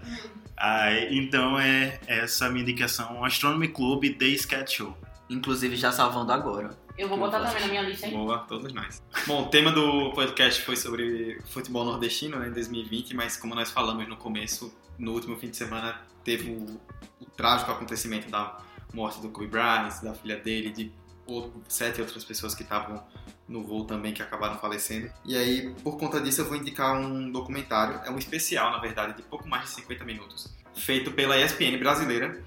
Aí, 0.56 1.18
então 1.18 1.60
é 1.60 2.00
essa 2.08 2.46
a 2.46 2.50
minha 2.50 2.62
indicação, 2.62 3.24
Astronomy 3.24 3.68
Club 3.68 4.06
The 4.18 4.26
Sketch 4.28 4.78
Show. 4.78 4.98
Inclusive 5.30 5.76
já 5.76 5.92
salvando 5.92 6.32
agora. 6.32 6.78
Eu 6.98 7.10
vou 7.10 7.18
botar 7.18 7.40
também 7.44 7.62
na 7.62 7.68
minha 7.68 7.82
lista, 7.82 8.06
hein? 8.06 8.14
Boa, 8.14 8.40
todos 8.40 8.72
nós. 8.72 9.02
Bom, 9.26 9.44
o 9.44 9.50
tema 9.50 9.72
do 9.72 10.12
podcast 10.14 10.62
foi 10.62 10.76
sobre 10.76 11.42
futebol 11.46 11.84
nordestino 11.84 12.38
né, 12.38 12.48
em 12.50 12.52
2020, 12.52 13.16
mas 13.16 13.36
como 13.36 13.56
nós 13.56 13.72
falamos 13.72 14.08
no 14.08 14.16
começo, 14.16 14.72
no 14.98 15.12
último 15.14 15.36
fim 15.38 15.50
de 15.50 15.58
semana 15.58 16.00
teve 16.24 16.52
o, 16.52 16.80
o 17.20 17.26
trágico 17.36 17.72
acontecimento 17.72 18.30
da 18.30 18.60
morte 18.94 19.20
do 19.22 19.30
Kobe 19.30 19.48
Bryant, 19.48 20.02
da 20.04 20.14
filha 20.14 20.38
dele, 20.38 20.70
de 20.72 20.92
outro- 21.26 21.64
sete 21.68 22.00
outras 22.00 22.24
pessoas 22.24 22.54
que 22.54 22.62
estavam 22.62 23.04
no 23.48 23.64
voo 23.64 23.86
também 23.86 24.14
que 24.14 24.22
acabaram 24.22 24.60
falecendo. 24.60 25.12
E 25.26 25.36
aí, 25.36 25.74
por 25.84 25.98
conta 25.98 26.22
disso, 26.22 26.42
eu 26.42 26.46
vou 26.46 26.56
indicar 26.56 26.96
um 26.96 27.32
documentário, 27.32 28.02
é 28.06 28.12
um 28.12 28.20
especial, 28.20 28.70
na 28.72 28.78
verdade, 28.78 29.18
de 29.18 29.24
pouco 29.24 29.48
mais 29.48 29.64
de 29.66 29.70
50 29.72 30.06
minutos, 30.06 30.56
feito 30.76 31.12
pela 31.12 31.38
ESPN 31.40 31.78
brasileira, 31.80 32.40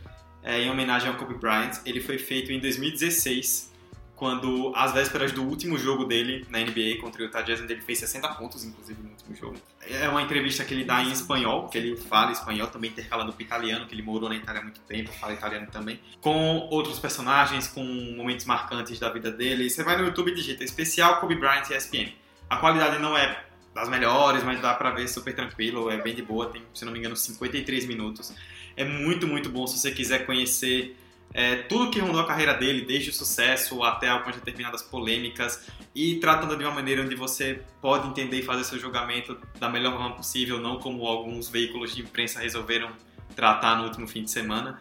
é, 0.42 0.60
em 0.62 0.70
homenagem 0.70 1.08
ao 1.08 1.16
Kobe 1.16 1.34
Bryant. 1.34 1.80
Ele 1.84 2.00
foi 2.00 2.16
feito 2.16 2.52
em 2.52 2.60
2016, 2.60 3.72
quando, 4.16 4.72
às 4.74 4.92
vésperas 4.92 5.30
do 5.30 5.44
último 5.44 5.78
jogo 5.78 6.04
dele 6.04 6.46
na 6.48 6.58
NBA 6.58 7.00
contra 7.02 7.22
o 7.22 7.26
Utah 7.26 7.42
Jazz, 7.42 7.60
ele 7.60 7.80
fez 7.82 7.98
60 7.98 8.26
pontos, 8.34 8.64
inclusive, 8.64 9.00
no 9.02 9.10
último 9.10 9.36
jogo. 9.36 9.56
É 9.88 10.08
uma 10.08 10.22
entrevista 10.22 10.64
que 10.64 10.72
ele 10.72 10.84
dá 10.84 11.02
em 11.02 11.12
espanhol, 11.12 11.68
que 11.68 11.76
ele 11.76 11.96
fala 11.96 12.32
espanhol, 12.32 12.66
também 12.68 12.90
intercalando 12.90 13.32
com 13.32 13.42
italiano, 13.42 13.86
que 13.86 13.94
ele 13.94 14.02
morou 14.02 14.28
na 14.28 14.36
Itália 14.36 14.62
há 14.62 14.64
muito 14.64 14.80
tempo, 14.80 15.12
fala 15.12 15.34
italiano 15.34 15.66
também. 15.70 16.00
Com 16.20 16.66
outros 16.70 16.98
personagens, 16.98 17.68
com 17.68 17.84
momentos 17.84 18.46
marcantes 18.46 18.98
da 18.98 19.10
vida 19.10 19.30
dele. 19.30 19.68
Você 19.68 19.84
vai 19.84 19.98
no 19.98 20.04
YouTube 20.04 20.32
e 20.32 20.34
digita 20.34 20.64
especial 20.64 21.20
Kobe 21.20 21.34
Bryant 21.34 21.68
ESPN. 21.70 22.12
A 22.48 22.56
qualidade 22.56 22.98
não 22.98 23.16
é 23.16 23.44
das 23.74 23.90
melhores, 23.90 24.42
mas 24.42 24.60
dá 24.62 24.72
pra 24.72 24.90
ver 24.90 25.06
super 25.06 25.34
tranquilo, 25.34 25.90
é 25.90 26.00
bem 26.00 26.14
de 26.14 26.22
boa, 26.22 26.46
tem, 26.46 26.62
se 26.72 26.86
não 26.86 26.92
me 26.92 26.98
engano, 26.98 27.14
53 27.14 27.84
minutos. 27.84 28.34
É 28.74 28.84
muito, 28.84 29.26
muito 29.26 29.50
bom 29.50 29.66
se 29.66 29.78
você 29.78 29.90
quiser 29.90 30.24
conhecer 30.24 30.96
é, 31.34 31.56
tudo 31.56 31.90
que 31.90 32.00
rondou 32.00 32.20
a 32.20 32.26
carreira 32.26 32.54
dele, 32.54 32.84
desde 32.84 33.10
o 33.10 33.12
sucesso 33.12 33.82
até 33.82 34.08
algumas 34.08 34.36
determinadas 34.36 34.82
polêmicas, 34.82 35.66
e 35.94 36.16
tratando 36.16 36.56
de 36.56 36.64
uma 36.64 36.72
maneira 36.72 37.02
onde 37.02 37.14
você 37.14 37.62
pode 37.80 38.08
entender 38.08 38.40
e 38.40 38.42
fazer 38.42 38.64
seu 38.64 38.78
julgamento 38.78 39.38
da 39.58 39.68
melhor 39.68 39.92
forma 39.92 40.12
possível, 40.14 40.58
não 40.60 40.78
como 40.78 41.06
alguns 41.06 41.48
veículos 41.48 41.94
de 41.94 42.02
imprensa 42.02 42.40
resolveram 42.40 42.90
tratar 43.34 43.76
no 43.76 43.84
último 43.84 44.06
fim 44.06 44.24
de 44.24 44.30
semana. 44.30 44.80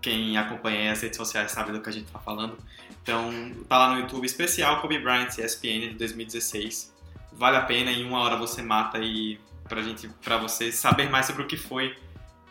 Quem 0.00 0.36
acompanha 0.36 0.92
as 0.92 1.00
redes 1.00 1.16
sociais 1.16 1.50
sabe 1.50 1.72
do 1.72 1.80
que 1.80 1.88
a 1.88 1.92
gente 1.92 2.06
está 2.06 2.18
falando. 2.18 2.56
Então, 3.02 3.52
tá 3.68 3.78
lá 3.78 3.94
no 3.94 4.00
YouTube 4.00 4.24
especial 4.24 4.80
Kobe 4.80 4.98
Bryant 4.98 5.38
ESPN 5.38 5.88
de 5.88 5.94
2016. 5.94 6.94
Vale 7.32 7.56
a 7.56 7.62
pena, 7.62 7.90
em 7.90 8.04
uma 8.04 8.20
hora 8.20 8.36
você 8.36 8.62
mata 8.62 8.98
e 8.98 9.38
pra 9.68 9.82
gente, 9.82 10.08
para 10.22 10.36
você 10.36 10.70
saber 10.72 11.08
mais 11.08 11.26
sobre 11.26 11.42
o 11.42 11.46
que 11.46 11.56
foi 11.56 11.96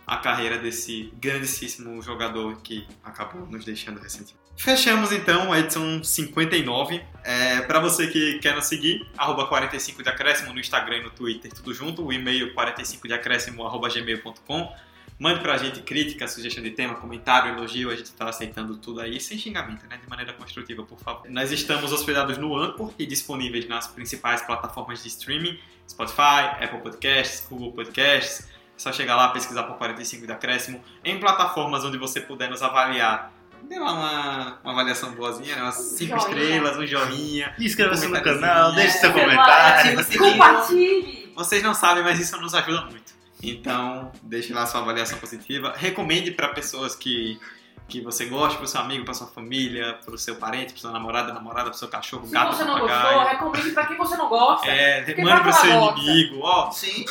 a 0.05 0.17
carreira 0.17 0.57
desse 0.57 1.11
grandíssimo 1.19 2.01
jogador 2.01 2.61
que 2.61 2.87
acabou 3.03 3.45
nos 3.47 3.65
deixando 3.65 3.99
recentemente. 3.99 4.45
Fechamos 4.57 5.11
então 5.11 5.51
a 5.51 5.59
edição 5.59 6.03
59. 6.03 7.03
É, 7.23 7.61
para 7.61 7.79
você 7.79 8.07
que 8.07 8.39
quer 8.39 8.55
nos 8.55 8.65
seguir, 8.65 9.05
arroba 9.17 9.47
45 9.47 10.01
de 10.01 10.09
acréscimo 10.09 10.53
no 10.53 10.59
Instagram 10.59 10.97
e 10.97 11.03
no 11.03 11.09
Twitter, 11.09 11.51
tudo 11.53 11.73
junto. 11.73 12.05
O 12.05 12.13
e-mail 12.13 12.53
45 12.53 13.07
de 13.07 13.13
acréscimo 13.13 13.65
arroba 13.65 13.89
gmail.com. 13.89 14.73
Mande 15.17 15.39
pra 15.39 15.57
gente 15.57 15.81
crítica, 15.81 16.27
sugestão 16.27 16.61
de 16.61 16.71
tema, 16.71 16.95
comentário, 16.95 17.53
elogio, 17.53 17.89
a 17.89 17.95
gente 17.95 18.07
está 18.07 18.27
aceitando 18.27 18.75
tudo 18.75 18.99
aí, 18.99 19.17
sem 19.21 19.37
xingamento, 19.37 19.87
né? 19.87 19.97
De 19.97 20.09
maneira 20.09 20.33
construtiva, 20.33 20.83
por 20.83 20.99
favor. 20.99 21.29
Nós 21.29 21.53
estamos 21.53 21.93
hospedados 21.93 22.37
no 22.37 22.57
Anchor 22.57 22.93
e 22.99 23.05
disponíveis 23.05 23.65
nas 23.65 23.87
principais 23.87 24.41
plataformas 24.41 25.01
de 25.01 25.07
streaming, 25.07 25.57
Spotify, 25.89 26.61
Apple 26.61 26.79
Podcasts, 26.81 27.47
Google 27.49 27.71
Podcasts. 27.71 28.49
É 28.75 28.79
só 28.79 28.91
chegar 28.91 29.15
lá, 29.15 29.29
pesquisar 29.29 29.63
por 29.63 29.77
45 29.77 30.25
de 30.27 30.31
acréscimo, 30.33 30.83
em 31.03 31.19
plataformas 31.19 31.83
onde 31.83 31.97
você 31.97 32.19
puder 32.19 32.49
nos 32.49 32.61
avaliar. 32.61 33.31
Dê 33.63 33.79
lá 33.79 33.91
uma, 33.93 34.59
uma 34.63 34.73
avaliação 34.73 35.11
boazinha, 35.13 35.55
né? 35.55 35.61
umas 35.63 35.75
5 35.75 36.19
Joinha. 36.19 36.27
estrelas, 36.43 36.77
um 36.77 36.85
joinha. 36.85 37.55
Inscreva-se 37.57 38.07
no 38.07 38.21
canal, 38.21 38.73
deixe 38.73 38.97
seu 38.99 39.11
comentário. 39.11 39.97
Compartilhe! 40.17 41.33
Vocês 41.35 41.63
não 41.63 41.73
sabem, 41.73 42.03
mas 42.03 42.19
isso 42.19 42.39
nos 42.39 42.53
ajuda 42.53 42.81
muito. 42.81 43.13
Então, 43.41 44.11
deixe 44.23 44.53
lá 44.53 44.65
sua 44.65 44.81
avaliação 44.81 45.17
positiva. 45.19 45.73
Recomende 45.75 46.31
para 46.31 46.49
pessoas 46.49 46.95
que, 46.95 47.39
que 47.87 48.01
você 48.01 48.25
gosta, 48.25 48.57
para 48.57 48.65
o 48.65 48.67
seu 48.67 48.81
amigo, 48.81 49.03
para 49.03 49.13
sua 49.13 49.27
família, 49.27 49.97
para 50.05 50.13
o 50.13 50.17
seu 50.17 50.35
parente, 50.35 50.73
para 50.73 50.81
sua 50.81 50.91
namorada, 50.91 51.33
namorada, 51.33 51.69
para 51.69 51.75
o 51.75 51.79
seu 51.79 51.87
cachorro, 51.87 52.25
Se 52.25 52.31
gato, 52.33 52.55
você 52.55 52.63
não 52.63 52.79
gostou, 52.79 52.87
papagaio. 52.89 53.27
recomende 53.29 53.71
pra 53.71 53.85
quem 53.87 53.97
você 53.97 54.15
não 54.17 54.29
gosta. 54.29 54.67
É, 54.67 54.99
mande 55.21 55.41
para 55.41 55.49
o 55.49 55.53
seu 55.53 55.79
gosta. 55.79 55.99
inimigo. 56.01 56.39
Ó, 56.41 56.71
Sim. 56.71 57.05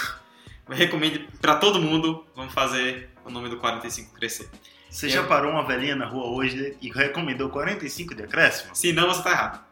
Recomende 0.68 1.28
para 1.40 1.56
todo 1.56 1.80
mundo. 1.80 2.24
Vamos 2.34 2.52
fazer 2.54 3.10
o 3.24 3.30
nome 3.30 3.48
do 3.48 3.56
45 3.58 4.14
crescer. 4.14 4.48
Você 4.90 5.08
já 5.08 5.24
parou 5.24 5.50
uma 5.50 5.66
velhinha 5.66 5.96
na 5.96 6.06
rua 6.06 6.26
hoje 6.26 6.76
e 6.80 6.88
recomendou 6.90 7.50
45 7.50 8.14
de 8.14 8.22
acréscimo? 8.22 8.74
Se 8.76 8.92
não, 8.92 9.08
você 9.08 9.22
tá 9.22 9.30
errado. 9.30 9.64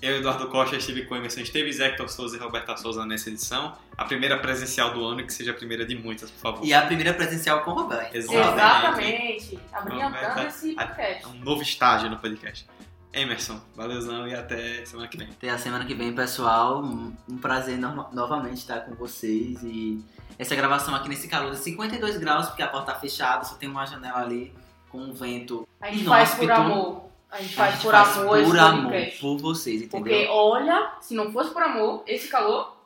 Eu, 0.00 0.16
Eduardo 0.18 0.46
Costa, 0.48 0.76
estive 0.76 1.06
com 1.06 1.16
Emerson 1.16 1.40
Esteves, 1.40 1.80
Hector 1.80 2.08
Souza 2.08 2.36
e 2.36 2.38
Roberta 2.38 2.76
Souza 2.76 3.04
nessa 3.06 3.30
edição. 3.30 3.76
A 3.96 4.04
primeira 4.04 4.36
presencial 4.38 4.92
do 4.92 5.02
ano, 5.04 5.24
que 5.26 5.32
seja 5.32 5.52
a 5.52 5.54
primeira 5.54 5.86
de 5.86 5.96
muitas, 5.96 6.30
por 6.30 6.38
favor. 6.38 6.66
E 6.66 6.72
a 6.74 6.82
primeira 6.82 7.14
presencial 7.14 7.62
com 7.62 7.70
o 7.70 7.74
Roberto. 7.74 8.14
Exatamente. 8.14 9.58
Abrilhantando 9.72 10.26
Roberta, 10.28 10.48
esse 10.48 10.72
É 10.78 10.84
podcast. 10.84 11.26
um 11.28 11.34
novo 11.44 11.62
estágio 11.62 12.10
no 12.10 12.18
podcast. 12.18 12.66
Emerson, 13.12 13.60
valeuzão 13.74 14.28
e 14.28 14.34
até 14.34 14.84
semana 14.84 15.08
que 15.08 15.16
vem. 15.16 15.28
Até 15.28 15.48
a 15.50 15.58
semana 15.58 15.84
que 15.84 15.94
vem, 15.94 16.12
pessoal. 16.12 16.82
Um 16.84 17.38
prazer 17.38 17.78
no- 17.78 18.08
novamente 18.12 18.58
estar 18.58 18.80
com 18.80 18.94
vocês. 18.94 19.62
E 19.62 20.04
essa 20.38 20.54
gravação 20.54 20.94
aqui 20.94 21.08
nesse 21.08 21.26
calor 21.28 21.52
de 21.52 21.58
52 21.58 22.18
graus, 22.18 22.46
porque 22.48 22.62
a 22.62 22.68
porta 22.68 22.92
tá 22.92 22.98
fechada, 23.00 23.44
só 23.44 23.54
tem 23.54 23.68
uma 23.68 23.86
janela 23.86 24.20
ali 24.20 24.52
com 24.90 24.98
um 24.98 25.12
vento. 25.14 25.66
A 25.80 25.86
gente 25.90 26.02
Inóspito. 26.02 26.26
faz 26.26 26.38
por 26.38 26.50
amor. 26.50 27.06
A 27.30 27.40
gente 27.40 27.54
faz 27.54 27.68
A 27.68 27.72
gente 27.72 27.82
por 27.82 27.90
faz 27.92 28.16
amor 28.18 28.44
por 28.44 28.58
amor, 28.58 28.82
podcast. 28.84 29.20
por 29.20 29.38
vocês, 29.38 29.82
entendeu? 29.82 30.00
Porque 30.00 30.26
olha, 30.30 30.92
se 31.00 31.14
não 31.14 31.32
fosse 31.32 31.50
por 31.52 31.62
amor, 31.62 32.04
esse 32.06 32.28
calor. 32.28 32.76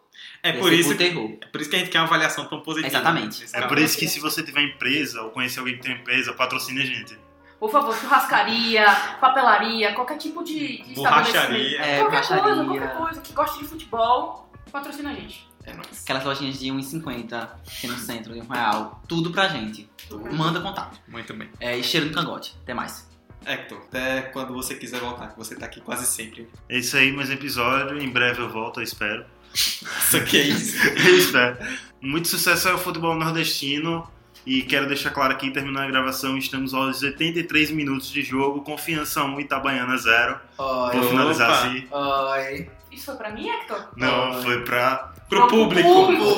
É 0.42 0.52
por, 0.52 0.72
isso, 0.72 0.96
terror. 0.96 1.30
é 1.40 1.46
por 1.46 1.60
isso 1.60 1.70
que 1.70 1.76
a 1.76 1.78
gente 1.78 1.90
quer 1.90 1.98
uma 1.98 2.06
avaliação 2.06 2.44
tão 2.46 2.60
positiva. 2.60 2.88
Exatamente. 2.94 3.44
Esse 3.44 3.56
É 3.56 3.66
por 3.66 3.78
isso 3.78 3.96
que 3.98 4.08
se 4.08 4.18
você 4.20 4.42
tiver 4.42 4.62
empresa 4.62 5.22
ou 5.22 5.30
conhecer 5.30 5.60
alguém 5.60 5.76
que 5.76 5.82
tem 5.82 5.92
empresa, 5.94 6.32
patrocine 6.32 6.82
a 6.82 6.84
gente. 6.84 7.18
Por 7.60 7.70
favor, 7.70 7.94
churrascaria, 7.94 8.86
papelaria, 9.20 9.92
qualquer 9.94 10.16
tipo 10.16 10.42
de, 10.42 10.82
de 10.82 10.94
Borracharia. 10.94 11.28
estabelecimento. 11.28 11.82
É, 11.82 11.98
qualquer 11.98 12.26
coisa, 12.26 12.40
borracharia. 12.40 12.80
qualquer 12.80 12.96
coisa 12.96 13.20
que 13.20 13.32
goste 13.34 13.58
de 13.58 13.64
futebol, 13.66 14.50
patrocina 14.72 15.10
a 15.10 15.14
gente. 15.14 15.46
É 15.64 15.74
nóis. 15.74 16.02
Aquelas 16.02 16.24
lojinhas 16.24 16.58
de 16.58 16.68
1,50 16.68 17.34
aqui 17.34 17.86
no 17.86 17.98
centro, 17.98 18.32
de 18.32 18.40
um 18.40 18.48
real. 18.48 19.02
Tudo 19.06 19.30
pra 19.30 19.46
gente. 19.48 19.88
Manda 20.32 20.58
contato. 20.60 20.98
Muito 21.06 21.34
bem. 21.34 21.50
É, 21.60 21.76
e 21.76 21.84
cheiro 21.84 22.06
no 22.06 22.14
cangote. 22.14 22.56
Até 22.62 22.72
mais. 22.72 23.08
Hector, 23.44 23.78
até 23.88 24.22
quando 24.22 24.52
você 24.54 24.74
quiser 24.74 25.00
voltar, 25.00 25.28
que 25.28 25.36
você 25.38 25.54
tá 25.54 25.66
aqui 25.66 25.80
quase 25.80 26.06
sempre. 26.06 26.48
É 26.68 26.78
isso 26.78 26.96
aí, 26.96 27.12
mais 27.12 27.28
um 27.30 27.34
episódio. 27.34 27.98
Em 28.02 28.08
breve 28.08 28.40
eu 28.40 28.48
volto, 28.50 28.80
eu 28.80 28.84
espero. 28.84 29.24
Isso 29.54 30.24
que 30.24 30.38
é 30.38 30.42
isso. 30.44 30.76
Eu 30.96 31.18
espero. 31.18 31.58
Muito 32.00 32.28
sucesso 32.28 32.68
ao 32.68 32.78
futebol 32.78 33.14
nordestino. 33.16 34.08
E 34.46 34.62
quero 34.62 34.86
deixar 34.88 35.10
claro 35.10 35.32
aqui, 35.32 35.50
terminando 35.50 35.84
a 35.84 35.90
gravação, 35.90 36.36
estamos 36.38 36.72
aos 36.72 37.02
83 37.02 37.70
minutos 37.70 38.10
de 38.10 38.22
jogo, 38.22 38.62
confiança 38.62 39.22
1 39.22 39.40
Itabaiana 39.40 39.96
0. 39.96 40.40
Vou 40.56 40.86
Oi. 41.02 41.08
finalizar 41.08 41.50
Opa. 41.50 41.58
assim. 41.60 41.86
Oi. 41.90 42.70
Isso 42.90 43.04
foi 43.06 43.14
pra 43.16 43.30
mim, 43.30 43.48
Hector? 43.48 43.88
Não, 43.96 44.36
Oi. 44.36 44.42
foi 44.42 44.64
pra 44.64 45.12
Pro 45.28 45.46
público. 45.46 45.88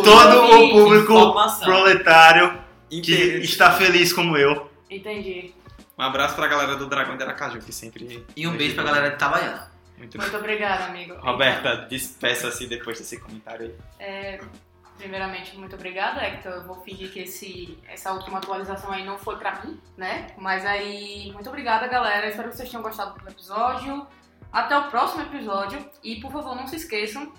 todo 0.02 0.44
o 0.44 0.70
público 0.70 1.12
Informação. 1.12 1.64
proletário 1.64 2.58
que 2.90 2.98
Inteiro. 2.98 3.38
está 3.44 3.72
feliz 3.72 4.12
como 4.12 4.36
eu. 4.36 4.70
Entendi. 4.90 5.54
Um 5.98 6.02
abraço 6.02 6.34
pra 6.34 6.46
galera 6.48 6.74
do 6.76 6.86
Dragão 6.86 7.16
de 7.16 7.22
Aracaju, 7.22 7.58
que 7.60 7.72
sempre. 7.72 8.26
E 8.36 8.46
um 8.46 8.56
beijo 8.56 8.74
pra 8.74 8.84
galera 8.84 9.08
de 9.10 9.14
Itabaiana. 9.14 9.70
Muito. 9.96 10.18
Muito 10.18 10.36
obrigada, 10.36 10.86
amigo. 10.86 11.14
Roberta, 11.20 11.86
despeça-se 11.88 12.66
depois 12.66 12.98
desse 12.98 13.18
comentário 13.20 13.66
aí. 13.66 13.74
É, 14.00 14.40
primeiramente, 14.96 15.56
muito 15.56 15.74
obrigada, 15.74 16.22
Hector. 16.22 16.52
Eu 16.52 16.66
vou 16.66 16.76
fingir 16.82 17.12
que 17.12 17.20
esse, 17.20 17.78
essa 17.88 18.12
última 18.12 18.38
atualização 18.38 18.92
aí 18.92 19.04
não 19.04 19.18
foi 19.18 19.36
pra 19.36 19.62
mim, 19.62 19.80
né? 19.96 20.28
Mas 20.36 20.64
aí, 20.64 21.30
muito 21.32 21.48
obrigada, 21.48 21.86
galera. 21.88 22.28
Espero 22.28 22.50
que 22.50 22.56
vocês 22.56 22.70
tenham 22.70 22.82
gostado 22.82 23.18
do 23.18 23.28
episódio. 23.28 24.06
Até 24.52 24.76
o 24.76 24.90
próximo 24.90 25.22
episódio. 25.22 25.84
E, 26.02 26.20
por 26.20 26.30
favor, 26.30 26.54
não 26.54 26.66
se 26.66 26.76
esqueçam 26.76 27.32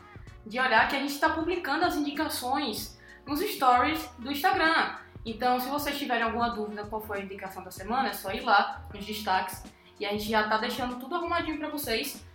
de 0.46 0.60
olhar 0.60 0.88
que 0.88 0.96
a 0.96 1.00
gente 1.00 1.14
está 1.14 1.30
publicando 1.30 1.86
as 1.86 1.96
indicações 1.96 3.00
nos 3.26 3.40
stories 3.40 4.06
do 4.20 4.32
Instagram. 4.32 4.98
Então, 5.26 5.60
se 5.60 5.70
vocês 5.70 5.98
tiverem 5.98 6.24
alguma 6.24 6.50
dúvida 6.50 6.84
qual 6.86 7.02
foi 7.02 7.20
a 7.20 7.24
indicação 7.24 7.64
da 7.64 7.72
semana, 7.72 8.10
é 8.10 8.14
só 8.14 8.32
ir 8.32 8.42
lá 8.42 8.86
nos 8.94 9.06
destaques. 9.06 9.64
E 10.00 10.06
a 10.06 10.10
gente 10.12 10.30
já 10.30 10.48
tá 10.50 10.58
deixando 10.58 11.00
tudo 11.00 11.16
arrumadinho 11.16 11.58
pra 11.58 11.70
vocês 11.70 12.26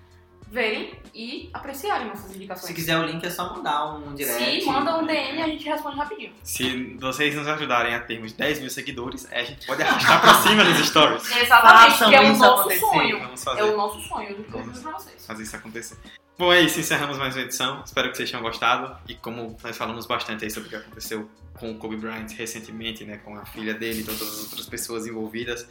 verem 0.51 0.95
e 1.15 1.51
apreciarem 1.53 2.09
nossas 2.09 2.35
indicações. 2.35 2.67
Se 2.67 2.75
quiser 2.75 2.99
o 2.99 3.05
link 3.05 3.25
é 3.25 3.31
só 3.31 3.55
mandar 3.55 3.95
um 3.97 4.15
direct. 4.15 4.63
Se 4.63 4.67
manda 4.71 4.97
um 4.97 5.07
DM, 5.07 5.43
a 5.43 5.47
gente 5.47 5.65
responde 5.65 5.97
rapidinho. 5.97 6.33
Se 6.43 6.97
vocês 7.01 7.35
nos 7.35 7.47
ajudarem 7.47 7.95
a 7.95 8.01
termos 8.01 8.33
10 8.33 8.61
mil 8.61 8.71
seguidores, 8.71 9.27
a 9.31 9.43
gente 9.43 9.67
pode 9.67 9.83
arrastar 9.83 10.21
pra 10.21 10.35
cima 10.35 10.65
nos 10.65 10.87
stories. 10.87 11.31
Exatamente, 11.37 11.99
que 11.99 12.15
é 12.15 12.21
o 12.21 12.37
nosso 12.37 12.61
acontecer. 12.61 12.81
sonho. 12.81 13.19
Vamos 13.21 13.45
fazer, 13.45 13.61
É 13.61 13.65
o 13.65 13.77
nosso 13.77 14.01
sonho, 14.09 14.29
eu 14.31 14.45
Vamos. 14.49 14.79
pra 14.81 14.93
vocês. 14.93 15.27
fazer 15.27 15.43
isso 15.43 15.57
acontecer. 15.57 15.97
Bom, 16.39 16.53
é 16.53 16.61
isso. 16.61 16.79
Encerramos 16.79 17.19
mais 17.19 17.35
uma 17.35 17.43
edição. 17.43 17.83
Espero 17.85 18.11
que 18.11 18.17
vocês 18.17 18.31
tenham 18.31 18.43
gostado. 18.43 18.97
E 19.09 19.15
como 19.17 19.57
nós 19.63 19.77
falamos 19.77 20.07
bastante 20.07 20.45
aí 20.45 20.51
sobre 20.51 20.69
o 20.69 20.71
que 20.71 20.77
aconteceu 20.77 21.29
com 21.59 21.73
o 21.73 21.75
Kobe 21.77 21.97
Bryant 21.97 22.31
recentemente, 22.37 23.05
né? 23.05 23.17
Com 23.25 23.35
a 23.37 23.45
filha 23.45 23.75
dele 23.75 24.03
e 24.03 24.05
todas 24.05 24.23
as 24.23 24.43
outras 24.45 24.67
pessoas 24.67 25.05
envolvidas. 25.07 25.67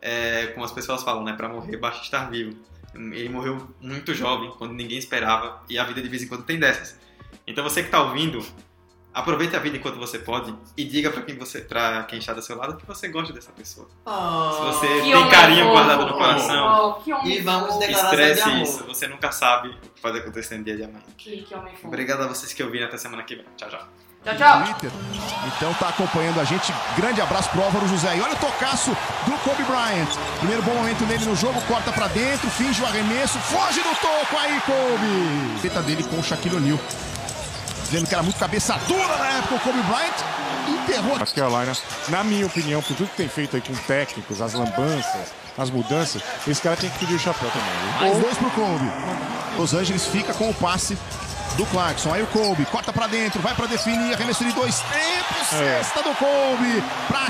É, 0.00 0.46
como 0.48 0.64
as 0.64 0.72
pessoas 0.72 1.02
falam, 1.02 1.22
né? 1.22 1.34
Pra 1.34 1.50
morrer, 1.50 1.76
basta 1.76 2.02
estar 2.02 2.30
vivo. 2.30 2.56
Ele 2.96 3.28
morreu 3.28 3.68
muito 3.80 4.12
jovem, 4.14 4.50
quando 4.58 4.72
ninguém 4.74 4.98
esperava. 4.98 5.62
E 5.68 5.78
a 5.78 5.84
vida 5.84 6.00
de 6.02 6.08
vez 6.08 6.22
em 6.22 6.28
quando 6.28 6.44
tem 6.44 6.58
dessas. 6.58 6.98
Então 7.46 7.62
você 7.62 7.82
que 7.82 7.90
tá 7.90 8.02
ouvindo, 8.02 8.44
aproveite 9.14 9.54
a 9.54 9.58
vida 9.58 9.76
enquanto 9.76 9.96
você 9.98 10.18
pode. 10.18 10.54
E 10.76 10.84
diga 10.84 11.10
pra 11.10 11.22
quem, 11.22 11.36
você, 11.36 11.60
pra 11.60 12.02
quem 12.04 12.18
está 12.18 12.32
do 12.32 12.42
seu 12.42 12.56
lado 12.56 12.76
que 12.76 12.84
você 12.86 13.08
gosta 13.08 13.32
dessa 13.32 13.52
pessoa. 13.52 13.88
Oh. 14.04 14.52
Se 14.52 14.60
você 14.60 14.86
tem 15.02 15.28
carinho 15.30 15.64
fofo. 15.64 15.72
guardado 15.72 16.06
no 16.06 16.12
coração, 16.14 17.02
Oh, 17.06 17.26
E 17.26 17.40
vamos 17.40 17.78
declarar- 17.78 17.86
de 17.86 17.92
estresse 18.22 18.42
amor. 18.42 18.62
isso. 18.62 18.84
Você 18.84 19.06
nunca 19.06 19.30
sabe 19.32 19.68
o 19.68 19.72
que 19.78 20.00
pode 20.00 20.18
acontecer 20.18 20.58
no 20.58 20.64
dia 20.64 20.76
de 20.76 20.84
amanhã. 20.84 21.02
Que, 21.16 21.42
que. 21.42 21.54
Obrigado 21.86 22.22
a 22.22 22.26
vocês 22.26 22.52
que 22.52 22.62
ouviram 22.62 22.86
até 22.86 22.96
semana 22.98 23.22
que 23.22 23.36
vem. 23.36 23.44
Tchau, 23.56 23.68
tchau. 23.70 23.88
Tchau, 24.26 24.34
tchau. 24.34 24.64
Twitter. 24.64 24.90
Então 25.46 25.72
tá 25.74 25.88
acompanhando 25.88 26.40
a 26.40 26.44
gente. 26.44 26.74
Grande 26.96 27.20
abraço 27.20 27.48
pro 27.50 27.62
Álvaro 27.62 27.86
José. 27.86 28.16
E 28.16 28.20
olha 28.20 28.32
o 28.32 28.36
tocaço 28.36 28.90
do 29.24 29.32
Kobe 29.44 29.62
Bryant. 29.62 30.08
Primeiro 30.38 30.62
bom 30.62 30.74
momento 30.74 31.04
nele 31.06 31.24
no 31.24 31.36
jogo, 31.36 31.60
corta 31.62 31.92
pra 31.92 32.08
dentro, 32.08 32.50
finge 32.50 32.82
o 32.82 32.86
arremesso, 32.86 33.38
foge 33.38 33.80
do 33.80 33.94
toco 34.00 34.36
aí, 34.36 34.60
Kobe. 34.62 35.60
Teta 35.62 35.80
dele 35.82 36.02
com 36.02 36.18
o 36.18 36.24
Shaquille 36.24 36.56
O'Neal. 36.56 36.78
Dizendo 37.84 38.08
que 38.08 38.14
era 38.14 38.22
muito 38.24 38.36
cabeça 38.36 38.76
dura 38.88 39.16
na 39.16 39.28
época 39.38 39.54
o 39.54 39.60
Kobe 39.60 39.80
Bryant. 39.82 40.14
Enterrou. 40.68 41.16
North 41.18 41.32
Carolina, 41.32 41.72
na 42.08 42.24
minha 42.24 42.46
opinião, 42.46 42.82
por 42.82 42.96
tudo 42.96 43.08
que 43.10 43.16
tem 43.16 43.28
feito 43.28 43.54
aí 43.54 43.62
com 43.62 43.74
técnicos, 43.74 44.42
as 44.42 44.54
lambanças, 44.54 45.32
as 45.56 45.70
mudanças, 45.70 46.20
esse 46.48 46.60
cara 46.60 46.74
tem 46.74 46.90
que 46.90 46.98
pedir 46.98 47.14
o 47.14 47.18
chapéu 47.20 47.48
também. 47.48 47.68
viu? 47.70 48.00
Mais 48.00 48.18
dois 48.18 48.36
pro 48.38 48.50
Kobe. 48.50 48.90
Los 49.56 49.72
Angeles 49.72 50.04
fica 50.06 50.34
com 50.34 50.50
o 50.50 50.54
passe 50.54 50.98
do 51.56 51.66
Clarkson. 51.66 52.12
Aí 52.12 52.22
o 52.22 52.26
Kobe 52.26 52.64
corta 52.66 52.92
pra 52.92 53.06
dentro, 53.06 53.40
vai 53.40 53.54
pra 53.54 53.66
definir, 53.66 54.14
arremesso 54.14 54.44
de 54.44 54.52
dois 54.52 54.80
tempos, 54.80 55.52
É. 55.52 55.82
cesta 55.82 56.02
do 56.02 56.14
Kobe. 56.14 56.82
Pra... 57.08 57.26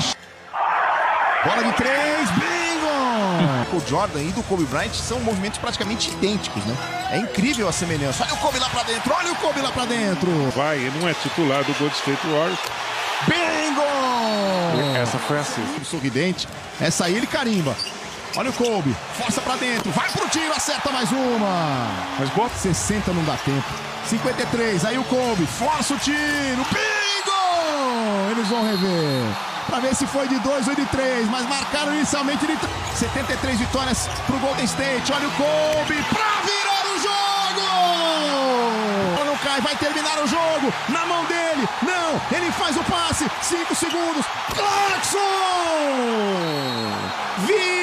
Bola 1.44 1.62
de 1.64 1.72
três, 1.74 2.30
bingo! 2.30 3.76
O 3.76 3.88
Jordan 3.88 4.20
e 4.20 4.32
do 4.32 4.42
Kobe 4.44 4.64
Bryant 4.64 4.92
são 4.94 5.20
movimentos 5.20 5.58
praticamente 5.58 6.10
idênticos, 6.10 6.64
né? 6.64 6.76
É 7.12 7.18
incrível 7.18 7.68
a 7.68 7.72
semelhança. 7.72 8.24
Olha 8.24 8.34
o 8.34 8.36
Kobe 8.38 8.58
lá 8.58 8.68
pra 8.68 8.82
dentro, 8.82 9.14
olha 9.16 9.32
o 9.32 9.36
Kobe 9.36 9.60
lá 9.60 9.70
pra 9.70 9.84
dentro. 9.84 10.28
Vai, 10.56 10.76
ele 10.78 10.98
não 11.00 11.08
é 11.08 11.14
titular 11.14 11.62
do 11.62 11.72
Gold 11.78 11.94
State 11.94 12.26
Warriors. 12.26 12.58
Bingo! 13.28 14.96
Essa 15.00 15.18
foi 15.18 15.38
assim. 15.38 15.64
Sorridente. 15.84 16.48
Essa 16.80 17.04
aí 17.06 17.16
ele 17.16 17.26
carimba. 17.26 17.76
Olha 18.36 18.50
o 18.50 18.52
Kobe, 18.52 18.94
força 19.16 19.40
pra 19.40 19.56
dentro, 19.56 19.90
vai 19.92 20.10
pro 20.10 20.28
tiro, 20.28 20.52
acerta 20.54 20.90
mais 20.90 21.10
uma. 21.10 21.88
Mas 22.18 22.28
bota 22.30 22.54
60 22.56 23.12
não 23.12 23.24
dá 23.24 23.34
tempo. 23.36 23.64
53, 24.08 24.84
aí 24.84 24.98
o 24.98 25.04
Kobe, 25.04 25.46
força 25.46 25.94
o 25.94 25.98
tiro, 25.98 26.16
bingo! 26.70 28.30
Eles 28.30 28.46
vão 28.48 28.64
rever. 28.64 29.24
Pra 29.66 29.80
ver 29.80 29.96
se 29.96 30.06
foi 30.06 30.28
de 30.28 30.38
2 30.38 30.68
ou 30.68 30.74
de 30.76 30.86
3, 30.86 31.28
mas 31.28 31.48
marcaram 31.48 31.92
inicialmente 31.92 32.46
de 32.46 32.56
3. 32.56 32.72
73 32.94 33.58
vitórias 33.58 34.08
pro 34.26 34.38
Golden 34.38 34.64
State. 34.64 35.12
Olha 35.12 35.26
o 35.26 35.32
Kobe 35.32 36.02
pra 36.04 36.40
virar 36.44 36.86
o 36.94 36.98
jogo! 37.02 37.26
Não 39.26 39.36
cai, 39.38 39.60
vai 39.60 39.74
terminar 39.76 40.22
o 40.22 40.26
jogo 40.26 40.72
na 40.88 41.04
mão 41.04 41.24
dele. 41.24 41.68
Não, 41.82 42.20
ele 42.36 42.50
faz 42.52 42.76
o 42.76 42.84
passe. 42.84 43.28
5 43.42 43.74
segundos. 43.74 44.24
Clarkson! 44.54 45.18
Vira! 47.38 47.75